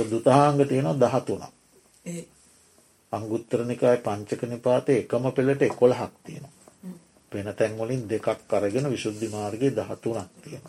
දුතාංග 0.09 0.61
තියෙනවා 0.65 0.99
දහතුනක්. 1.03 1.43
අංගුත්තරනිකාය 3.13 3.97
පංචක 3.99 4.41
නිපාතය 4.45 4.97
එකම 4.97 5.25
පෙළට 5.31 5.61
එකොළ 5.63 5.93
හක් 5.93 6.11
තියෙනවා. 6.25 6.60
වෙන 7.31 7.53
තැන්වලින් 7.53 8.03
දෙකක් 8.05 8.27
කරගෙන 8.45 8.87
විශුද්ධි 8.87 9.27
මාර්ගය 9.29 9.67
දහතුනක් 9.71 10.29
තියෙන. 10.41 10.63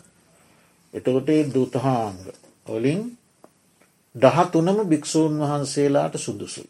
එතකොට 0.93 1.29
දුතහාංග 1.49 2.19
ඔලින් 2.67 3.01
දහතුනම 4.15 4.77
භික්‍ෂූන් 4.85 5.33
වහන්සේලාට 5.39 6.15
සුදුසුයි. 6.17 6.69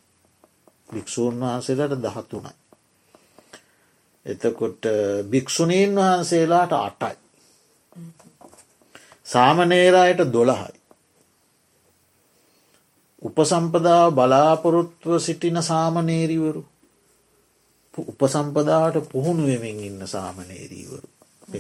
භික්‍ෂූන් 0.90 1.36
වහන්සේලාට 1.40 1.96
දහතුනයි. 2.00 2.54
එතකොට 4.26 4.84
භික්‍ෂුණීන් 5.26 5.96
වහන්සේලාට 5.96 6.74
අටයි. 6.74 7.18
සාමනේරයට 9.26 10.22
දොළහයි. 10.30 10.74
උපසම්පදාව 13.22 14.08
බලාපොරොත්ව 14.12 15.20
සිටින 15.20 15.58
සාමනේරීවරු 15.64 16.62
උපසම්පදාට 17.98 18.96
පුහුණු 19.10 19.48
වෙමින් 19.48 19.80
ඉන්න 19.82 20.08
සාමනේරීවරු 20.08 21.08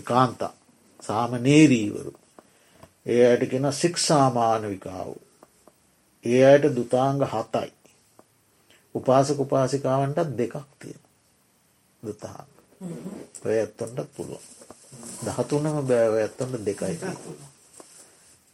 කාන්තා 0.03 0.53
සාමනේරීවරු 1.03 2.13
ඒ 3.07 3.21
අයට 3.27 3.43
කෙන 3.49 3.67
සික්ෂාමානවිකාව 3.73 5.13
ඒ 6.25 6.41
අයට 6.45 6.65
දුතාංග 6.75 7.21
හතයි. 7.25 7.71
උපාසක 8.95 9.39
උපාසිකාවන්ටත් 9.39 10.37
දෙකක් 10.37 10.55
තියෙන 10.79 11.01
දුතාංග. 12.03 12.51
ඔය 13.43 13.55
ඇත්තොන්ටත් 13.55 14.09
පුළුවන්. 14.15 14.45
දහතුනම 15.25 15.79
බෑව 15.83 16.13
ඇත්තොන්ට 16.15 16.65
දෙකයි 16.65 16.95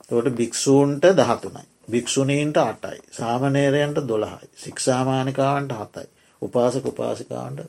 තොට 0.10 0.28
භික්‍ෂූන්ට 0.34 1.04
දහතුනයි 1.16 1.66
භික්‍ෂුණීන්ට 1.88 2.58
අටයි. 2.60 3.00
සාමනේරයන්ට 3.12 4.08
දොළහයි. 4.08 4.50
සික්ෂාමානිකාවන්ට 4.58 5.74
හතයි. 5.74 6.08
උපාසක 6.42 6.86
උපාසිකාවන්ට 6.86 7.60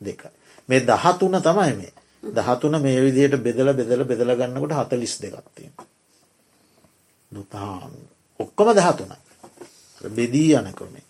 දෙකයි. 0.00 0.30
මේ 0.68 0.80
දහතුන 0.82 1.36
තමයි 1.40 1.74
මේ 1.74 1.92
දහතුන 2.32 2.80
මේ 2.80 3.00
විදියට 3.00 3.36
බෙදල 3.38 3.72
බෙදල 3.72 4.04
බෙදල 4.04 4.30
ගන්නකොට 4.32 4.76
හතලිස් 4.80 5.14
දෙකක්තිය. 5.18 5.70
දුතාන් 7.32 7.92
ඔක්කොම 8.40 8.68
දහතුනයි 8.72 9.16
බෙදී 10.10 10.52
යන 10.52 10.72
ක්‍රමේ. 10.72 11.04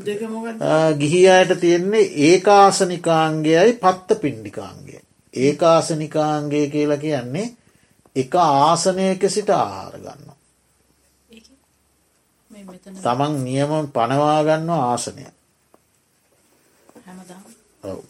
දෙක 0.00 0.22
මොකද 0.24 0.66
ගිහි 0.98 1.22
අයට 1.28 1.54
තියෙන්නේ 1.56 2.10
ඒකාසනිකාන්ගේයි 2.22 3.72
පත්ත 3.74 4.20
පින්ඩිකාන්ගේ. 4.20 5.02
ඒකාසනිකාන්ගේ 5.34 6.66
කියලා 6.68 6.96
කියන්නේ 6.98 7.48
එක 8.16 8.34
ආසනයක 8.36 9.22
සිට 9.28 9.50
ආහාර 9.50 9.96
ගන්න. 9.96 10.30
මේ 12.50 12.64
මෙතන 12.64 12.94
තමන් 12.96 13.44
නියම 13.44 13.72
පනවාගන්න 13.88 14.70
ආසනය 14.72 15.26
හැමදාම. 17.10 17.42
ඔව්. 17.84 18.00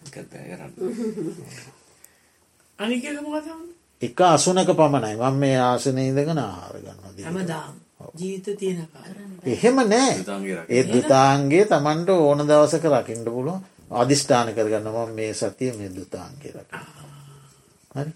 අනික 2.78 3.04
මොකද 3.20 3.44
එක 4.02 4.20
අසුනක 4.22 4.72
පමණයි. 4.72 5.16
මං 5.18 5.36
මේ 5.36 5.60
ආසනය 5.60 6.06
ඉදගෙන 6.06 6.38
ආහාර 6.38 6.78
ගන්න 6.78 7.16
දී. 7.16 7.24
හැමදාම්. 7.24 7.74
ජීවිත 8.14 8.56
තියෙන 8.56 8.88
කාල. 8.88 9.14
එහෙම 9.46 9.86
නෑ. 9.86 10.24
ඒ 10.68 10.86
දුතාන්ගේ 10.86 11.66
තමන්ට 11.66 12.10
ඕන 12.10 12.44
දවසක 12.44 12.86
රකිින්ට 12.86 13.26
පුළුව 13.26 13.60
අධිෂ්ඨාන 13.92 14.50
කරගන්නම 14.50 15.12
මේ 15.12 15.34
සතිය 15.34 15.72
මේ 15.72 15.90
දුතාන්ගේ 15.90 16.54
රක 16.54 16.72
හරි? 17.94 18.12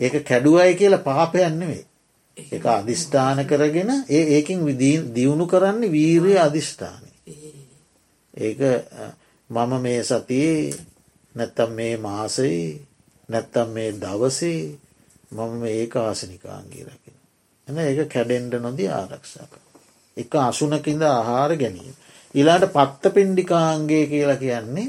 ඒක 0.00 0.22
කැඩුවයි 0.22 0.74
කියලා 0.74 1.00
පාපයන්නෙවෙයි 1.00 1.86
එක 2.36 2.68
අධිෂ්ඨාන 2.68 3.46
කරගෙන 3.46 4.04
ඒ 4.08 4.30
ඒකින් 4.30 4.78
දියුණු 5.14 5.46
කරන්න 5.46 5.88
වීරය 5.88 6.38
අධිෂ්ඨානය 6.38 7.08
ඒක 8.34 8.58
මම 9.52 9.72
මේ 9.80 10.00
සතියේ 10.02 10.74
නැත්තම් 11.34 11.70
මේ 11.70 11.94
මාසයි 11.98 12.58
නැත්තම් 13.28 13.68
මේ 13.68 13.90
දවසේ 13.94 14.62
මම 15.32 15.62
ඒක 15.66 15.94
ආසනිකාන්ගේ 15.98 16.84
රකින. 16.86 17.16
එන 17.68 17.78
ඒක 17.80 18.00
කැඩෙන්ඩ 18.08 18.54
නොදී 18.56 18.90
ආරක්ෂක. 18.90 19.52
එක 20.16 20.32
අසුනකින්ද 20.40 21.02
ආහාර 21.04 21.52
ගැනීම. 21.56 21.94
ඉලාට 22.34 22.64
පත්ත 22.68 23.02
පින්ඩිකාන්ගේ 23.10 24.04
කියලා 24.06 24.36
කියන්නේ 24.36 24.88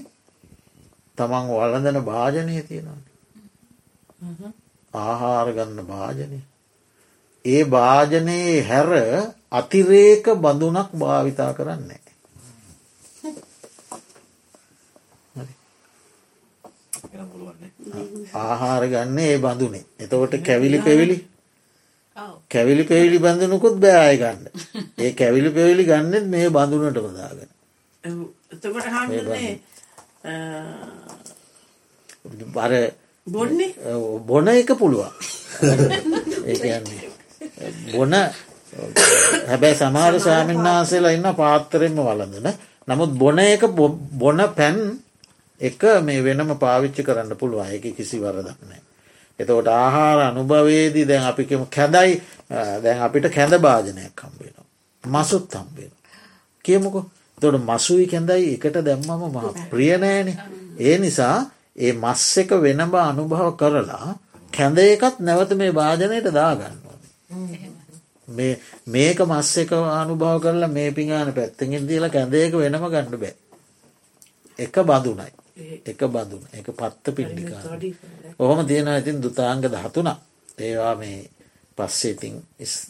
තමන් 1.17 1.45
වලඳන 1.51 1.99
භාජනය 2.01 2.55
තියෙනවා. 2.63 3.01
ආහාර 4.93 5.47
ගන්න 5.51 5.79
භාජනය. 5.85 6.39
ඒ 7.45 7.63
භාජනයේ 7.65 8.55
හැර 8.61 8.91
අතිරේක 9.51 10.25
බඳුනක් 10.37 10.89
භාවිතා 10.95 11.51
කරන්නේ. 11.53 12.02
ආහාර 18.33 18.83
ගන්න 18.87 19.17
ඒ 19.19 19.37
බඳුනේ. 19.37 19.85
එතකොට 19.99 20.33
කැවිලි 20.41 20.79
පෙවිලි. 20.79 21.17
කැවිලි 22.49 22.83
පෙවිලි 22.83 23.17
බඳනකුත් 23.19 23.75
බෑය 23.77 24.17
ගන්න. 24.17 24.41
ඒ 24.97 25.11
කැවිලි 25.13 25.49
පෙවිලි 25.49 25.83
ගන්නෙත් 25.83 26.25
මේ 26.27 26.49
බඳුනට 26.49 26.99
බදාගෙන 26.99 27.49
බර 32.49 32.73
බොන 34.21 34.47
එක 34.49 34.69
පුළුවන්. 34.75 35.11
ඒන්නේ 36.45 37.11
බොන 37.87 38.13
හැබැයි 39.47 39.75
සමාර 39.75 40.19
සාමීන් 40.19 40.61
වහන්සේලා 40.61 41.11
ඉන්න 41.11 41.29
පාත්තරෙන්ම 41.35 41.97
වලඳන 41.99 42.47
නමුත් 42.87 43.11
බොන 43.15 43.39
එක 43.41 43.63
බොන 44.17 44.39
පැන් 44.55 44.77
එක 45.63 45.81
මේ 46.01 46.21
වෙනම 46.21 46.51
පාවිච්චි 46.57 47.03
කරන්න 47.03 47.35
පුළුවන් 47.35 47.71
එක 47.71 47.85
කිසි 47.93 48.19
වරදක්නෑ. 48.19 48.81
එතකොට 49.39 49.67
ආහාර 49.69 50.19
අනුභවේදී 50.23 51.05
දැන් 51.05 51.23
අපිකම 51.23 51.65
කැදයි 51.67 52.21
දැන් 52.79 53.01
අපිට 53.01 53.27
කැඳ 53.29 53.55
භාජනයක් 53.57 54.19
හම්බෙනවා. 54.19 54.65
මසුත් 55.03 55.53
හම්බෙන. 55.53 55.91
කියමුකො 56.65 56.99
තොට 57.37 57.57
මසුයි 57.61 58.07
කැඳයි 58.07 58.53
එකට 58.55 58.77
දැම්මම 58.81 59.21
මහ 59.27 59.69
ප්‍රියනෑන. 59.69 60.29
ඒ 60.79 60.97
නිසා 60.97 61.37
ඒ 61.77 61.93
මස් 61.93 62.23
එක 62.37 62.51
වෙනබ 62.59 62.95
අනුභව 63.01 63.55
කරලා 63.55 64.15
කැඳ 64.53 64.77
එකත් 64.79 65.15
නැවත 65.19 65.51
මේ 65.53 65.71
භාජනයට 65.71 66.27
දාගන්න. 66.31 66.75
මේක 68.87 69.19
මස් 69.21 69.53
එක 69.57 69.71
අනුභව 69.71 70.35
කරලා 70.39 70.69
මේ 70.69 70.91
පිඟාන 70.91 71.33
පැත්තකින් 71.33 71.87
දීලා 71.87 72.09
කැඳයක 72.09 72.53
වෙනම 72.55 72.85
ගණඩ 72.85 73.15
බෑ. 73.17 73.33
එක 74.59 74.75
බඳුනයි. 74.83 75.31
එක 75.85 76.01
බඳුන 76.07 76.43
එක 76.53 76.67
පත්ත 76.73 77.05
පින්ඩිකා 77.11 77.63
ඔහොම 78.39 78.59
තියෙන 78.65 78.93
ඉතින් 78.95 79.17
දුතාංග 79.19 79.61
දහතුනා 79.65 80.17
ඒවා 80.59 80.95
මේ 80.95 81.29
පස්සේ 81.77 82.11
ඉතින් 82.11 82.35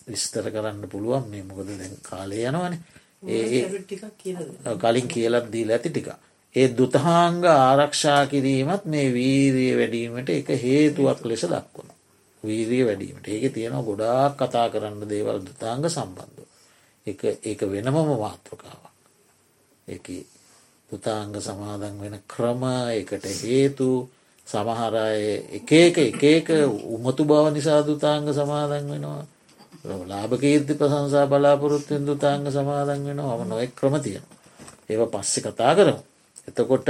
විස්තර 0.07 0.51
කරන්න 0.51 0.89
පුළුවන්. 0.89 1.29
මේ 1.29 1.43
මොකද 1.43 1.69
දැන් 1.69 1.95
කාලය 2.01 2.37
යනවන. 2.41 2.75
ඒ 3.25 3.63
කලින් 4.77 5.07
කියලත් 5.07 5.47
දීල 5.51 5.71
ඇති 5.71 5.89
ටික 5.89 6.09
ඒ 6.55 6.67
දුතහාංග 6.69 7.43
ආරක්ෂා 7.45 8.21
කිරීමත් 8.27 8.85
මේ 8.85 9.07
වීරිය 9.09 9.73
වැඩීමට 9.79 10.29
එක 10.31 10.49
හේතුවක් 10.59 11.25
ලෙස 11.25 11.45
දක්වන 11.45 11.89
වීරිය 12.43 12.83
වැඩීමට 12.85 13.27
ඒක 13.27 13.53
තියෙනවා 13.53 13.83
ගොඩාක් 13.83 14.33
කතා 14.39 14.67
කරන්න 14.69 15.09
දේවල් 15.09 15.39
දුතාංග 15.41 15.87
සම්බන්ධ 15.87 16.41
ඒක 17.07 17.61
වෙනමම 17.65 17.97
මාතෘකාවක්. 18.15 18.93
එක 19.87 20.05
පුතාංග 20.93 21.33
සමාදන් 21.41 21.95
වෙන 21.99 22.15
ක්‍රම 22.27 22.63
එකට 22.93 23.25
හේතු 23.41 23.89
සමහරය 24.47 25.49
එක 25.51 25.71
එක 25.73 25.97
එක 25.99 26.23
එක 26.29 26.47
උමතු 26.87 27.23
බව 27.25 27.45
නිසා 27.51 27.81
දුතාංග 27.81 28.27
සමාදන් 28.31 28.85
වෙනවා. 28.85 29.23
ලාභ 29.83 30.33
කීර්ති 30.35 30.73
ප්‍රසංසා 30.73 31.27
බලාපොරොත්තුවෙන් 31.27 32.05
දුතාංග 32.05 32.45
සමාදන් 32.47 33.01
වෙන 33.03 33.19
හම 33.21 33.41
නොෙක් 33.45 33.71
ක්‍රම 33.73 33.95
තියෙන 33.99 34.25
ඒව 34.89 35.01
පස්සෙ 35.07 35.39
කතා 35.41 35.75
කරමු. 35.75 36.01
එතකොට 36.47 36.87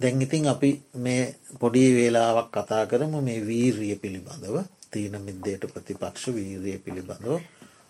දැන් 0.00 0.22
ඉතින් 0.22 0.46
අපි 0.48 0.70
මේ 0.96 1.22
පොඩි 1.60 1.82
වේලාවක් 1.92 2.48
කතා 2.50 2.84
කරමු 2.86 3.18
මේ 3.20 3.40
වීර්ය 3.40 3.94
පිළිබඳව 3.96 4.56
තීන 4.90 5.14
මිද්දයට 5.20 5.66
ප්‍රතිපක්ෂ 5.68 6.24
වීර්ය 6.28 6.78
පිළිබඳව. 6.78 7.38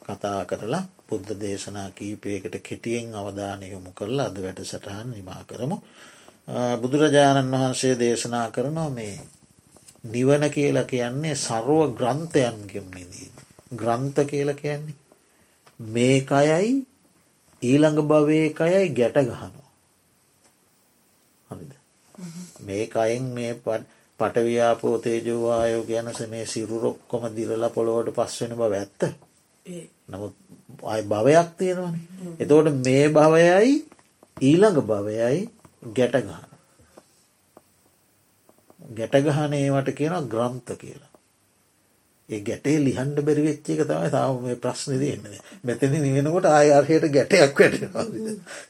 කතා 0.02 0.40
කරලා 0.44 0.84
බුද්ධ 1.08 1.32
දේශනා 1.36 1.90
කීපයකට 1.92 2.54
කෙටියෙන් 2.60 3.14
අවධානය 3.14 3.66
යොමු 3.66 3.90
කරලා 3.92 4.26
අද 4.26 4.36
වැඩ 4.38 4.60
සටහන් 4.62 5.08
නිමා 5.10 5.42
කරමු. 5.44 5.76
බුදුරජාණන් 6.80 7.52
වහන්සේ 7.52 7.94
දේශනා 7.96 8.46
කරනවා 8.50 8.90
මේ 8.90 9.14
නිවන 10.04 10.44
කියලා 10.50 10.84
කියන්නේ 10.84 11.34
සරුව 11.36 11.94
ග්‍රන්ථයන්ගෙන් 11.94 12.88
නිදීම. 12.90 13.34
ග්‍රන්ථ 13.72 14.20
කියල 14.26 14.50
කියන්නේ. 14.54 14.96
මේකයයි 15.88 16.72
ඊළඟ 17.62 18.00
භවයකයයි 18.04 18.88
ගැට 18.90 19.16
ගහනවා. 19.20 19.70
හරිද. 21.48 21.72
මේකයින් 22.62 23.24
මේ 23.30 23.52
පටව්‍යාපෝ 24.20 24.96
තේජවායෝ 24.98 25.84
ගැනස 25.84 26.20
මේ 26.28 26.46
සිරුරොක්කොම 26.46 27.22
දිරල 27.32 27.64
පොළොවට 27.70 28.16
පස්වෙන 28.16 28.56
බව 28.56 28.72
ඇත්ත. 28.74 29.02
නමුත් 30.08 30.34
අයි 30.84 31.02
භවයක් 31.04 31.48
තියෙනවන. 31.58 31.94
එතෝට 32.38 32.68
මේ 32.80 33.06
භවයයි 33.10 33.74
ඊළඟ 34.42 34.80
භවයයි 34.84 35.40
ගැටගහන. 35.92 36.50
ගැටගහනේවට 38.92 39.88
කියන 39.92 40.14
ග්‍රන්ථ 40.28 40.72
කියලා. 40.74 41.12
ඒ 42.28 42.40
ගැටේ 42.40 42.76
ලිහන්ඩ 42.80 43.18
බැරි 43.20 43.42
වෙච්ච 43.42 43.68
එක 43.68 43.84
තමයි 43.84 44.10
තාම 44.10 44.42
මේ 44.42 44.56
ප්‍රශ්න 44.56 44.92
දන්නේ 44.96 45.40
මෙතන 45.62 45.94
නිවෙනකොට 45.98 46.46
ආයර්හයට 46.48 47.06
ගැටයක් 47.10 47.56
වැටෙනවා 47.56 48.04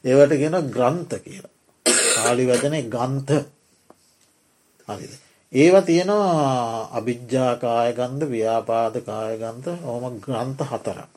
ඒවට 0.05 0.33
කියන 0.37 0.57
ග්‍රන්ථ 0.69 1.15
කියලා 1.19 1.53
කාලි 2.15 2.43
වචන 2.45 2.75
ගන්ත 2.89 3.29
හරිද 4.87 5.13
ඒව 5.53 5.75
තියෙනවා 5.81 6.89
අභිජ්ජාකායගන්ධ 6.93 8.25
ව්‍යාපාද 8.27 8.95
කායගන්ත 9.01 9.65
ඕම 9.85 10.03
ග්‍රන්ථ 10.19 10.63
හතරක් 10.63 11.11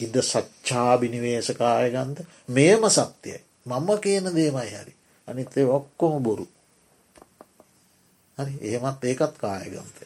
ඉද 0.00 0.14
සච්චාභිනිවේශකායගන්ධ 0.22 2.20
මේම 2.48 2.82
සත්‍යයයි 2.90 3.40
මම 3.66 3.88
කියන 3.98 4.26
දේමයි 4.30 4.70
හරි. 4.72 4.94
අනිත්තේ 5.28 5.66
ඔක්කොම 5.68 6.22
බොරු. 6.22 6.46
හරි? 8.38 8.52
එහෙමත් 8.62 9.04
ඒකත් 9.04 9.34
කායගන්තය 9.36 10.04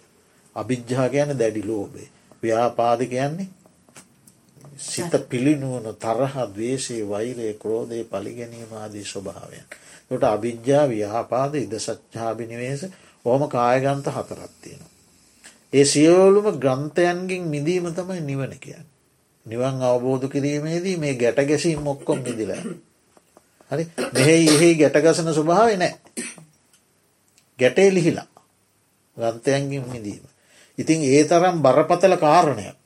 අභිජ්ජා 0.56 1.08
ගැන 1.08 1.32
දැඩි 1.34 1.62
ලෝබේ 1.62 2.08
ව්‍යාපාද 2.42 3.00
කියන්නේ 3.04 3.48
සිත 4.78 5.12
පිළිනුවන 5.28 5.86
තරහ 5.96 6.34
දවේශයේ 6.48 7.08
වෛරය 7.08 7.52
ක්‍රෝධය 7.54 8.04
පලිගැනීම 8.06 8.72
ආදී 8.74 9.04
ස්වභාවයන්. 9.04 9.66
ට 10.10 10.24
අභිජ්ජා 10.26 10.84
ව්‍යාපාද 10.88 11.54
ඉද 11.56 11.74
සච්චාභිනිවේශ 11.78 12.84
ඕම 13.24 13.42
කායගන්ත 13.48 14.06
හතරත් 14.08 14.52
තියෙන. 14.60 14.82
ඒ 15.72 15.84
සියෝලුම 15.84 16.46
ග්‍රන්ථයන්ගින් 16.56 17.44
මිදීම 17.46 17.86
තමයි 17.90 18.20
නිවන 18.22 18.54
කියන්න. 18.56 18.86
නිවන් 19.46 19.82
අවබෝධ 19.82 20.28
කිරීමේදී 20.28 20.96
මේ 20.96 21.14
ගැට 21.14 21.40
ගැසීම් 21.42 21.80
මොක්කොම් 21.80 22.18
මිදිල. 22.20 22.52
හරි 23.70 23.84
මෙහෙයි 24.12 24.48
එහි 24.48 24.74
ගැටගසන 24.76 25.30
ස්වභාව 25.30 25.70
නෑ. 25.76 25.94
ගැටේ 27.58 27.90
ලිහිලා 27.90 28.28
ගන්තයන්ගින් 29.16 29.84
මිදීම. 29.86 30.24
ඉතින් 30.78 31.00
ඒ 31.04 31.24
තරම් 31.24 31.56
බරපතල 31.60 32.14
කාරණයක් 32.16 32.76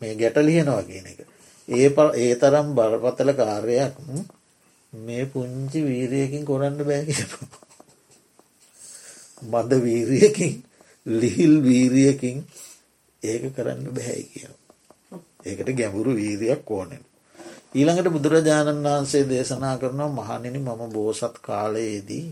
මේ 0.00 0.14
ගැට 0.14 0.36
ලියනවා 0.38 0.82
කියන 0.82 1.06
එක. 1.06 1.20
ඒ 1.68 1.88
ඒ 2.16 2.34
තරම් 2.36 2.74
බරපතල 2.74 3.30
කාර්යයක් 3.32 3.94
මේ 4.92 5.24
පුංචි 5.26 5.78
වීරයකින් 5.80 6.44
කොරන්න 6.44 6.78
බෑකිෙන. 6.80 7.30
මද 9.42 9.70
වීරියකින් 9.80 10.54
ලිහිල් 11.06 11.54
වීරියකින් 11.62 12.36
ඒක 13.22 13.42
කරන්න 13.50 13.86
බැහැයි 13.88 14.26
කියන. 14.26 14.54
ඒකට 15.44 15.70
ගැඹුරු 15.72 16.14
වීරයක් 16.14 16.70
ඕනෙන්. 16.70 17.02
ඊළඟට 17.74 18.08
බුදුරජාණන් 18.08 18.84
වහන්සේ 18.84 19.24
දේශනා 19.24 19.76
කරනවා 19.78 20.10
මහනිනි 20.10 20.58
මම 20.58 20.82
බෝසත් 20.90 21.38
කාලයේදී 21.40 22.26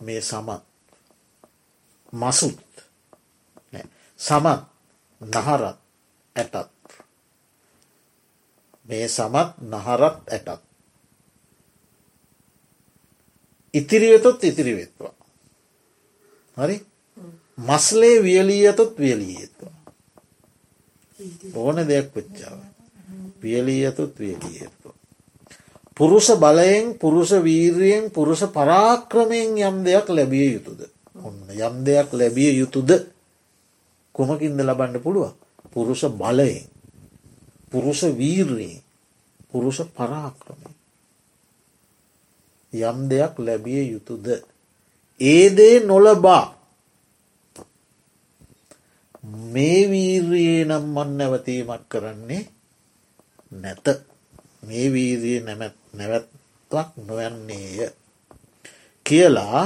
මේ 0.00 0.20
සමත් 0.22 0.62
මසුත් 2.12 2.58
සමත් 4.20 4.60
නහරත් 5.20 5.78
ඇටත් 6.36 6.70
මේ 8.88 9.08
සමත් 9.08 9.48
නහරත් 9.62 10.16
ඇටත් 10.28 10.71
ඉතිරිවෙතොත් 13.74 14.44
ඉතිරිවෙත්වා 14.44 15.14
හරි? 16.56 16.76
මස්ලේ 17.58 18.22
වියලී 18.22 18.66
ඇතොත් 18.66 18.98
වියලී 18.98 19.36
ඇත්වා 19.36 19.74
ඕන 21.54 21.76
දෙයක් 21.88 22.08
වෙච්චාව 22.16 22.58
වියලී 23.42 23.80
ඇතුත් 23.86 24.18
වියලී 24.18 24.58
ඇත්වා 24.60 24.96
පුරුෂ 25.94 26.28
බලයෙන් 26.34 26.94
පුරුෂ 26.94 27.32
වීරියෙන් 27.44 28.10
පුරුෂ 28.10 28.42
පරාක්‍රමයෙන් 28.48 29.58
යම් 29.60 29.76
දෙයක් 29.84 30.08
ලැබිය 30.08 30.48
යුතුද? 30.54 30.80
ඔන්න 31.16 31.38
යම් 31.48 31.76
දෙයක් 31.86 32.12
ලැබිය 32.12 32.52
යුතුද? 32.58 32.90
කොමකින්ද 34.14 34.60
ලබන්න 34.60 35.02
පුළුව 35.04 35.32
පුරුෂ 35.72 36.04
බලයෙන් 36.12 36.64
පුරුෂ 37.72 38.02
වීර්රයෙන් 38.18 38.80
පුරුෂ 39.52 39.80
පරාක්‍රමය 39.96 40.71
යම් 42.72 42.98
දෙයක් 43.10 43.34
ලැබිය 43.38 43.82
යුතුද 43.88 44.26
ඒදේ 45.20 45.76
නොලබා 45.80 46.44
මේ 49.52 49.80
වීර්යේ 49.86 50.60
නම් 50.64 50.84
මන් 50.88 51.10
නැවතීමක් 51.18 51.82
කරන්නේ 51.88 52.44
නැත 53.52 53.86
මේ 54.62 54.86
වීරී 54.88 55.38
නැවැත්වක් 55.94 56.88
නොයන්නේය 56.98 57.90
කියලා 59.06 59.64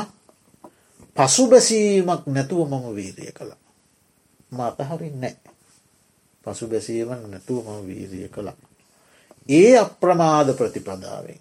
පසු 1.17 1.43
බැසීමක් 1.47 2.23
නැතුව 2.27 2.61
මම 2.65 2.87
වීරිය 2.95 3.33
කළා 3.33 3.67
මතහරින් 4.51 5.21
නෑ. 5.21 5.37
පසු 6.47 6.67
බැසීම 6.67 7.09
නැතුව 7.09 7.67
මම 7.67 7.87
වීරිය 7.87 8.29
කළා. 8.29 8.57
ඒ 9.49 9.79
අප්‍රමාද 9.79 10.49
ප්‍රතිපදාවෙන්. 10.53 11.41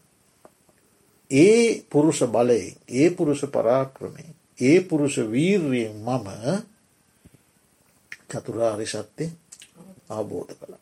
ඒ 1.32 1.82
පුරුෂ 1.84 2.20
බලයෙන් 2.26 2.76
ඒ 2.90 3.10
පුරුෂ 3.10 3.42
පරාක්‍රමය 3.48 4.26
ඒ 4.60 4.82
පුරුෂ 4.82 5.18
වීර්යෙන් 5.28 5.96
මම 5.98 6.28
චතුරාරි 8.30 8.88
සත්‍යය 8.88 9.30
අවබෝධ 10.10 10.54
කළ. 10.54 10.76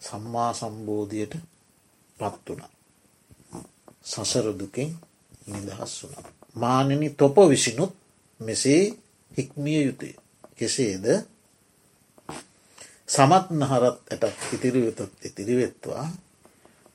සම්මා 0.00 0.52
සම්බෝධයට 0.54 1.34
පත් 2.16 2.46
වුණ. 2.48 2.64
සසරදුකින් 4.04 4.90
නිදහස් 5.46 5.94
වුණ. 6.02 6.26
මානනි 6.54 7.08
තොප 7.10 7.36
විසිනුත් 7.48 7.92
මෙසේ 8.40 8.82
හික්මිය 9.30 9.82
යුතුය. 9.82 10.14
කෙසේද 10.56 11.06
සමත් 13.08 13.46
නහරත් 13.52 13.96
ඇටත් 14.12 14.52
ඉතිරිවෙතොත් 14.52 15.12
ඉතිරිවෙත්වා 15.22 16.04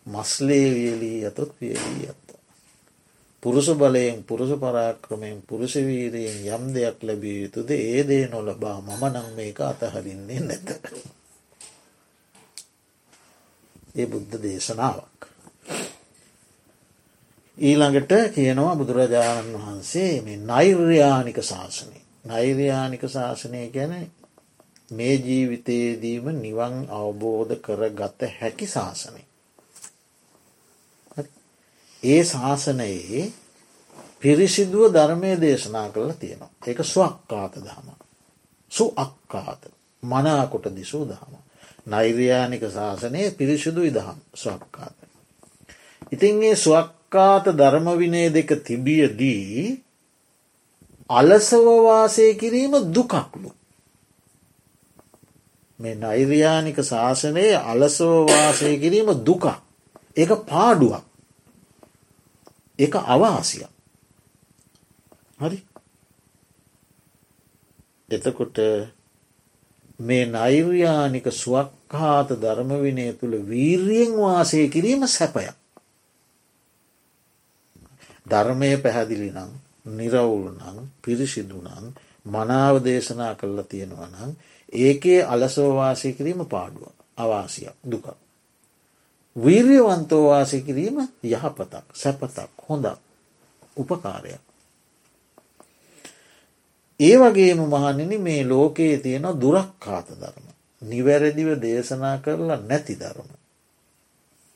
මස්ලේ 0.08 0.68
වියලී 0.72 1.18
ඇතොත් 1.24 1.52
වියලී 1.62 2.08
ඇත්ත. 2.08 2.25
පුරුෂ 3.46 3.68
බලයෙන් 3.72 4.24
පුරුෂ 4.24 4.52
පරාක්‍රමයෙන් 4.58 5.42
පුරුෂවීරයෙන් 5.44 6.38
යම් 6.50 6.64
දෙයක් 6.74 6.98
ලැබිය 7.02 7.36
යුතුද 7.42 7.70
ඒ 7.72 8.02
දේ 8.04 8.24
නොලබා 8.28 8.78
මම 8.82 9.04
නං 9.08 9.28
මේක 9.36 9.60
අතහරින්නේ 9.62 10.40
නැත. 10.42 10.68
ඒ 13.96 14.06
බුද්ධ 14.08 14.36
දේශනාවක්. 14.42 15.20
ඊළඟට 17.58 18.12
කියනවා 18.32 18.74
බුදුරජාණන් 18.76 19.54
වහන්සේ 19.56 20.14
මේ 20.22 20.42
නෛර්යානික 20.44 21.40
ශාසනය 21.44 22.00
නෛර්යානික 22.26 23.04
ශාසනය 23.10 23.62
ගැන 23.70 23.94
මේ 24.92 25.16
ජීවිතයේදීම 25.20 26.34
නිවන් 26.38 26.76
අවබෝධ 26.94 27.56
කර 27.62 27.82
ගත 27.94 28.34
හැකි 28.36 28.68
ශාසනය. 28.70 29.25
ඒ 32.06 32.24
ශාසනයේ 32.24 33.24
පිරිසිදුව 34.22 34.94
ධර්මය 34.94 35.32
දේශනා 35.38 35.88
කරලා 35.90 36.14
තියෙනවා. 36.16 36.52
ඒක 36.68 36.80
ස්වක්කාත 36.86 37.54
දහම. 37.58 37.88
සු 38.72 38.86
අක්කාත 38.98 39.62
මනාකොට 40.04 40.66
දිසූ 40.72 41.06
දහම. 41.06 41.34
නෛර්යානික 41.88 42.64
ශාසනය 42.70 43.22
පිරිසිදුයි 43.32 43.92
දහම් 43.92 44.20
ස්වක්කාත. 44.36 44.96
ඉතින් 46.12 46.44
ඒ 46.44 46.56
ස්වක්කාත 46.58 47.46
ධර්මවිනය 47.54 48.24
දෙක 48.30 48.50
තිබියදී 48.64 49.84
අලසවවාසය 51.10 52.26
කිරීම 52.34 52.74
දුකක්ලු. 52.90 53.50
මේ 55.80 55.96
නෛර්යානික 55.98 56.78
ශාසනයේ 56.84 57.56
අලසවවාසය 57.64 58.72
කිරීම 58.78 59.10
දුක. 59.22 59.46
ඒක 60.18 60.32
පාඩුවක්. 60.44 61.05
එක 62.80 62.94
අවාසියක්. 62.96 63.72
හරි 65.40 65.60
එතකොට 68.10 68.58
මේ 70.00 70.26
නෛර්යානික 70.28 71.28
ස්වක්හාත 71.34 72.30
ධර්මවිනය 72.36 73.14
තුළ 73.14 73.36
වීර්යෙන් 73.42 74.12
වාසය 74.14 74.68
කිරීම 74.68 75.08
සැපයක්. 75.08 75.56
ධර්මය 78.26 78.78
පැහැදිලි 78.78 79.30
නම් 79.32 79.52
නිරවුල් 79.88 80.52
නං 80.52 80.78
පිරිසිදු 81.02 81.62
නං 81.62 81.86
මනාව 82.26 82.76
දේශනා 82.84 83.34
කරලා 83.36 83.66
තියෙනවා 83.66 84.10
නම් 84.10 84.32
ඒකේ 84.74 85.22
අලසෝවාසය 85.24 86.14
කිරීම 86.14 86.42
පාඩුව 86.46 86.84
අවාසියක් 87.18 87.76
දුක. 87.84 88.06
වීර්යවන්තෝවාසය 89.36 90.60
කිරීම 90.62 90.98
යහපතක් 91.24 91.86
සැපතක් 91.94 92.52
හොඳක් 92.68 93.00
උපකාරයක්. 93.78 94.44
ඒ 97.00 97.16
වගේම 97.18 97.60
මහනිනි 97.66 98.18
මේ 98.18 98.42
ලෝකයේ 98.46 98.98
තියෙන 98.98 99.28
දුරක්කාත 99.42 100.08
ධර්ම. 100.12 100.46
නිවැරදිව 100.82 101.50
දේශනා 101.62 102.18
කරලා 102.18 102.60
නැති 102.60 102.96
ධර්ම. 102.96 103.30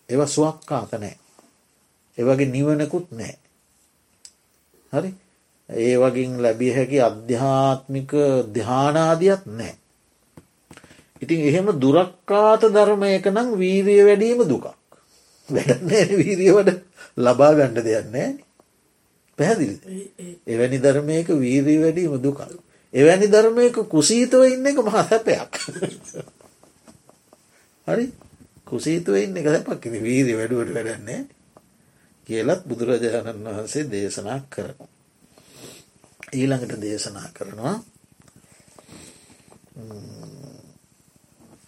ඒව 0.10 0.22
ස්වක්කාත 0.28 0.92
නෑ. 0.94 1.18
ඒවගේ 2.18 2.46
නිවනකුත් 2.48 3.08
නෑ. 3.12 3.36
හරි 4.94 5.12
ඒ 5.70 5.96
වගින් 5.98 6.32
ලැබිය 6.44 6.72
හැකි 6.74 7.02
අධ්‍යාත්මික 7.02 8.12
ධ්‍යානාදියත් 8.54 9.44
නෑ. 9.52 9.76
ඉතින් 11.22 11.40
එහෙම 11.42 11.68
දුරක්කාත 11.76 12.62
ධර්මයක 12.68 13.26
නම් 13.28 13.48
වීරිය 13.56 14.02
වැඩීම 14.04 14.44
දුකක්. 14.46 14.66
වැඩන්නේ 15.50 16.06
වීරිය 16.14 16.52
වඩ 16.52 16.78
ලබා 17.18 17.52
ගණ්ඩ 17.54 17.86
දෙයන්නේ 17.86 18.30
පැහැදිලි 19.38 19.76
එවැනි 20.48 20.80
ධර්මයක 20.80 21.28
වීරී 21.36 21.80
වැඩීම 21.80 22.16
දුකල්. 22.20 22.54
එවැනි 22.94 23.28
ධර්මයක 23.28 23.76
කුසීතව 23.88 24.42
ඉන්න 24.46 24.66
එක 24.66 24.78
මහ 24.78 24.96
සැපයක්. 25.04 25.54
හරි 27.88 28.06
කුසීතුව 28.66 29.16
ඉන්න 29.18 29.36
එක 29.36 29.48
සැපක් 29.48 29.84
වීරී 29.98 30.36
වැඩුවට 30.36 30.74
වැඩන්නේ 30.74 31.22
කියලත් 32.28 32.62
බුදුරජාණන් 32.64 33.46
වහන්සේ 33.46 33.88
දේශනා 33.88 34.40
කරන. 34.48 34.76
ඊළඟට 36.32 36.78
දේශනා 36.80 37.28
කරනවා 37.34 37.78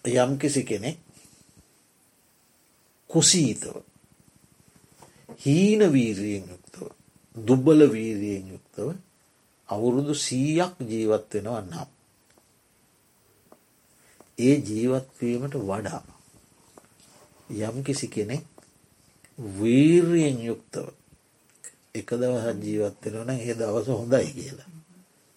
යම් 0.04 0.38
කිසි 0.38 0.62
කෙනෙක් 0.62 0.98
කුසීතව 3.10 3.76
හීන 5.38 5.80
වීරියෙන් 5.88 6.44
යුක්තව 6.44 6.86
දුබ්බල 7.36 7.80
වීරියෙන් 7.88 8.48
යුක්තව 8.48 8.88
අවුරුදු 9.68 10.14
සීයක් 10.16 10.74
ජීවත් 10.80 11.34
වෙනවා 11.34 11.62
නම්. 11.62 11.90
ඒ 14.38 14.56
ජීවත්වීමට 14.60 15.54
වඩා 15.60 16.02
යම් 17.50 17.76
කිසි 17.84 18.08
කෙනෙක් 18.08 18.44
වීර්යෙන් 19.38 20.38
යුක්තව 20.40 20.86
එක 21.94 22.08
දවහත් 22.12 22.58
ජීවත්වෙනවන 22.60 23.30
ඒ 23.32 23.54
දවස 23.54 23.86
හොඳයි 23.90 24.32
කියලා. 24.32 24.70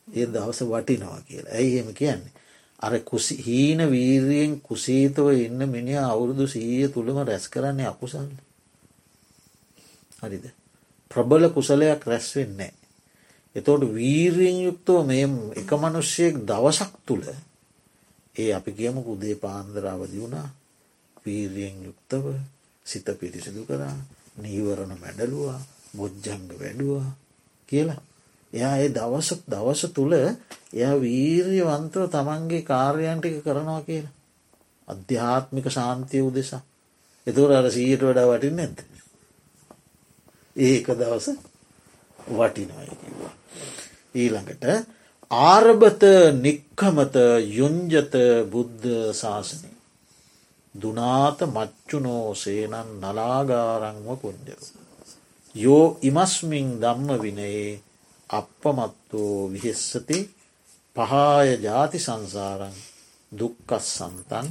ඒ 0.07 0.25
දවස 0.25 0.59
වටිනවා 0.63 1.21
කියලා. 1.21 1.53
ඇයි 1.53 1.71
එහෙම 1.73 1.93
කියන්නේ. 1.93 2.33
අර 2.79 2.93
කුසි 3.01 3.35
හීන 3.37 3.79
වීර්යෙන් 3.85 4.61
කුසීතව 4.61 5.27
ඉන්න 5.37 5.61
මිනි 5.65 5.95
අවුරුදු 5.97 6.47
සීය 6.47 6.87
තුළම 6.89 7.17
රැස් 7.19 7.45
කරන්නේ 7.47 7.87
අකුසන්න. 7.87 8.31
හරිද. 10.21 10.45
ප්‍රබල 11.11 11.43
කුසලයක් 11.49 12.01
රැස්වෙන්නේ. 12.03 12.73
එතෝට 13.55 13.83
වීරයෙන් 13.89 14.57
යුක්තව 14.61 14.97
මේ 15.03 15.25
එක 15.55 15.69
මනුෂ්‍යයෙක් 15.73 16.35
දවසක් 16.41 16.91
තුළ 17.05 17.25
ඒ 18.35 18.53
අපි 18.53 18.71
කියමු 18.71 19.01
උදේ 19.03 19.35
පාන්දරාවදි 19.35 20.17
වුණා 20.17 20.47
වීරයෙන් 21.17 21.77
යුක්තව 21.83 22.25
සිත 22.85 23.07
පිරිසිදු 23.13 23.61
කරා 23.63 23.95
නීවරණ 24.37 24.93
මැඩලුවා 24.99 25.59
බොජ්ජංග 25.95 26.49
වැඩුවා 26.51 27.09
කියලා. 27.69 28.01
එයා 28.55 28.75
ඒ 28.77 28.89
දවස 28.89 29.29
දවස 29.47 29.81
තුළ 29.93 30.13
එයා 30.73 30.95
වීර්යවන්තව 30.97 32.03
තමන්ගේ 32.09 32.61
කාර්යන්ටික 32.63 33.37
කරනවා 33.43 33.81
කියලා. 33.81 34.13
අධ්‍යාත්මික 34.87 35.67
ශාන්තිය 35.69 36.21
උදෙසා. 36.21 36.63
එතුර 37.27 37.51
අර 37.51 37.67
සීයට 37.71 38.01
වඩා 38.01 38.27
වටින් 38.29 38.55
නැද. 38.55 38.77
ඒක 40.55 40.87
දවස 40.93 41.27
වටිනොය 42.19 42.89
කිව්වා. 42.95 43.33
ඊළඟට 44.15 44.63
ආරභත 45.31 46.03
නික්කමත 46.37 47.15
යුංජත 47.51 48.13
බුද්ධ 48.47 48.85
ශාසනය. 49.13 49.69
දුනාත 50.75 51.39
මච්චුනෝ 51.47 52.35
සේනන් 52.35 52.89
නලාගාරංව 53.01 54.07
පුංජරු. 54.17 54.65
යෝ 55.55 55.97
ඉමස්මින් 56.01 56.67
දම්ම 56.79 57.21
විනයේ 57.21 57.81
අපපමත්තෝ 58.35 59.51
විහෙස්සති 59.51 60.17
පහාය 60.95 61.49
ජාති 61.59 61.99
සංසාරන් 61.99 62.75
දුක්කස් 63.31 63.85
සන්තන් 63.91 64.47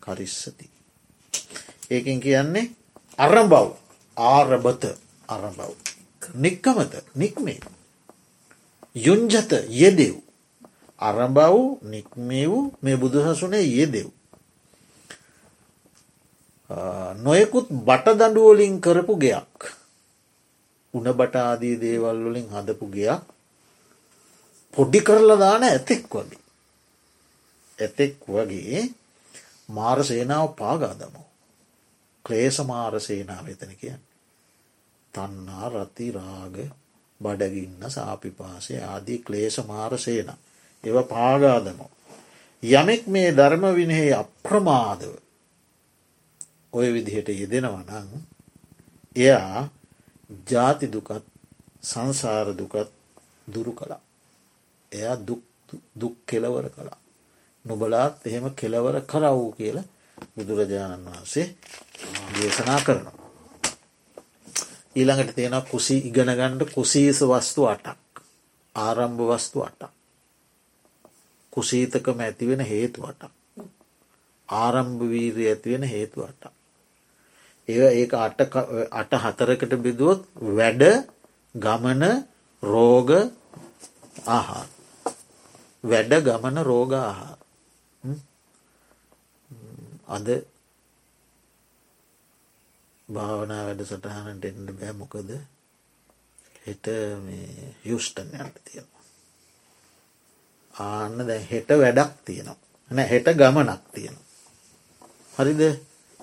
කරිස්සති. 0.00 0.66
ඒකින් 1.90 2.20
කියන්නේ 2.20 2.70
අරබව් 3.18 3.52
ආරභත 4.16 4.84
අරබව්. 5.28 5.60
නික්කමත 6.34 6.92
නික්මේ. 7.14 7.60
යුංජත 8.96 9.52
යෙදෙව්. 9.70 10.14
අරබව් 11.00 11.38
නික්මේ 11.84 12.46
වූ 12.46 12.72
මේ 12.82 12.96
බුදුහසුනේ 12.96 13.66
යෙදෙව්. 13.70 14.08
නොයෙකුත් 17.16 17.66
බටදඩුවලින් 17.70 18.80
කරපු 18.80 19.16
ගෙයක්. 19.16 19.77
උන 20.94 21.06
බටාදී 21.12 21.76
දේවල් 21.78 22.18
වලින් 22.24 22.48
හදපු 22.48 22.86
ගෙයක් 22.88 23.22
පොඩ්ඩි 24.74 25.00
කරලා 25.00 25.38
දාන 25.38 25.62
ඇතෙක් 25.64 26.02
වගේ. 26.10 26.40
ඇතෙක් 27.78 28.14
වගේ 28.26 28.82
මාර 29.68 29.98
සේනාව 30.04 30.48
පාගාදමු. 30.54 31.22
ක්ලේෂ 32.24 32.58
මාර 32.62 33.00
සේනාව 33.00 33.46
එතන 33.46 33.72
කියන්න. 33.74 34.02
තන්නා 35.14 35.66
රති 35.70 36.08
රාග 36.12 36.56
බඩගින්න 37.20 37.82
සාපිපාසය 37.88 38.74
ආදී 38.82 39.18
ක්ලේෂ 39.20 39.56
මාර 39.66 39.98
සේන. 39.98 40.30
එව 40.84 40.96
පාගාදමෝ. 41.06 41.90
යමෙක් 42.62 43.06
මේ 43.06 43.30
ධර්ම 43.32 43.64
විනහේ 43.74 44.12
අප්‍රමාදව 44.14 45.12
ඔය 46.72 46.86
විදිහට 46.92 47.28
යෙදෙනවනං 47.30 48.08
එයා 49.16 49.68
ජාති 50.30 50.86
දුකත් 50.88 51.24
සංසාර 51.82 52.48
දුකත් 52.54 52.90
දුරු 53.48 53.72
කළා. 53.72 54.00
එයා 54.92 55.16
දුක් 55.94 56.16
කෙලවර 56.26 56.66
කළා. 56.70 56.98
නොබලාත් 57.64 58.26
එහෙම 58.26 58.44
කෙලවර 58.52 58.96
කරවූ 59.02 59.52
කියලා 59.52 59.86
බුදුරජාණන් 60.36 61.06
වහන්සේ 61.06 61.46
දේශනා 62.34 62.80
කරනවා. 62.80 63.16
ඊළඟට 64.96 65.34
තියෙන 65.34 65.56
කුසි 65.64 65.96
ඉගෙනගණ්ඩ 66.00 66.62
කුසීස 66.70 67.20
වස්තු 67.22 67.66
අටක් 67.66 68.22
ආරම්භ 68.74 69.22
වස්තු 69.28 69.58
අටක්. 69.62 69.92
කුසීතකම 71.52 72.20
ඇතිවෙන 72.20 72.62
හේතු 72.62 73.00
අටක්. 73.02 73.32
ආරම්භ 74.48 75.02
වීරී 75.04 75.48
ඇතිවෙන 75.48 75.84
හේතු 75.84 76.18
අටක්. 76.22 76.57
ඒ 77.68 77.88
ඒ 77.92 78.06
අට 78.92 79.12
හතරකට 79.22 79.72
බිදුවොත් 79.78 80.20
වැඩ 80.52 80.82
ගමන 81.54 82.02
රෝග 82.62 83.10
ආහාර. 84.28 84.68
වැඩ 85.84 86.12
ගමන 86.20 86.56
රෝග 86.64 86.92
ආහාර. 86.94 87.38
අද 90.08 90.28
භාවනා 93.08 93.62
වැඩ 93.64 93.82
සටහනට 93.82 94.44
එන්න 94.44 94.68
බෑ 94.70 94.92
මොකද 94.94 95.30
හෙට 96.64 96.86
මේ 97.20 97.74
යුෂ්ටන් 97.84 98.32
යන්න 98.34 98.56
තියෙනවා. 98.62 99.04
ආන්න 100.74 101.26
දැ 101.26 101.40
හෙට 101.42 101.70
වැඩක් 101.74 102.12
තියෙනවා. 102.24 102.58
නැ 102.90 103.06
හෙට 103.06 103.28
ගමනක් 103.34 103.82
තියෙනවා. 103.92 104.26
හරිද 105.34 105.62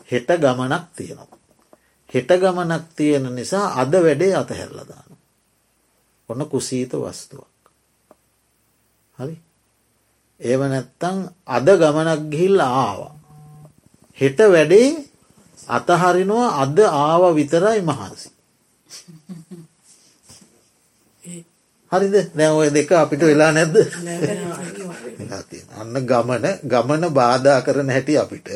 හෙට 0.08 0.30
ගමනක් 0.38 0.84
තියෙනවා. 0.96 1.35
හෙට 2.16 2.30
ගමනක් 2.34 2.84
තියෙන 2.96 3.28
නිසා 3.32 3.68
අද 3.76 3.94
වැඩේ 3.96 4.34
අතහැරලදාන. 4.34 5.10
ඔන්න 6.30 6.42
කුසීත 6.48 6.94
වස්තුවක්. 6.96 7.62
හරි 9.18 9.36
ඒව 10.40 10.62
නැත්තං 10.64 11.18
අද 11.48 11.68
ගමනක් 11.74 12.22
ගිහිල්ල 12.32 12.60
ආවා. 12.62 13.14
හෙට 14.18 14.40
වැඩේ 14.48 14.90
අතහරිනවා 15.70 16.48
අද 16.62 16.78
ආව 16.80 17.24
විතරයි 17.36 17.82
මහන්සි. 17.82 18.30
හරිද 21.92 22.16
දැන් 22.32 22.54
ඔය 22.54 22.70
දෙක 22.70 22.92
අපිට 22.94 23.22
වෙලා 23.22 23.52
නැද්ද. 23.52 23.76
අන්න 25.74 25.96
ගමන 26.04 26.46
ගමන 26.64 27.04
බාධා 27.12 27.60
කරන 27.62 27.90
හැටි 27.90 28.18
අපිට 28.18 28.48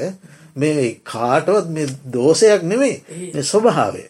මේ 0.60 0.86
කාටවත් 1.04 1.68
මේ 1.70 1.88
දෝෂයක් 2.14 2.62
නෙමෙයි 2.64 2.96
මේ 3.34 3.44
ස්වභාවය. 3.44 4.04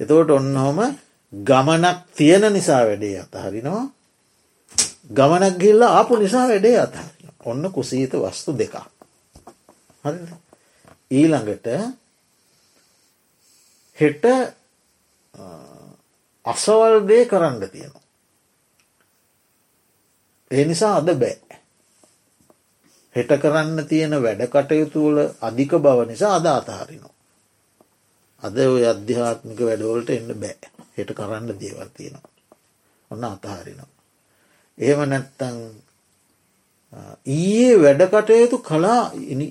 එතකොට 0.00 0.30
ඔන්නහොම 0.30 0.78
ගමනක් 1.32 1.96
තියෙන 2.14 2.52
නිසා 2.52 2.82
වැඩේ 2.82 3.16
අතහරිනවා 3.20 3.84
ගමනක් 5.10 5.58
ගිල්ල 5.58 5.82
ආපු 5.84 6.16
නිසා 6.16 6.48
වැඩේ 6.48 6.78
අතහරින. 6.78 7.32
ඔන්න 7.42 7.62
කුසීත 7.70 8.12
වස්තු 8.14 8.52
දෙකක්. 8.54 8.76
හරි 10.04 10.18
ඊළඟට 11.10 11.66
හෙට 13.98 14.24
අසවල්දේ 16.44 17.24
කරන්න 17.26 17.68
තියෙනවා. 17.68 18.06
ඒ 20.50 20.64
නිසා 20.64 20.96
අද 20.96 21.10
බෑ. 21.16 21.49
හෙට 23.16 23.32
කරන්න 23.38 23.86
තියෙන 23.86 24.14
වැඩ 24.18 24.42
කටයුතුවල 24.48 25.18
අධික 25.40 25.72
බව 25.78 25.98
නිසා 26.06 26.34
අද 26.34 26.46
අතහරිනවා. 26.48 27.14
අද 28.42 28.56
ඔය 28.66 28.84
අධ්‍යාත්මික 28.86 29.60
වැඩවලට 29.60 30.10
එන්න 30.10 30.34
බෑ 30.36 30.68
හෙට 30.96 31.10
කරන්න 31.12 31.48
දේවල් 31.54 31.88
තියෙනවා. 31.90 32.34
ඔන්න 33.10 33.24
අතහරිනවා. 33.26 33.90
ඒම 34.78 35.00
නැත්තං 35.06 35.56
ඊයේ 37.28 37.74
වැඩ 37.78 38.06
කටයුතු 38.08 38.58
කලා 38.60 39.02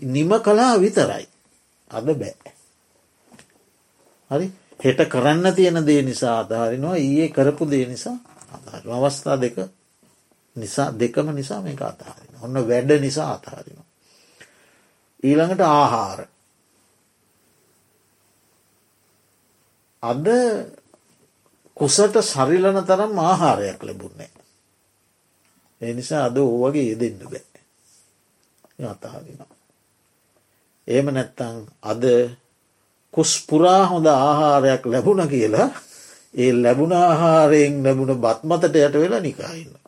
නිම 0.07 0.31
කලා 0.41 0.73
විතරයි. 0.77 1.25
අද 1.91 2.07
බෑ. 2.15 2.53
හරි 4.31 4.47
හෙට 4.79 5.01
කරන්න 5.07 5.53
තියෙන 5.53 5.85
දේ 5.85 6.01
නිසා 6.03 6.39
අතහරිනවා 6.39 6.95
ඊයේ 6.97 7.29
කරපු 7.29 7.63
දේ 7.67 7.85
නිසා 7.85 8.17
අතහරි 8.53 8.91
අවස්ථා 8.91 9.37
දෙක 9.37 9.57
නිසා 10.59 10.89
දෙකම 10.93 11.27
නිසා 11.31 11.61
මේක 11.61 11.81
අතහරින 11.81 12.33
ඔන්න 12.41 12.57
වැඩ 12.63 12.91
නිසා 12.99 13.29
අතහරිනවා. 13.33 13.87
ඊළඟට 15.23 15.61
ආහාර 15.61 16.19
අද 20.03 20.27
කුසට 21.77 22.15
සරිලන 22.23 22.79
තරම් 22.83 23.13
ආහාරයක් 23.19 23.79
ලැබුන්නේ. 23.81 24.31
ඒ 25.81 25.93
නිසා 25.93 26.25
අද 26.25 26.37
ඕවගේ 26.37 26.85
යෙදෙන්න්න 26.85 27.23
බෑ 27.25 27.43
අතහරිනවා. 28.85 29.51
ඒම 30.87 31.07
නැත්තං 31.07 31.57
අද 31.83 32.03
කුස්පුරා 33.13 33.83
හොඳ 33.85 34.07
ආහාරයක් 34.07 34.83
ලැබුණ 34.85 35.27
කියලා 35.27 35.69
ඒ 36.33 36.51
ලැබුණ 36.55 36.93
ආහාරයෙන් 36.95 37.83
ලැබුණ 37.83 38.13
බත්මතට 38.17 38.75
යට 38.77 38.95
වෙලා 38.95 39.19
නිකායින්න. 39.19 39.78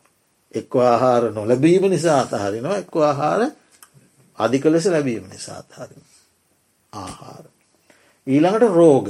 එක්ව 0.54 0.74
ආහාර 0.82 1.22
නොලැබීම 1.30 1.84
නිසා 1.86 2.20
අතහරිනවා 2.22 2.78
එක්ව 2.78 2.96
ආහාර 3.02 3.42
අධික 4.38 4.64
ලෙස 4.66 4.86
ලැබීම 4.86 5.24
නිසා 5.24 5.58
අතහරින. 5.58 6.02
ආහාර. 6.92 7.44
ඊළඟට 8.26 8.72
රෝග 8.72 9.06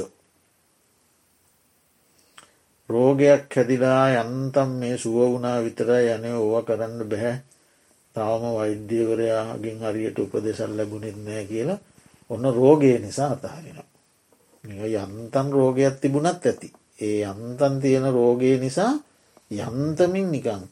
රෝගයක් 2.88 3.49
හැදිලා 3.51 4.07
යන්තම් 4.16 4.70
මේ 4.74 4.97
සුව 4.97 5.16
වුණා 5.22 5.59
විතර 5.61 5.88
යන 6.07 6.24
ඕව 6.34 6.55
කරන්න 6.62 7.01
බැහැ 7.05 7.36
තවම 8.16 8.45
වෛද්‍යවරයාගෙන් 8.53 9.78
හරියට 9.82 10.18
උපදෙසල් 10.18 10.72
ලැබුණෙත් 10.72 11.18
නෑ 11.18 11.45
කියලා 11.45 11.80
ඔන්න 12.30 12.45
රෝගය 12.51 12.99
නිසා 12.99 13.30
අතහරිනවා. 13.30 13.88
යන්තන් 14.64 15.49
රෝගයක් 15.51 15.97
තිබුණත් 16.01 16.43
ඇති. 16.43 16.68
ඒ 16.99 17.18
යන්තන් 17.24 17.74
තියෙන 17.80 18.07
රෝගය 18.11 18.53
නිසා 18.59 18.93
යන්තමින් 19.51 20.28
නිකං 20.28 20.62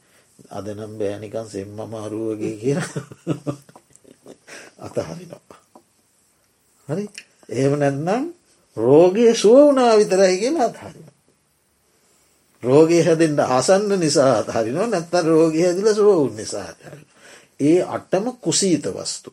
අදනම් 0.49 0.93
බෑනිකන් 0.99 1.47
සෙම්ම 1.47 1.79
මාරුවගේ 1.87 2.57
කිය 2.57 2.77
අතහරිනවා. 4.79 5.59
හරි 6.89 7.05
ඒම 7.51 7.73
නැත්නම් 7.77 8.25
රෝගය 8.77 9.35
සුව 9.35 9.57
වුණා 9.59 9.97
විතරයි 9.97 10.37
කියලා 10.39 10.67
අත්හරින. 10.67 11.09
රෝගය 12.63 12.99
හැදෙන්ට 13.01 13.41
ආසන්න 13.41 13.93
නිසා 13.97 14.33
අතහරිනවා 14.39 14.87
නැත්තන් 14.87 15.27
රෝගය 15.27 15.61
හැදිල 15.61 15.95
සුවවුන් 15.95 16.37
නිසා. 16.37 16.69
ඒ 17.61 17.79
අට්ටම 17.87 18.27
කුසීත 18.39 18.85
වස්තු. 18.89 19.31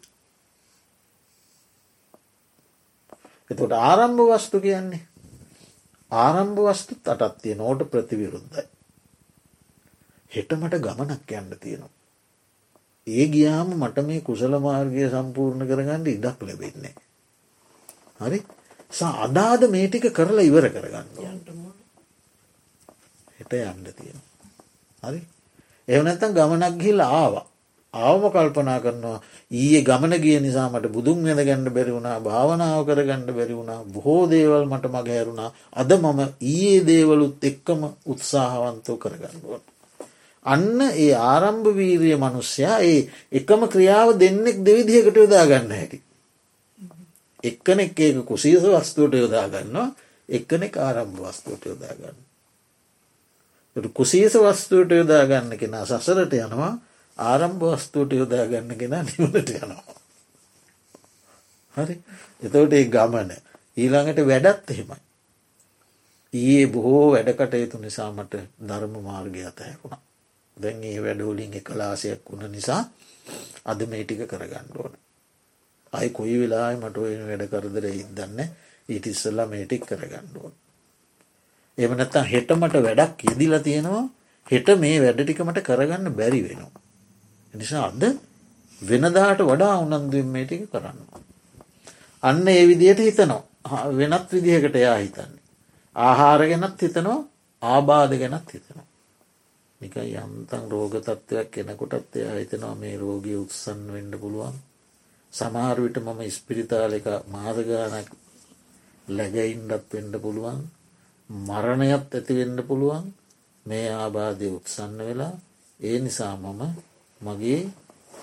එතොට 3.51 3.73
ආරම්භ 3.73 4.23
වස්තු 4.29 4.57
කියන්නේ 4.59 5.03
ආරම්භ 6.11 6.59
වස්තුත් 6.65 7.07
අටත්තිය 7.07 7.55
නෝට 7.55 7.81
ප්‍රතිවිරුද්ධයි. 7.85 8.65
හෙටමට 10.32 10.75
ගමනක් 10.80 11.32
යන්න 11.34 11.57
තියෙනවා. 11.57 11.93
ඒ 13.07 13.25
ගියාම 13.28 13.69
මට 13.73 14.03
මේ 14.03 14.21
කුසල 14.21 14.53
මාර්ගය 14.59 15.07
සම්පූර්ණ 15.07 15.63
කරගන්න 15.65 16.07
ඉඩක් 16.07 16.41
ලැබෙන්නේ. 16.41 16.95
හරි 18.19 18.39
අදාද 19.19 19.69
මේ 19.69 19.88
ටික 19.88 20.11
කරලා 20.11 20.43
ඉවර 20.43 20.69
කරගන්න 20.69 21.07
හෙට 23.38 23.53
යන්න 23.53 23.93
තියෙන. 23.93 24.19
හරි 25.03 25.21
එවනැත්තන් 25.88 26.34
ගමනක් 26.34 26.75
ගිල් 26.78 26.99
ආවා 27.01 27.45
ආවම 27.93 28.23
කල්පනා 28.30 28.80
කරනවා 28.80 29.19
ඊයේ 29.51 29.84
ගමන 29.84 30.13
ගිය 30.17 30.39
නිසා 30.39 30.67
මට 30.69 30.91
බුදුන් 30.91 31.23
වෙන 31.23 31.39
ගණඩ 31.39 31.71
බැරි 31.71 31.91
වුණා 31.91 32.19
භාවනාව 32.19 32.82
කර 32.84 33.01
ගණඩ 33.01 33.32
බැරි 33.32 33.55
වුණා 33.55 33.80
බොහෝ 33.86 34.23
දේවල් 34.28 34.65
මට 34.65 34.86
මග 34.88 35.07
හැරුණා 35.09 35.49
අද 35.73 35.91
මම 35.95 36.19
ඊයේ 36.43 36.86
දේවලුත් 36.86 37.43
එක්කම 37.43 37.82
උත්සාහවන්තව 38.05 38.95
කරගන්නුවන්. 38.97 39.63
අන්න 40.47 40.81
ඒ 40.81 41.13
ආරම්භ 41.25 41.69
වීරිය 41.73 42.17
මනුස්්‍යයා 42.17 42.79
ඒ 42.83 42.99
එකම 43.33 43.61
ක්‍රියාව 43.67 44.09
දෙන්නෙක් 44.15 44.57
දෙවිදිහකට 44.61 45.17
යොදා 45.17 45.45
ගන්න 45.45 45.71
හැකි. 45.71 45.99
එක්කනෙක් 47.43 47.99
ඒක 47.99 48.25
කුසීස 48.25 48.63
වස්තුවට 48.63 49.15
යොදාගන්නවා 49.15 49.87
එක්කනෙක් 50.29 50.77
ආරම්භ 50.77 51.19
වස්තුවට 51.23 51.65
යොදාගන්න. 51.65 52.17
කුසීස 53.93 54.33
වස්තුවට 54.35 54.91
යොදාගන්න 54.91 55.51
කෙන 55.55 55.75
සසරට 55.81 56.33
යනවා 56.35 56.73
ආරම්භ 57.17 57.63
වස්තුවට 57.73 58.13
යොදාගන්න 58.13 58.71
කෙන 58.75 58.95
නිවනට 59.01 59.49
යනවා. 59.51 59.95
හරි 61.77 61.95
එතවට 62.43 62.73
ඒ 62.73 62.85
ගමන 62.87 63.31
ඊළඟට 63.77 64.25
වැඩත් 64.25 64.71
එහෙමයි. 64.71 64.99
ඒ 66.33 66.67
බොහෝ 66.67 67.05
වැඩකටයුතු 67.11 67.77
නිසාමට 67.79 68.33
ධර්ම 68.61 68.99
මාර්ගය 69.01 69.45
අතහැකුණා. 69.45 70.06
දැන් 70.57 70.83
ඒ 70.83 70.99
වැඩෝලින් 70.99 71.53
එකලාසයක් 71.53 72.21
වුණ 72.25 72.51
නිසා 72.51 72.81
අද 73.65 73.79
මේ 73.85 74.03
ටික 74.03 74.23
කරගණ්ඩුවන. 74.25 74.93
අයි 75.93 76.09
කොයි 76.09 76.38
වෙලා 76.39 76.69
මට 76.73 76.97
ඔය 76.97 77.13
වැඩ 77.21 77.43
කරදර 77.47 77.85
ඉදන්න 77.93 78.39
ඊට 78.89 79.05
ඉස්සල්ලා 79.05 79.47
මේටික් 79.47 79.84
කරගණ්ඩුවන්. 79.84 80.53
එමනත්තම් 81.77 82.25
හෙටමට 82.25 82.75
වැඩක් 82.79 83.25
ඉදිලා 83.25 83.59
තියෙනවා 83.59 84.05
හෙට 84.47 84.67
මේ 84.77 84.97
වැඩටිකමට 84.99 85.59
කරගන්න 85.61 86.07
බැරි 86.11 86.41
වෙනවා. 86.43 86.81
නිසා 87.53 87.85
අද 87.85 88.03
වෙනදාට 88.81 89.41
වඩා 89.41 89.75
උනන්දුවෙන් 89.79 90.27
මේ 90.27 90.45
ටික 90.45 90.63
කරන්න. 90.71 90.99
අන්න 92.23 92.47
ඒ 92.47 92.63
විදියට 92.67 92.99
හිතනවා 92.99 93.84
වෙනත් 93.91 94.27
විදිහකට 94.31 94.75
යා 94.77 94.97
හිතන්නේ. 94.97 95.43
ආහාර 95.95 96.41
ගැනත් 96.43 96.81
හිතනවා 96.81 97.19
ආබාධ 97.61 98.15
ගැනත් 98.15 98.47
හිතනවා. 98.49 98.86
නික 99.81 99.95
යම්තන් 99.95 100.63
රෝග 100.67 100.93
තත්ත්වයක් 100.99 101.51
කෙනකොටත් 101.53 102.15
එයා 102.15 102.35
හිතනවා 102.35 102.75
මේ 102.75 102.95
රෝගය 102.97 103.33
උත්සන් 103.35 103.81
වෙන්ඩ 103.89 104.13
පුළුවන්. 104.17 104.55
සමහරවිට 105.33 105.97
මම 105.97 106.19
ඉස්පිරිතාල 106.23 106.93
එක 106.93 107.07
මාදගානක් 107.27 108.09
läගයින්ඩත් 109.07 109.89
වෙන්ඩ 109.91 110.15
පුළුවන්. 110.19 110.59
මරණයත් 111.29 112.07
ඇතිවෙන්න 112.11 112.59
පුළුවන්. 112.63 113.05
මේ 113.65 113.87
ආබාධය 113.95 114.47
උත්සන්න 114.51 114.97
වෙලා 114.99 115.33
ඒ 115.79 115.97
නිසා 115.99 116.35
මම 116.37 116.61
මගේ 117.21 117.61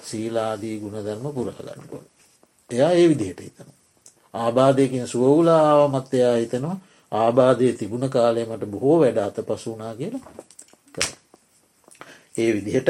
සීලාදී 0.02 0.80
ගුණධර්ම 0.80 1.26
පුරාගන්නපුල 1.30 2.04
එයා 2.70 2.92
ඒ 2.92 3.06
විදිහට 3.08 3.40
හිතන 3.40 3.70
ආබාධයකින් 4.34 5.06
සුවවුලාවමත් 5.06 6.14
එයා 6.14 6.34
හිතනවා 6.34 6.76
ආබාධය 7.12 7.72
තිබුණ 7.74 8.06
කාලයමට 8.10 8.64
බොහෝ 8.66 8.96
වැඩ 9.00 9.18
අත 9.18 9.38
පසුනා 9.48 9.94
කියලා 9.94 10.24
ඒ 12.34 12.50
විදිහට 12.52 12.88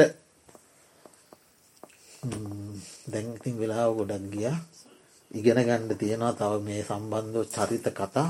දැන්තින් 3.07 3.55
වෙලාව 3.55 3.91
ගොඩක් 3.95 4.25
ගිය. 4.31 4.49
ඉගෙන 5.31 5.59
ගණ්ඩ 5.59 5.91
තියෙනවා 5.95 6.33
තව 6.33 6.53
මේ 6.61 6.81
සම්බන්ධව 6.83 7.43
චරිත 7.47 7.87
කතා. 7.91 8.29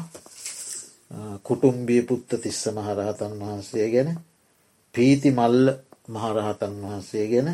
කුටුම්බිය 1.44 2.02
පුත්ත 2.02 2.30
තිස්ස 2.36 2.62
මහරහතන් 2.70 3.34
වහන්සේ 3.40 3.88
ගැන 3.90 4.10
පීති 4.96 5.30
මල්ල 5.32 5.66
මහරහතන් 6.10 6.74
වහන්සේ 6.84 7.26
ගැන 7.28 7.50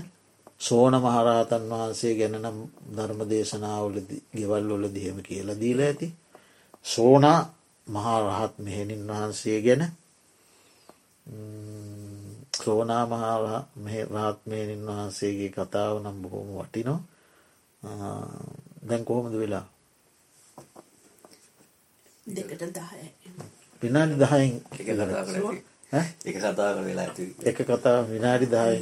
සෝන 0.60 0.94
මහරහතන් 0.98 1.64
වහන්සේ 1.72 2.14
ගැන 2.16 2.36
නම් 2.38 2.58
ධර්ම 2.92 3.22
දේශනාවල 3.26 3.96
ගෙවල් 4.32 4.66
වොල 4.70 4.86
දියම 4.90 5.18
කියලා 5.22 5.60
දීල 5.60 5.80
ඇති. 5.82 6.08
සෝනා 6.86 7.40
මහරහත් 7.88 8.54
මෙහෙණින් 8.60 9.04
වහන්සේ 9.10 9.60
ගැන 9.62 9.84
සෝනා 12.62 13.04
මහාර 13.08 13.44
රාත්මයනින් 14.10 14.86
වහන්සේගේ 14.88 15.52
කතාව 15.52 15.96
නම් 16.00 16.18
බොහොම 16.22 16.50
වටිනෝ 16.56 17.00
දැන් 18.84 19.04
කොහොමද 19.04 19.34
වෙලා? 19.36 19.66
දෙකට 22.28 22.64
දහය. 22.72 23.06
විනාඩි 23.82 24.16
දහයින් 24.16 24.54
එක 26.24 26.36
කතා 26.38 26.72
වෙලා 26.80 27.10
එක 27.44 27.58
කතා 27.60 27.98
විනාඩි 28.06 28.48
දාය 28.48 28.78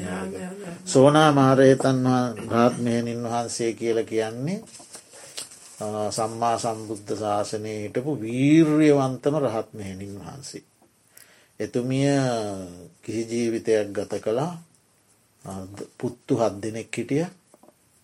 සෝනා 0.86 1.32
මාරයතන් 1.32 2.00
රාත්මයනින් 2.48 3.24
වහන්සේ 3.24 3.72
කියල 3.74 4.00
කියන්නේ 4.04 4.60
සම්මා 6.12 6.56
සම්බුද්ධ 6.58 7.12
ශාසනය 7.16 7.74
හිටපු 7.76 8.12
වීර්යවන්තම 8.18 9.36
රහත් 9.40 9.70
මෙහෙණින් 9.74 10.14
වහන්සේ. 10.18 10.69
එතුමිය 11.60 12.10
කිසි 13.02 13.24
ජීවිතයක් 13.26 13.92
ගත 13.92 14.14
කළා 14.18 14.54
පුත්තු 15.98 16.34
හත් 16.36 16.56
දෙනෙක් 16.58 16.92
හිටිය 16.92 17.26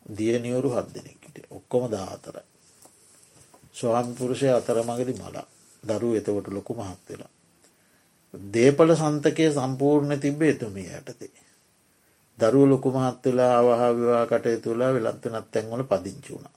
දියනිවරු 0.09 0.69
හත් 0.71 0.87
දෙනෙක් 0.89 1.19
හිටිය 1.19 1.45
ඔක්කොම 1.49 1.83
දාහතරයි. 1.87 2.45
ස්වාමිපුරුෂය 3.73 4.47
අතරමගදි 4.49 5.13
මලා 5.15 5.47
දරු 5.83 6.09
එතකොට 6.15 6.47
ලොකු 6.49 6.73
මහත් 6.73 7.01
වෙලා. 7.09 7.31
දේපල 8.33 8.89
සන්තකය 8.93 9.45
සම්පූර්ණ 9.51 10.19
තිබ්බේ 10.19 10.49
එතුමිය 10.49 10.89
යටතේ. 10.91 11.45
දරුව 12.39 12.65
ලොකු 12.65 12.89
මහත් 12.91 13.23
වෙලා 13.25 13.53
අවහා 13.59 13.91
විවා 13.93 14.25
කටය 14.25 14.57
තුලා 14.57 14.91
වෙලත්වනත් 14.93 15.47
තැන්වල 15.51 15.83
පදිංචි 15.85 16.29
වුණ. 16.33 16.47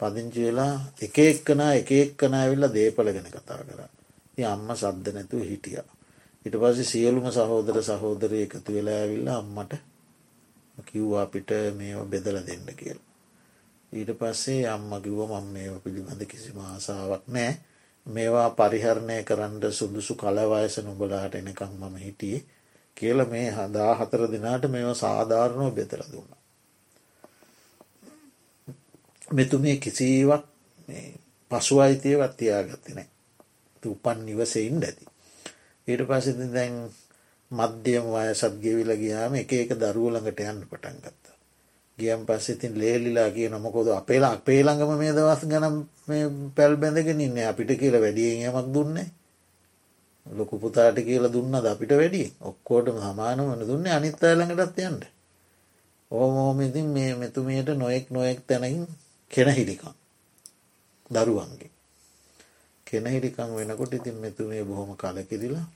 පදිංචි 0.00 0.40
වෙලා 0.42 0.74
එක 0.98 1.16
එක්කනා 1.20 1.72
එක 1.74 1.90
එක්කන 1.94 2.34
ඇවිල්ල 2.34 2.66
දේපල 2.68 3.08
ගැන 3.08 3.28
කතා 3.28 3.60
කර 3.60 3.80
අම්ම 4.44 4.68
සද්ධ 4.74 5.08
නැතුව 5.10 5.42
හිටිය. 5.44 5.82
ඉට 6.46 6.54
පස්සේ 6.54 6.84
සියලුම 6.84 7.26
සහෝදර 7.30 7.76
සහෝදරය 7.82 8.38
එකතු 8.42 8.70
වෙලා 8.70 8.98
ඇවිල්ල 8.98 9.28
අම්මට 9.30 9.72
කිව්වා 10.82 11.22
අපිට 11.22 11.50
මේ 11.72 12.04
බෙදල 12.06 12.36
දෙන්න 12.40 12.68
කියල. 12.74 12.98
ඊට 13.92 14.10
පස්සේ 14.14 14.66
අම්ම 14.66 14.90
කිව්ව 14.98 15.20
මම 15.26 15.46
මේ 15.48 15.68
පිළිබඳ 15.80 16.22
කිසි 16.26 16.52
මාසාාවක් 16.52 17.24
නෑ 17.28 17.52
මේවා 18.06 18.48
පරිහරණය 18.52 19.18
කරන්න 19.22 19.72
සුදුසු 19.72 20.14
කලවයස 20.14 20.76
නොබලාට 20.80 21.34
එනකං 21.34 21.72
මම 21.72 21.96
හිටියේ 21.98 22.42
කියල 22.96 23.24
මේ 23.26 23.48
හදා 23.50 23.92
හතර 23.94 24.22
දෙනාට 24.28 24.64
මේවා 24.66 24.94
සාධාරණව 24.96 25.74
බෙතර 25.74 26.02
දුන්න. 26.06 26.30
මෙතුමේ 29.30 29.76
කිසිවක් 29.78 30.44
පසු 31.50 31.80
අයිතියවත් 31.80 32.36
තියාගත්තිනෑ 32.36 33.08
උපන් 33.82 34.18
නිවසයින් 34.26 34.82
ඇති. 34.82 35.09
ඊට 35.90 36.04
පසිති 36.08 36.46
දැන් 36.54 36.74
මධ්‍යම 37.50 38.06
වයසත් 38.14 38.54
ගෙවිල 38.62 38.90
ගියාම 38.96 39.32
එක 39.34 39.52
එක 39.54 39.70
දරුවලඟට 39.74 40.40
යන්න 40.42 40.62
පටන් 40.64 40.98
ගත්තා. 40.98 41.36
ගියම් 41.98 42.20
පස්සෙතින් 42.26 42.74
ලේලිලා 42.74 43.30
කිය 43.30 43.48
නොමකොද 43.48 43.88
අපේලා 43.90 44.32
අපේ 44.32 44.60
ළඟම 44.62 44.92
මේ 44.98 45.12
දවස් 45.12 45.42
ගනම් 45.44 45.76
පැල් 46.56 46.74
බැඳගෙන 46.76 47.20
ඉන්න. 47.20 47.38
අපිට 47.42 47.70
කියල 47.80 47.96
වැඩියෙන් 47.98 48.46
යමක් 48.48 48.68
දුන්නේ 48.74 49.08
ලොකු 50.26 50.54
පුතාට 50.58 50.98
කියල 51.00 51.24
දුන්නද 51.28 51.66
අපිට 51.66 51.92
වැඩි 51.92 52.22
ඔක්කෝටම 52.40 52.98
සමානමන 53.00 53.66
දුන්නේ 53.66 53.92
අනිත් 53.92 54.22
අයළඟටත් 54.22 54.78
යන්ට 54.80 55.04
ඕමෝමිතින් 56.10 56.88
මේ 56.88 57.10
මෙතුමියට 57.14 57.70
නොයෙක් 57.74 58.06
නොයෙක් 58.10 58.40
තැනකින් 58.46 58.86
කෙනහිලිකම්. 59.30 59.92
දරුවන්ගේ. 61.10 61.70
කෙනහිලිකං 62.86 63.50
වෙනකොට 63.56 63.92
ඉතින් 63.92 64.16
මෙතුමේ 64.16 64.64
බොහොම 64.64 64.90
කලකිදිලා 64.96 65.66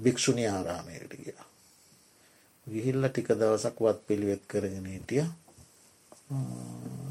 භික්‍ෂුණි 0.00 0.44
ආරාමයට 0.46 1.12
ගිය 1.16 1.36
ගිහිල්ල 2.66 3.02
ටික 3.06 3.28
දවසක් 3.32 3.76
වත් 3.80 4.00
පිළිවෙත් 4.06 4.42
කරගෙන 4.46 4.86
හිටිය 4.88 5.24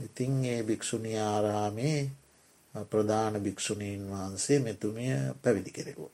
ඉතිං 0.07 0.33
ඒ 0.45 0.61
භික්‍ෂුණි 0.63 1.13
ආරාමේ 1.21 1.99
ප්‍රධාන 2.85 3.35
භික්‍ෂුණීන් 3.39 4.03
වහන්සේ 4.07 4.59
මෙතුමිය 4.59 5.13
පැවිදි 5.41 5.71
කෙරෙකෝ. 5.71 6.11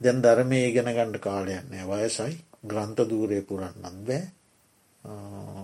දැන් 0.00 0.18
ධර්මය 0.20 0.58
ඉගෙන 0.64 0.88
ගණ්ඩ 0.88 1.18
කාලයන්නේ 1.20 1.84
වයසයි 1.84 2.34
ග්‍රන්ථ 2.64 3.02
දූරය 3.04 3.40
පුරන්නත් 3.42 3.98
බෑ 4.02 4.22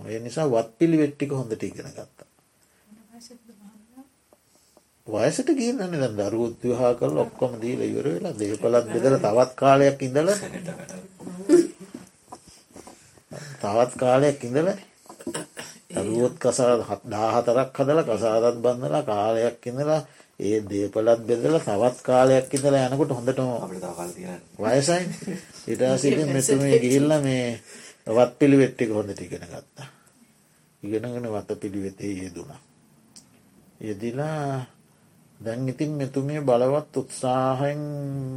ඒ 0.07 0.19
නිසා 0.19 0.47
වත් 0.47 0.77
පිළි 0.77 0.97
වෙට්ටික 0.97 1.31
හොඳට 1.31 1.63
ඉගෙන 1.63 1.91
ගත්තා. 1.91 2.30
වයසට 5.13 5.49
කියන්න 5.51 5.81
ද 5.93 6.05
දරුවත් 6.19 6.61
විහා 6.63 6.93
කල 6.95 7.17
ඔක්කොම 7.17 7.51
දීල 7.59 7.81
ඉවර 7.81 8.07
වෙලා 8.09 8.35
දේපලත් 8.35 8.85
බෙදර 8.87 9.13
තවත් 9.19 9.51
කාලයක් 9.55 9.99
ඉඳල 10.01 10.29
තවත් 13.61 13.91
කාලයක් 13.97 14.39
ඉඳල 14.43 14.69
දරුවොත් 15.91 16.35
කසා 16.37 16.97
දාහතරක් 17.05 17.69
හදල 17.75 17.99
කසාදත් 18.05 18.57
බන්දලා 18.59 19.03
කාලයක් 19.05 19.59
ඉඳලා 19.65 20.01
ඒ 20.39 20.57
දේපලත් 20.63 21.21
බෙදල 21.23 21.55
තවත් 21.59 21.97
කාලයක් 22.03 22.47
ඉඳලා 22.51 22.87
යනකොට 22.87 23.11
හොඳටම 23.11 23.49
වයසයි 24.59 24.99
ඉටසිට 25.67 26.19
මෙතුමේ 26.29 26.77
ගිහිල්ල 26.79 27.11
මේ 27.21 27.45
වත් 28.07 28.31
පිළිවෙට්ටික 28.35 28.89
හොඳට 28.91 29.21
ඉගෙන 29.21 29.43
ගත්තා. 29.43 29.87
ඉගෙනගෙන 30.83 31.27
වත 31.27 31.49
පිළිවෙතේ 31.55 32.13
යෙදුණ. 32.15 32.51
යෙදිලා 33.81 34.65
දැන් 35.41 35.67
ඉතින් 35.67 35.91
මෙතුමිය 35.93 36.41
බලවත් 36.41 36.93
උත්සාහෙන් 36.97 37.81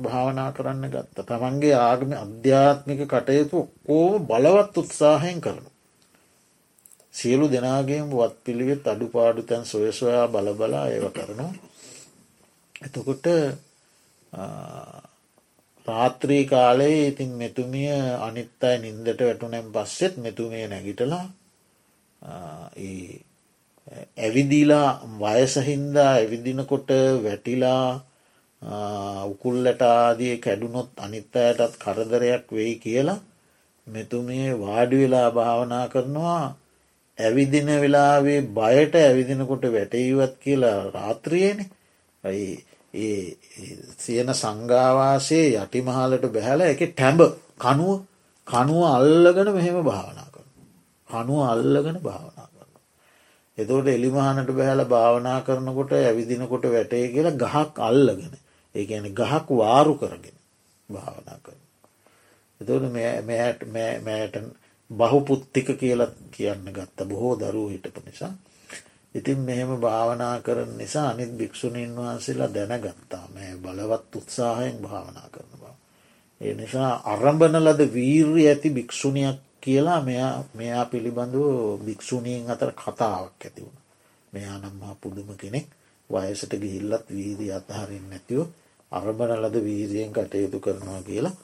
භාවනා 0.02 0.50
කරන්න 0.52 0.84
ගත්ත. 0.88 1.16
තමන්ගේ 1.22 1.76
ආගම 1.80 2.10
අධ්‍යාත්මික 2.16 3.00
කටයුතු 3.06 3.58
ඕ 3.88 4.10
බලවත් 4.20 4.74
උත්සාහයෙන් 4.76 5.40
කරනු. 5.40 5.70
සියලු 7.12 7.46
දෙනාගේම 7.48 8.06
වත් 8.12 8.36
පිළිවෙත් 8.44 8.84
අඩුපාඩු 8.86 9.42
තැන් 9.42 9.64
සොය 9.64 9.92
සොයා 9.92 10.26
බලබලා 10.28 10.86
ඒව 10.88 11.06
කරනවා. 11.10 11.52
එතකොට 12.82 13.26
රාත්‍රී 15.88 16.44
කාලයේ 16.46 17.08
ඉතින් 17.08 17.30
මෙතුමිය 17.32 17.92
අනිත් 18.18 18.62
අයි 18.62 18.78
නින්දට 18.78 19.20
වැටුනෙන් 19.20 19.66
පස්සෙත් 19.72 20.14
මෙතුමිය 20.16 20.66
නැගිටලා 20.66 21.26
ඇවිදිලා 23.86 24.88
වයසහින්දා 25.18 26.10
ඇවිදිනකොට 26.12 26.90
වැටිලා 27.22 27.88
උකුල්ලට 29.24 29.82
ආදිය 29.84 30.34
කැඩුනොත් 30.38 30.90
අනිත් 30.98 31.36
අයටත් 31.38 31.74
කරදරයක් 31.78 32.46
වෙයි 32.50 32.74
කියලා 32.78 33.24
මෙතුමිය 33.86 34.46
වාඩි 34.56 34.96
වෙලා 34.96 35.28
භාවනා 35.30 35.86
කරනවා 35.88 36.44
ඇවිදින 37.18 37.68
වෙලාවේ 37.76 38.40
බයට 38.52 38.94
ඇවිදිනකොට 38.96 39.64
වැටීවත් 39.68 40.34
කියලා 40.38 40.78
රාත්‍රියන 40.90 41.58
ඒ 42.24 43.36
සියන 43.98 44.28
සංගාවාසේ 44.34 45.46
යටිමහලට 45.54 46.24
බැහැල 46.28 46.60
එක 46.62 46.82
ටැඹ 46.88 47.20
කනුව 47.58 47.92
කනුව 48.46 48.82
අල්ලගෙන 48.88 49.48
මෙහෙම 49.50 49.76
භාවනා 49.82 50.28
කරන. 50.28 50.48
කනුව 51.08 51.40
අල්ලගෙන 51.44 51.98
භාවනා 52.00 52.33
කරන. 53.54 53.58
එතෝට 53.58 53.88
එලිමහනට 53.88 54.50
බැහල 54.52 54.84
භාවනා 54.86 55.38
කරනකොට 55.40 55.92
ඇවිදිනකොට 55.94 56.64
වැටේ 56.68 57.04
කියලා 57.08 57.36
ගහක් 57.36 57.74
අල්ලගෙන 57.80 58.34
ඒ 58.74 58.86
ඇන 58.90 59.06
ගහක් 59.12 59.46
වාරු 59.52 59.94
කරගෙන 59.96 60.38
භාවනා 60.88 61.38
කරන. 61.42 61.60
එතෝට 62.60 62.84
මෑට 64.02 64.36
බහුපුත්තික 64.90 65.68
කියලත් 65.74 66.16
කියන්න 66.30 66.66
ගත්ත 66.70 66.98
බොහෝ 67.04 67.34
දරුව 67.36 67.70
හිටපු 67.70 68.00
නිසා 68.00 68.34
ඉතින් 69.14 69.38
මෙහෙම 69.40 69.70
භාවනා 69.78 70.40
කරන 70.40 70.76
නිසා 70.76 71.08
අනිත් 71.08 71.32
භික්‍ෂුණීන් 71.32 71.96
වහන්සේලා 71.96 72.50
දැනගත්තා 72.50 73.28
මේ 73.28 73.52
බලවත් 73.56 74.16
උත්සාහයෙන් 74.16 74.78
භාවනා 74.78 75.28
කරන 75.30 75.52
බව. 75.52 75.64
ඒ 76.40 76.54
නිසා 76.54 76.92
අරම්භන 77.06 77.56
ලද 77.60 77.80
වීර්ය 77.92 78.42
ඇති 78.48 78.70
භික්‍ෂුණයක් 78.70 79.38
කියලා 79.64 80.00
මෙයා 80.00 80.44
මෙයා 80.54 80.84
පිළිබඳව 80.86 81.44
භික්‍ෂුණීන් 81.80 82.50
අතර 82.50 82.72
කතාවක් 82.74 83.40
ඇති 83.40 83.60
වුණ. 83.60 83.78
මෙයා 84.32 84.58
නම්මා 84.60 84.94
පුදුම 84.96 85.28
කෙනෙක් 85.34 85.66
වයසට 86.10 86.52
ගිහිල්ලත් 86.54 87.06
වීදී 87.10 87.52
අතහරින් 87.52 88.06
නැතිව 88.10 88.40
අරබන 88.92 89.30
ලද 89.34 89.56
වීරියෙන් 89.60 90.12
කටයුතු 90.12 90.58
කරනවා 90.60 91.02
කියලා 91.02 91.36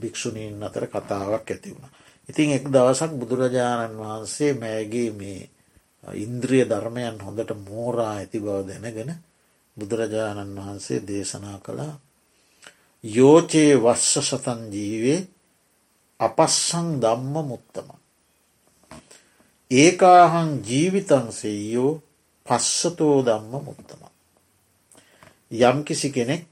භික්‍ෂුණීන් 0.00 0.62
අතර 0.62 0.84
කතාවක් 0.88 1.46
ඇති 1.46 1.70
වුණ. 1.70 1.94
ඉතින් 2.28 2.50
එක් 2.50 2.64
දවසක් 2.66 3.12
බුදුරජාණන් 3.12 3.98
වහන්සේ 3.98 4.52
මෑගේ 4.54 5.10
මේ 5.12 5.40
ඉන්ද්‍රිය 6.16 6.64
ධර්මයන් 6.64 7.16
හොඳට 7.18 7.50
මෝරා 7.60 8.12
ඇති 8.12 8.38
බව 8.38 8.58
දැනගෙන 8.66 9.10
බුදුරජාණන් 9.76 10.58
වහන්සේ 10.58 11.00
දේශනා 11.02 11.58
කළා 11.58 11.94
යෝචයේ 13.04 13.74
වස්ස 13.76 14.14
සතන් 14.28 14.60
ජීවේ 14.70 15.20
අපස්සං 16.20 16.88
දම්ම 17.00 17.34
මුත්තම. 17.44 17.88
ඒකාහං 19.70 20.50
ජීවිතන්සෙයෝ 20.62 21.92
පස්සතෝ 22.46 23.16
දම්ම 23.22 23.64
මුත්තම. 23.64 24.00
යම් 25.50 25.78
කිසි 25.84 26.10
කෙනෙක් 26.10 26.44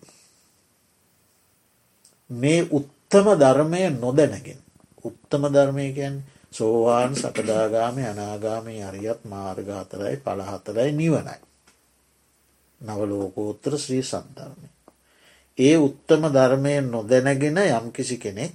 මේ 2.31 2.69
උත්තම 2.71 3.27
ධර්මය 3.35 3.91
නොදැනගෙන. 3.93 4.61
උත්තම 5.05 5.43
ධර්මයකැන් 5.49 6.25
සෝවාන් 6.53 7.13
සකදාගාම 7.15 7.97
අනාගාමී 8.05 8.83
අරියත් 8.83 9.21
මාර්ගාතරයි 9.25 10.17
පළහතරයි 10.19 10.93
නිවනයි. 10.93 11.37
නවලෝකෝත්තර 12.81 13.75
ශ්‍රී 13.79 14.03
සන්ධර්මය. 14.05 14.69
ඒ 15.59 15.77
උත්තම 15.79 16.23
ධර්මය 16.29 16.75
නොදැනගෙන 16.83 17.59
යම්කිසි 17.59 18.17
කෙනෙක් 18.19 18.55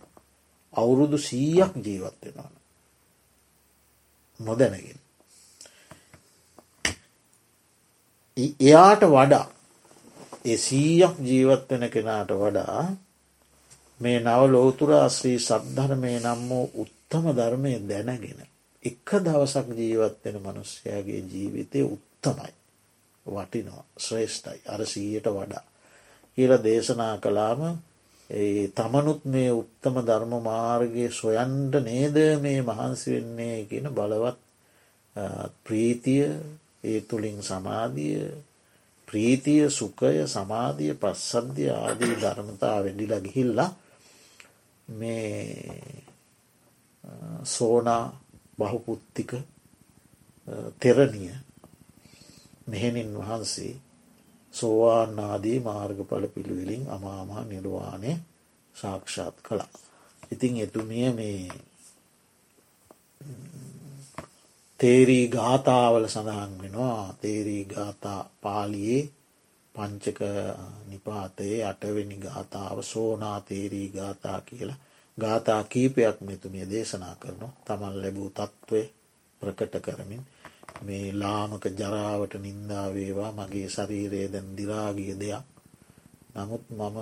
අවුරුදු 0.74 1.18
සීයක් 1.20 1.74
ජීවත් 1.78 2.22
වෙනවන. 2.26 2.54
නොදැනගෙන. 4.40 5.00
එයාට 8.38 9.04
වඩා 9.10 9.48
ඒ 10.46 10.58
සීයක් 10.60 11.16
ජීවත් 11.22 11.70
වෙන 11.70 11.90
කෙනාට 11.90 12.32
වඩා 12.34 12.84
මේ 14.02 14.20
නව 14.20 14.42
ලෝතුරා 14.48 15.08
ශ්‍රී 15.10 15.40
සද්ධර්මය 15.40 16.14
නම් 16.20 16.42
වූ 16.50 16.66
උත්තම 16.82 17.26
ධර්මය 17.32 17.74
දැනගෙන 17.84 18.40
එක 18.84 19.10
දවසක් 19.20 19.68
ජීවත් 19.74 20.18
වෙන 20.24 20.38
මනුස්්‍යයාගේ 20.40 21.22
ජීවිතය 21.24 21.80
උත්තමයි 21.86 22.54
වටිනවා 23.26 23.84
ශ්‍රේෂ්ඨයි 23.98 24.62
අර 24.68 24.82
සීයට 24.86 25.28
වඩා 25.30 25.66
කියල 26.38 26.54
දේශනා 26.60 27.16
කලාම 27.18 27.62
තමනුත් 28.72 29.26
මේ 29.26 29.52
උත්තම 29.52 29.96
ධර්ම 30.02 30.34
මාර්ගය 30.42 31.10
සොයන්ඩ 31.12 31.74
නේද 31.82 32.16
මේ 32.40 32.62
මහන්සි 32.64 33.08
වෙන්නේ 33.12 33.58
කියන 33.66 33.88
බලවත් 33.90 34.40
ප්‍රීතිය 35.64 36.24
ඒ 36.84 37.02
තුළින් 37.02 37.40
සමාධිය 37.42 38.32
ප්‍රීතිය 39.08 39.70
සුකය 39.70 40.24
සමාධිය 40.28 40.94
පස්සද්ධිය 40.96 41.72
ආදී 41.76 42.16
ධර්මතා 42.16 42.78
වැඩිලා 42.78 43.20
ගිහිල්ලා 43.20 43.72
මේ 44.88 46.04
සෝනා 47.46 48.04
බහුපුත්තික 48.58 49.32
තෙරණිය 50.80 51.36
මෙහෙණින් 52.68 53.12
වහන්සේ 53.18 53.76
සෝවාන් 54.52 55.20
ආදී 55.20 55.60
මාර්ගඵල 55.60 56.26
පිළිවෙලින් 56.28 56.84
අමාමහා 56.90 57.44
නිර්වාණය 57.44 58.12
සාක්ෂාත් 58.76 59.36
කළා. 59.42 59.72
ඉතිං 60.32 60.58
එතුමිය 60.58 61.10
මේ 61.12 61.50
තේරී 64.80 65.26
ගාථාවල 65.28 66.06
සඳහන් 66.08 66.54
වෙනවා. 66.62 67.14
තේරී 67.22 67.66
ගාථා 67.66 68.22
පාලියේ 68.42 69.10
පංචක 69.76 70.20
නිපාතයේ 70.88 71.66
අටවෙනි 71.66 72.18
ගාථාව 72.18 72.78
සෝනා 72.84 73.38
තේරී 73.42 73.90
ගාථා 73.90 74.40
කියලා. 74.42 74.80
ගාථා 75.18 75.64
කීපයක් 75.66 76.18
මෙතුමිය 76.22 76.66
දේශනා 76.70 77.16
කරනු 77.16 77.48
තමන් 77.66 77.96
ලැබූ 78.02 78.30
තත්ත්වය 78.32 78.82
ප්‍රකට 79.42 79.76
කරමින්. 79.80 80.24
මේ 80.82 81.08
ලාමක 81.14 81.66
ජරාවට 81.74 82.34
නින්දාවේවා 82.40 83.32
මගේ 83.34 83.68
ශරීරයේ 83.70 84.28
දැන් 84.30 84.50
දිරාගිය 84.58 85.14
දෙයක් 85.16 85.46
නමුත් 86.34 86.64
මම 86.72 86.98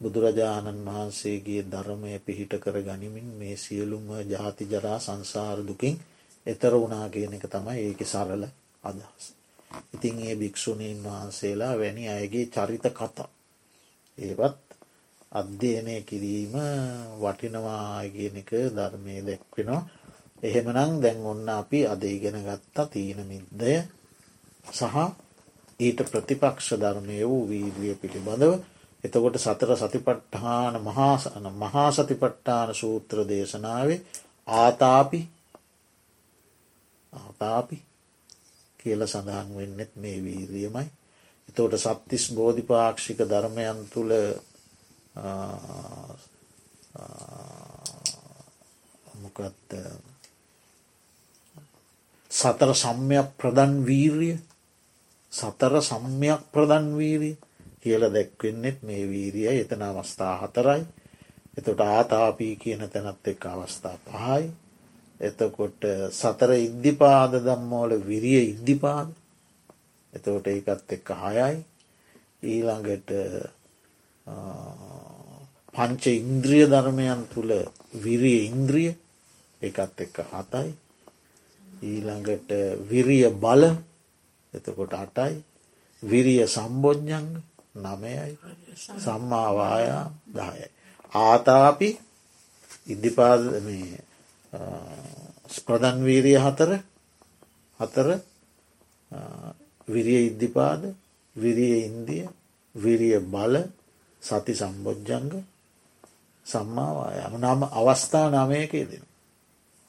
බුදුරජාණන් 0.00 0.84
වහන්සේගේ 0.86 1.62
ධර්මය 1.66 2.12
පිහිට 2.20 2.52
කර 2.58 2.76
ගනිමින් 2.82 3.28
මේ 3.34 3.56
සියලුම 3.56 4.06
ජාති 4.26 4.64
ජරා 4.66 4.98
සංසාර 4.98 5.58
දුකින් 5.62 5.96
එතර 6.46 6.72
වුණා 6.74 7.06
කියන 7.08 7.32
එක 7.32 7.46
තමයි 7.46 7.80
ඒක 7.80 8.00
සරල 8.04 8.42
අදහස්. 8.84 9.24
ඉතින් 9.94 10.16
ඒ 10.20 10.34
භික්‍ෂුණීන් 10.36 11.00
වහන්සේලා 11.02 11.74
වැනි 11.74 12.04
අයගේ 12.08 12.46
චරිත 12.48 12.86
කතා. 12.92 13.28
ඒවත් 14.18 14.66
අධ්‍යයනය 15.32 15.96
කිරීම 16.02 16.54
වටිනවාගෙන 17.16 18.36
එක 18.36 18.50
ධර්මය 18.72 19.14
දැක්වෙනවා. 19.22 19.82
එහෙමනං 20.42 21.00
දැන් 21.00 21.20
ඔන්න 21.24 21.48
අපි 21.50 21.86
අද 21.86 22.02
ඉගෙන 22.04 22.38
ගත්තා 22.42 22.86
තීන 22.86 23.20
මිද්දය 23.24 23.74
සහ 24.70 24.96
ඊට 25.80 26.00
ප්‍රතිපක්ෂ 26.04 26.68
ධර්මය 26.76 27.18
වූ 27.22 27.42
වීදිය 27.46 27.94
පිළිබඳව 27.96 28.54
එතකොට 29.04 29.36
සතර 29.36 29.72
සතිපට්ඨාන 29.76 30.74
මහාසන 30.82 31.46
මහා 31.54 31.88
සතිපට්ඨාන 31.92 32.74
සූත්‍ර 32.74 33.18
දේශනාවේ 33.24 34.00
ආතාපි 34.46 35.20
ආතාපි 37.12 37.76
කියල 38.78 39.02
සඳහන් 39.04 39.48
වෙන්නෙත් 39.52 39.92
මේ 39.96 40.18
වීරියමයි. 40.20 40.86
එතෝට 41.48 41.74
සත්තිස් 41.76 42.24
බෝධිපාක්ෂික 42.32 43.18
ධර්මයන් 43.24 43.78
තුළ 43.88 44.12
මොකත් 49.16 49.72
සතර 52.36 52.70
සම්යක් 52.74 53.28
ප්‍රධන් 53.38 53.72
වීරිය. 53.84 54.36
සතර 55.32 55.74
සම්යක් 55.82 56.42
ප්‍රධන් 56.52 56.86
වීරිය. 56.94 57.36
කියල 57.80 58.02
දැක්වෙන්නෙත් 58.10 58.78
මේ 58.82 59.04
වීරිය 59.06 59.48
එතන 59.54 59.82
අවස්ථා 59.82 60.34
හතරයි. 60.38 60.82
එතොට 61.58 61.80
ආතාපී 61.82 62.54
කියන 62.56 62.82
තැනත් 62.88 63.28
එක් 63.28 63.46
අවස්ථා 63.46 63.96
පහයි. 64.06 64.44
එතකොට 65.20 65.80
සතර 66.12 66.52
ඉද්ධිපාද 66.58 67.32
දම්මෝල 67.40 67.92
විරිය 68.02 68.42
ඉද්ධිපාද. 68.44 69.08
එතකොට 70.12 70.46
ඒකත් 70.46 70.92
එක්ක 70.92 71.08
හයයි. 71.16 71.56
ඊළඟට 72.44 73.10
පංච 75.74 76.04
ඉන්ද්‍රිය 76.12 76.66
ධර්මයන් 76.66 77.22
තුළ 77.32 77.52
විරිය 77.96 78.40
ඉන්ද්‍රිය. 78.46 78.90
එකත් 79.60 80.00
එක්ක 80.00 80.20
හතයි. 80.32 80.68
ඊළඟට 81.86 82.50
විරිය 82.84 83.26
බල 83.34 83.62
එතකොට 84.52 84.92
අටයි. 84.94 85.34
විරිය 86.02 86.46
සම්බෝජ්ඥංග 86.46 87.28
නමයයි 87.76 88.32
සම්මාවායා 88.96 90.04
දායයි 90.28 90.68
ආතාපි 91.12 91.88
ඉද්ධිපාද 92.86 93.42
මේ 93.60 93.98
ප්‍රධන් 95.58 95.98
වීරිය 96.04 96.38
හතර 96.38 96.70
හතර 97.80 98.08
විරිය 99.88 100.22
ඉද්ධිපාද 100.26 100.82
විරිය 101.36 101.76
ඉන්දිය 101.82 102.24
විරිය 102.74 103.18
බල 103.24 103.54
සති 104.22 104.52
සම්බෝජ්ජංග 104.54 105.32
සම්මාවායම 106.46 107.34
නම 107.36 107.60
අවස්ථා 107.70 108.26
නමයකේ 108.30 108.84
දෙන 108.84 109.04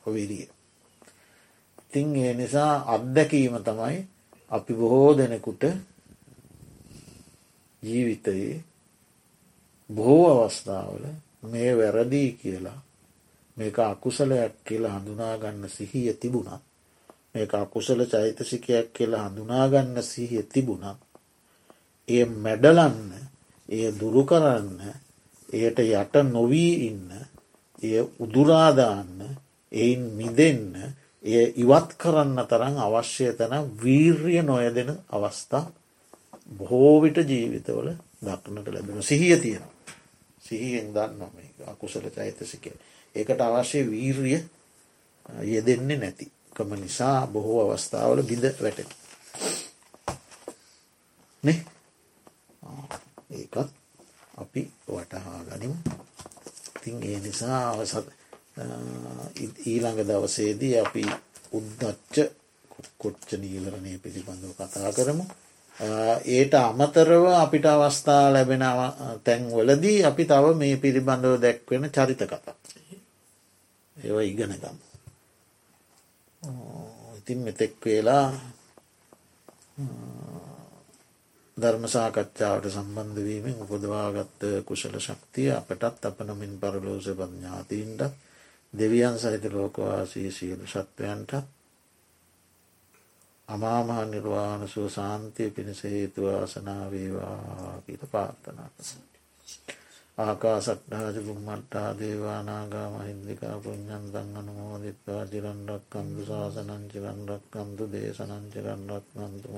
විරිය. 0.05 0.47
ඉතිං 1.91 2.15
ඒ 2.17 2.33
නිසා 2.33 2.73
අත්දැකීම 2.85 3.55
තමයි 3.59 3.97
අපි 4.51 4.73
බොහෝ 4.73 5.11
දෙනෙකුට 5.13 5.63
ජීවිතයේ 7.83 8.63
බොහෝ 9.89 10.27
අවස්ථාවල 10.35 11.05
මේ 11.43 11.71
වැරදිී 11.73 12.31
කියලා 12.33 12.79
මේක 13.57 13.79
අකුසලයක් 13.81 14.53
කියලා 14.63 14.95
හඳුනාගන්න 14.95 15.69
සිහිය 15.69 16.13
තිබුණත් 16.13 16.63
මේක 17.33 17.53
අකුසල 17.55 17.99
චෛතසිකයක් 18.05 18.87
කියලා 18.93 19.23
හඳුනාගන්න 19.25 20.03
සිහිය 20.03 20.43
තිබුණත් 20.45 20.99
එය 22.07 22.25
මැඩලන්න 22.25 23.11
එය 23.69 23.83
දුරු 23.93 24.23
කරන්න 24.23 24.79
එයට 25.49 25.79
යට 25.81 26.15
නොවී 26.27 26.73
ඉන්න 26.83 27.09
එය 27.83 27.99
උදුරාදාන්න 28.19 29.37
එයින් 29.71 30.03
මිදෙන්න 30.13 30.73
එය 31.23 31.53
ඉවත් 31.55 31.89
කරන්න 31.95 32.39
තරම් 32.45 32.75
අවශ්‍ය 32.79 33.33
තැන 33.33 33.71
වීර්ය 33.77 34.41
නොයදෙන 34.43 34.91
අවස්ථා 35.09 35.65
බොහෝවිට 36.51 37.17
ජීවිතවල 37.25 37.89
දක්නට 38.21 38.67
ලැබෙන 38.69 39.03
සිහිය 39.03 39.37
තියෙන 39.37 39.65
සිහියෙන් 40.41 40.93
දන්න 40.93 41.31
මේ 41.31 41.47
අකුසල 41.65 42.09
චෛතසිකය. 42.09 42.71
ඒකට 43.15 43.41
අවශ්‍ය 43.41 43.79
වීර්ය 43.85 44.43
යෙදෙන්නේ 45.43 45.97
නැති. 45.97 46.31
කම 46.53 46.71
නිසා 46.75 47.27
බොහෝ 47.27 47.59
අවස්ථාවල 47.63 48.23
බිඳ 48.23 48.45
වැට 48.55 48.79
නේ? 51.43 51.59
ඒකත් 53.31 53.69
අපි 54.37 54.61
වටහා 54.87 55.39
ගනිමු. 55.47 55.77
ඉතින් 56.77 57.03
ඒ 57.03 57.19
නිසා 57.19 57.69
අවසත් 57.69 58.07
ඊළඟ 58.57 59.99
දවසේදී 60.03 60.75
අපි 60.77 61.03
උද්දච්ච 61.51 62.15
කොච්ච 62.97 63.29
නීලරණය 63.35 63.93
පිළිබඳව 63.97 64.53
කතා 64.53 64.91
කරමු 64.91 65.25
ඒට 66.27 66.53
අමතරව 66.55 67.25
අපිට 67.35 67.65
අවස්ථා 67.67 68.23
ලැබෙන 68.29 68.65
තැන්වලදී 69.23 70.03
අපි 70.03 70.23
තව 70.25 70.45
මේ 70.55 70.75
පිළිබඳව 70.77 71.35
දැක්වෙන 71.39 71.89
චරිත 71.89 72.21
කතා 72.23 72.55
ඒව 73.97 74.17
ඉගෙනගම්. 74.23 74.77
ඉතින් 77.17 77.39
මෙතෙක් 77.39 77.73
වෙලා 77.81 78.25
ධර්මසාකච්ඡාවට 81.57 82.69
සම්බන්ධවීමෙන් 82.69 83.61
උපදවාගත්ත 83.63 84.41
කුශල 84.65 84.95
ශක්තිය 84.99 85.49
අපටත් 85.51 86.05
අප 86.05 86.17
නමින් 86.21 86.53
පරලෝස 86.57 87.07
පඥාතීන්ට 87.11 88.01
දෙවියන් 88.77 89.17
සහිත 89.17 89.45
ලෝකවාසී 89.47 90.31
සියලු 90.31 90.65
සත්වයන්ට 90.67 91.31
අමාමහා 93.47 94.05
නිර්වාණ 94.05 94.67
සුව 94.67 94.87
සාන්තිය 94.89 95.49
පිණිස 95.49 95.83
හේතු 95.85 96.21
ආසනාවේවා 96.27 97.81
කියල 97.85 98.03
පාර්ථනා 98.11 98.69
කර. 98.69 98.85
ආකා 100.17 100.57
සට්හාජ 100.61 101.17
බුම්මට්ටා 101.19 101.89
දේවානාගා 101.93 102.87
මහින්දිකා 102.89 103.57
පුඥන්තන් 103.59 104.31
අනුමෝදිත්වා 104.35 105.23
චිරන්ඩක් 105.25 105.83
කන්දු 105.91 106.21
ශාසනං 106.25 106.83
චිරන්ඩක් 106.91 107.43
කන්දු 107.53 107.83
දේශනං 107.91 108.45
චිරන්ඩක් 108.53 109.05
නන්තු 109.23 109.49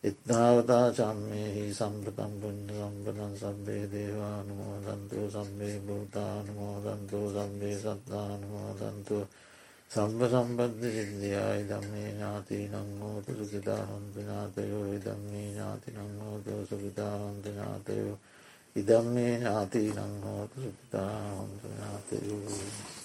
මම් 0.00 0.06
පරන්තිය 0.06 0.10
ඉත්තාවතා 0.10 0.92
චම්මයහි 0.92 1.64
සම්පතම් 1.74 2.32
පුුණ්්‍ය 2.40 2.74
සම්පතන් 2.74 3.34
සබ්බේ 3.36 3.84
දේවානුමෝදන්තුව 3.92 5.26
සම්බේ 5.28 5.76
භූතානුමෝදන්තුව 5.86 7.24
සම්බේ 7.34 7.76
සත්තානුමෝදන්තුව 7.76 9.24
සම්බ 9.90 10.20
සම්බද්ධ 10.24 10.84
සිද්ධියයි 10.86 11.66
දම්මේ 11.68 12.12
ඥාති 12.12 12.58
නංහෝතු 12.68 13.30
සුකිතාහන්ත 13.34 14.14
ඥාතයෝ 14.16 14.86
ඉදම්මේ 14.94 15.46
ඥාති 15.46 15.90
නංහෝතු 15.92 16.64
සුකිතාහන්ත 16.66 17.44
ඥාතයෝ 17.46 18.16
ඉදම්මේ 18.76 19.36
ඥාති 19.36 19.84
නංහෝතු 19.90 20.56
සුකිතාහන්ත 20.60 21.62
ඥාතයෝ 21.64 22.99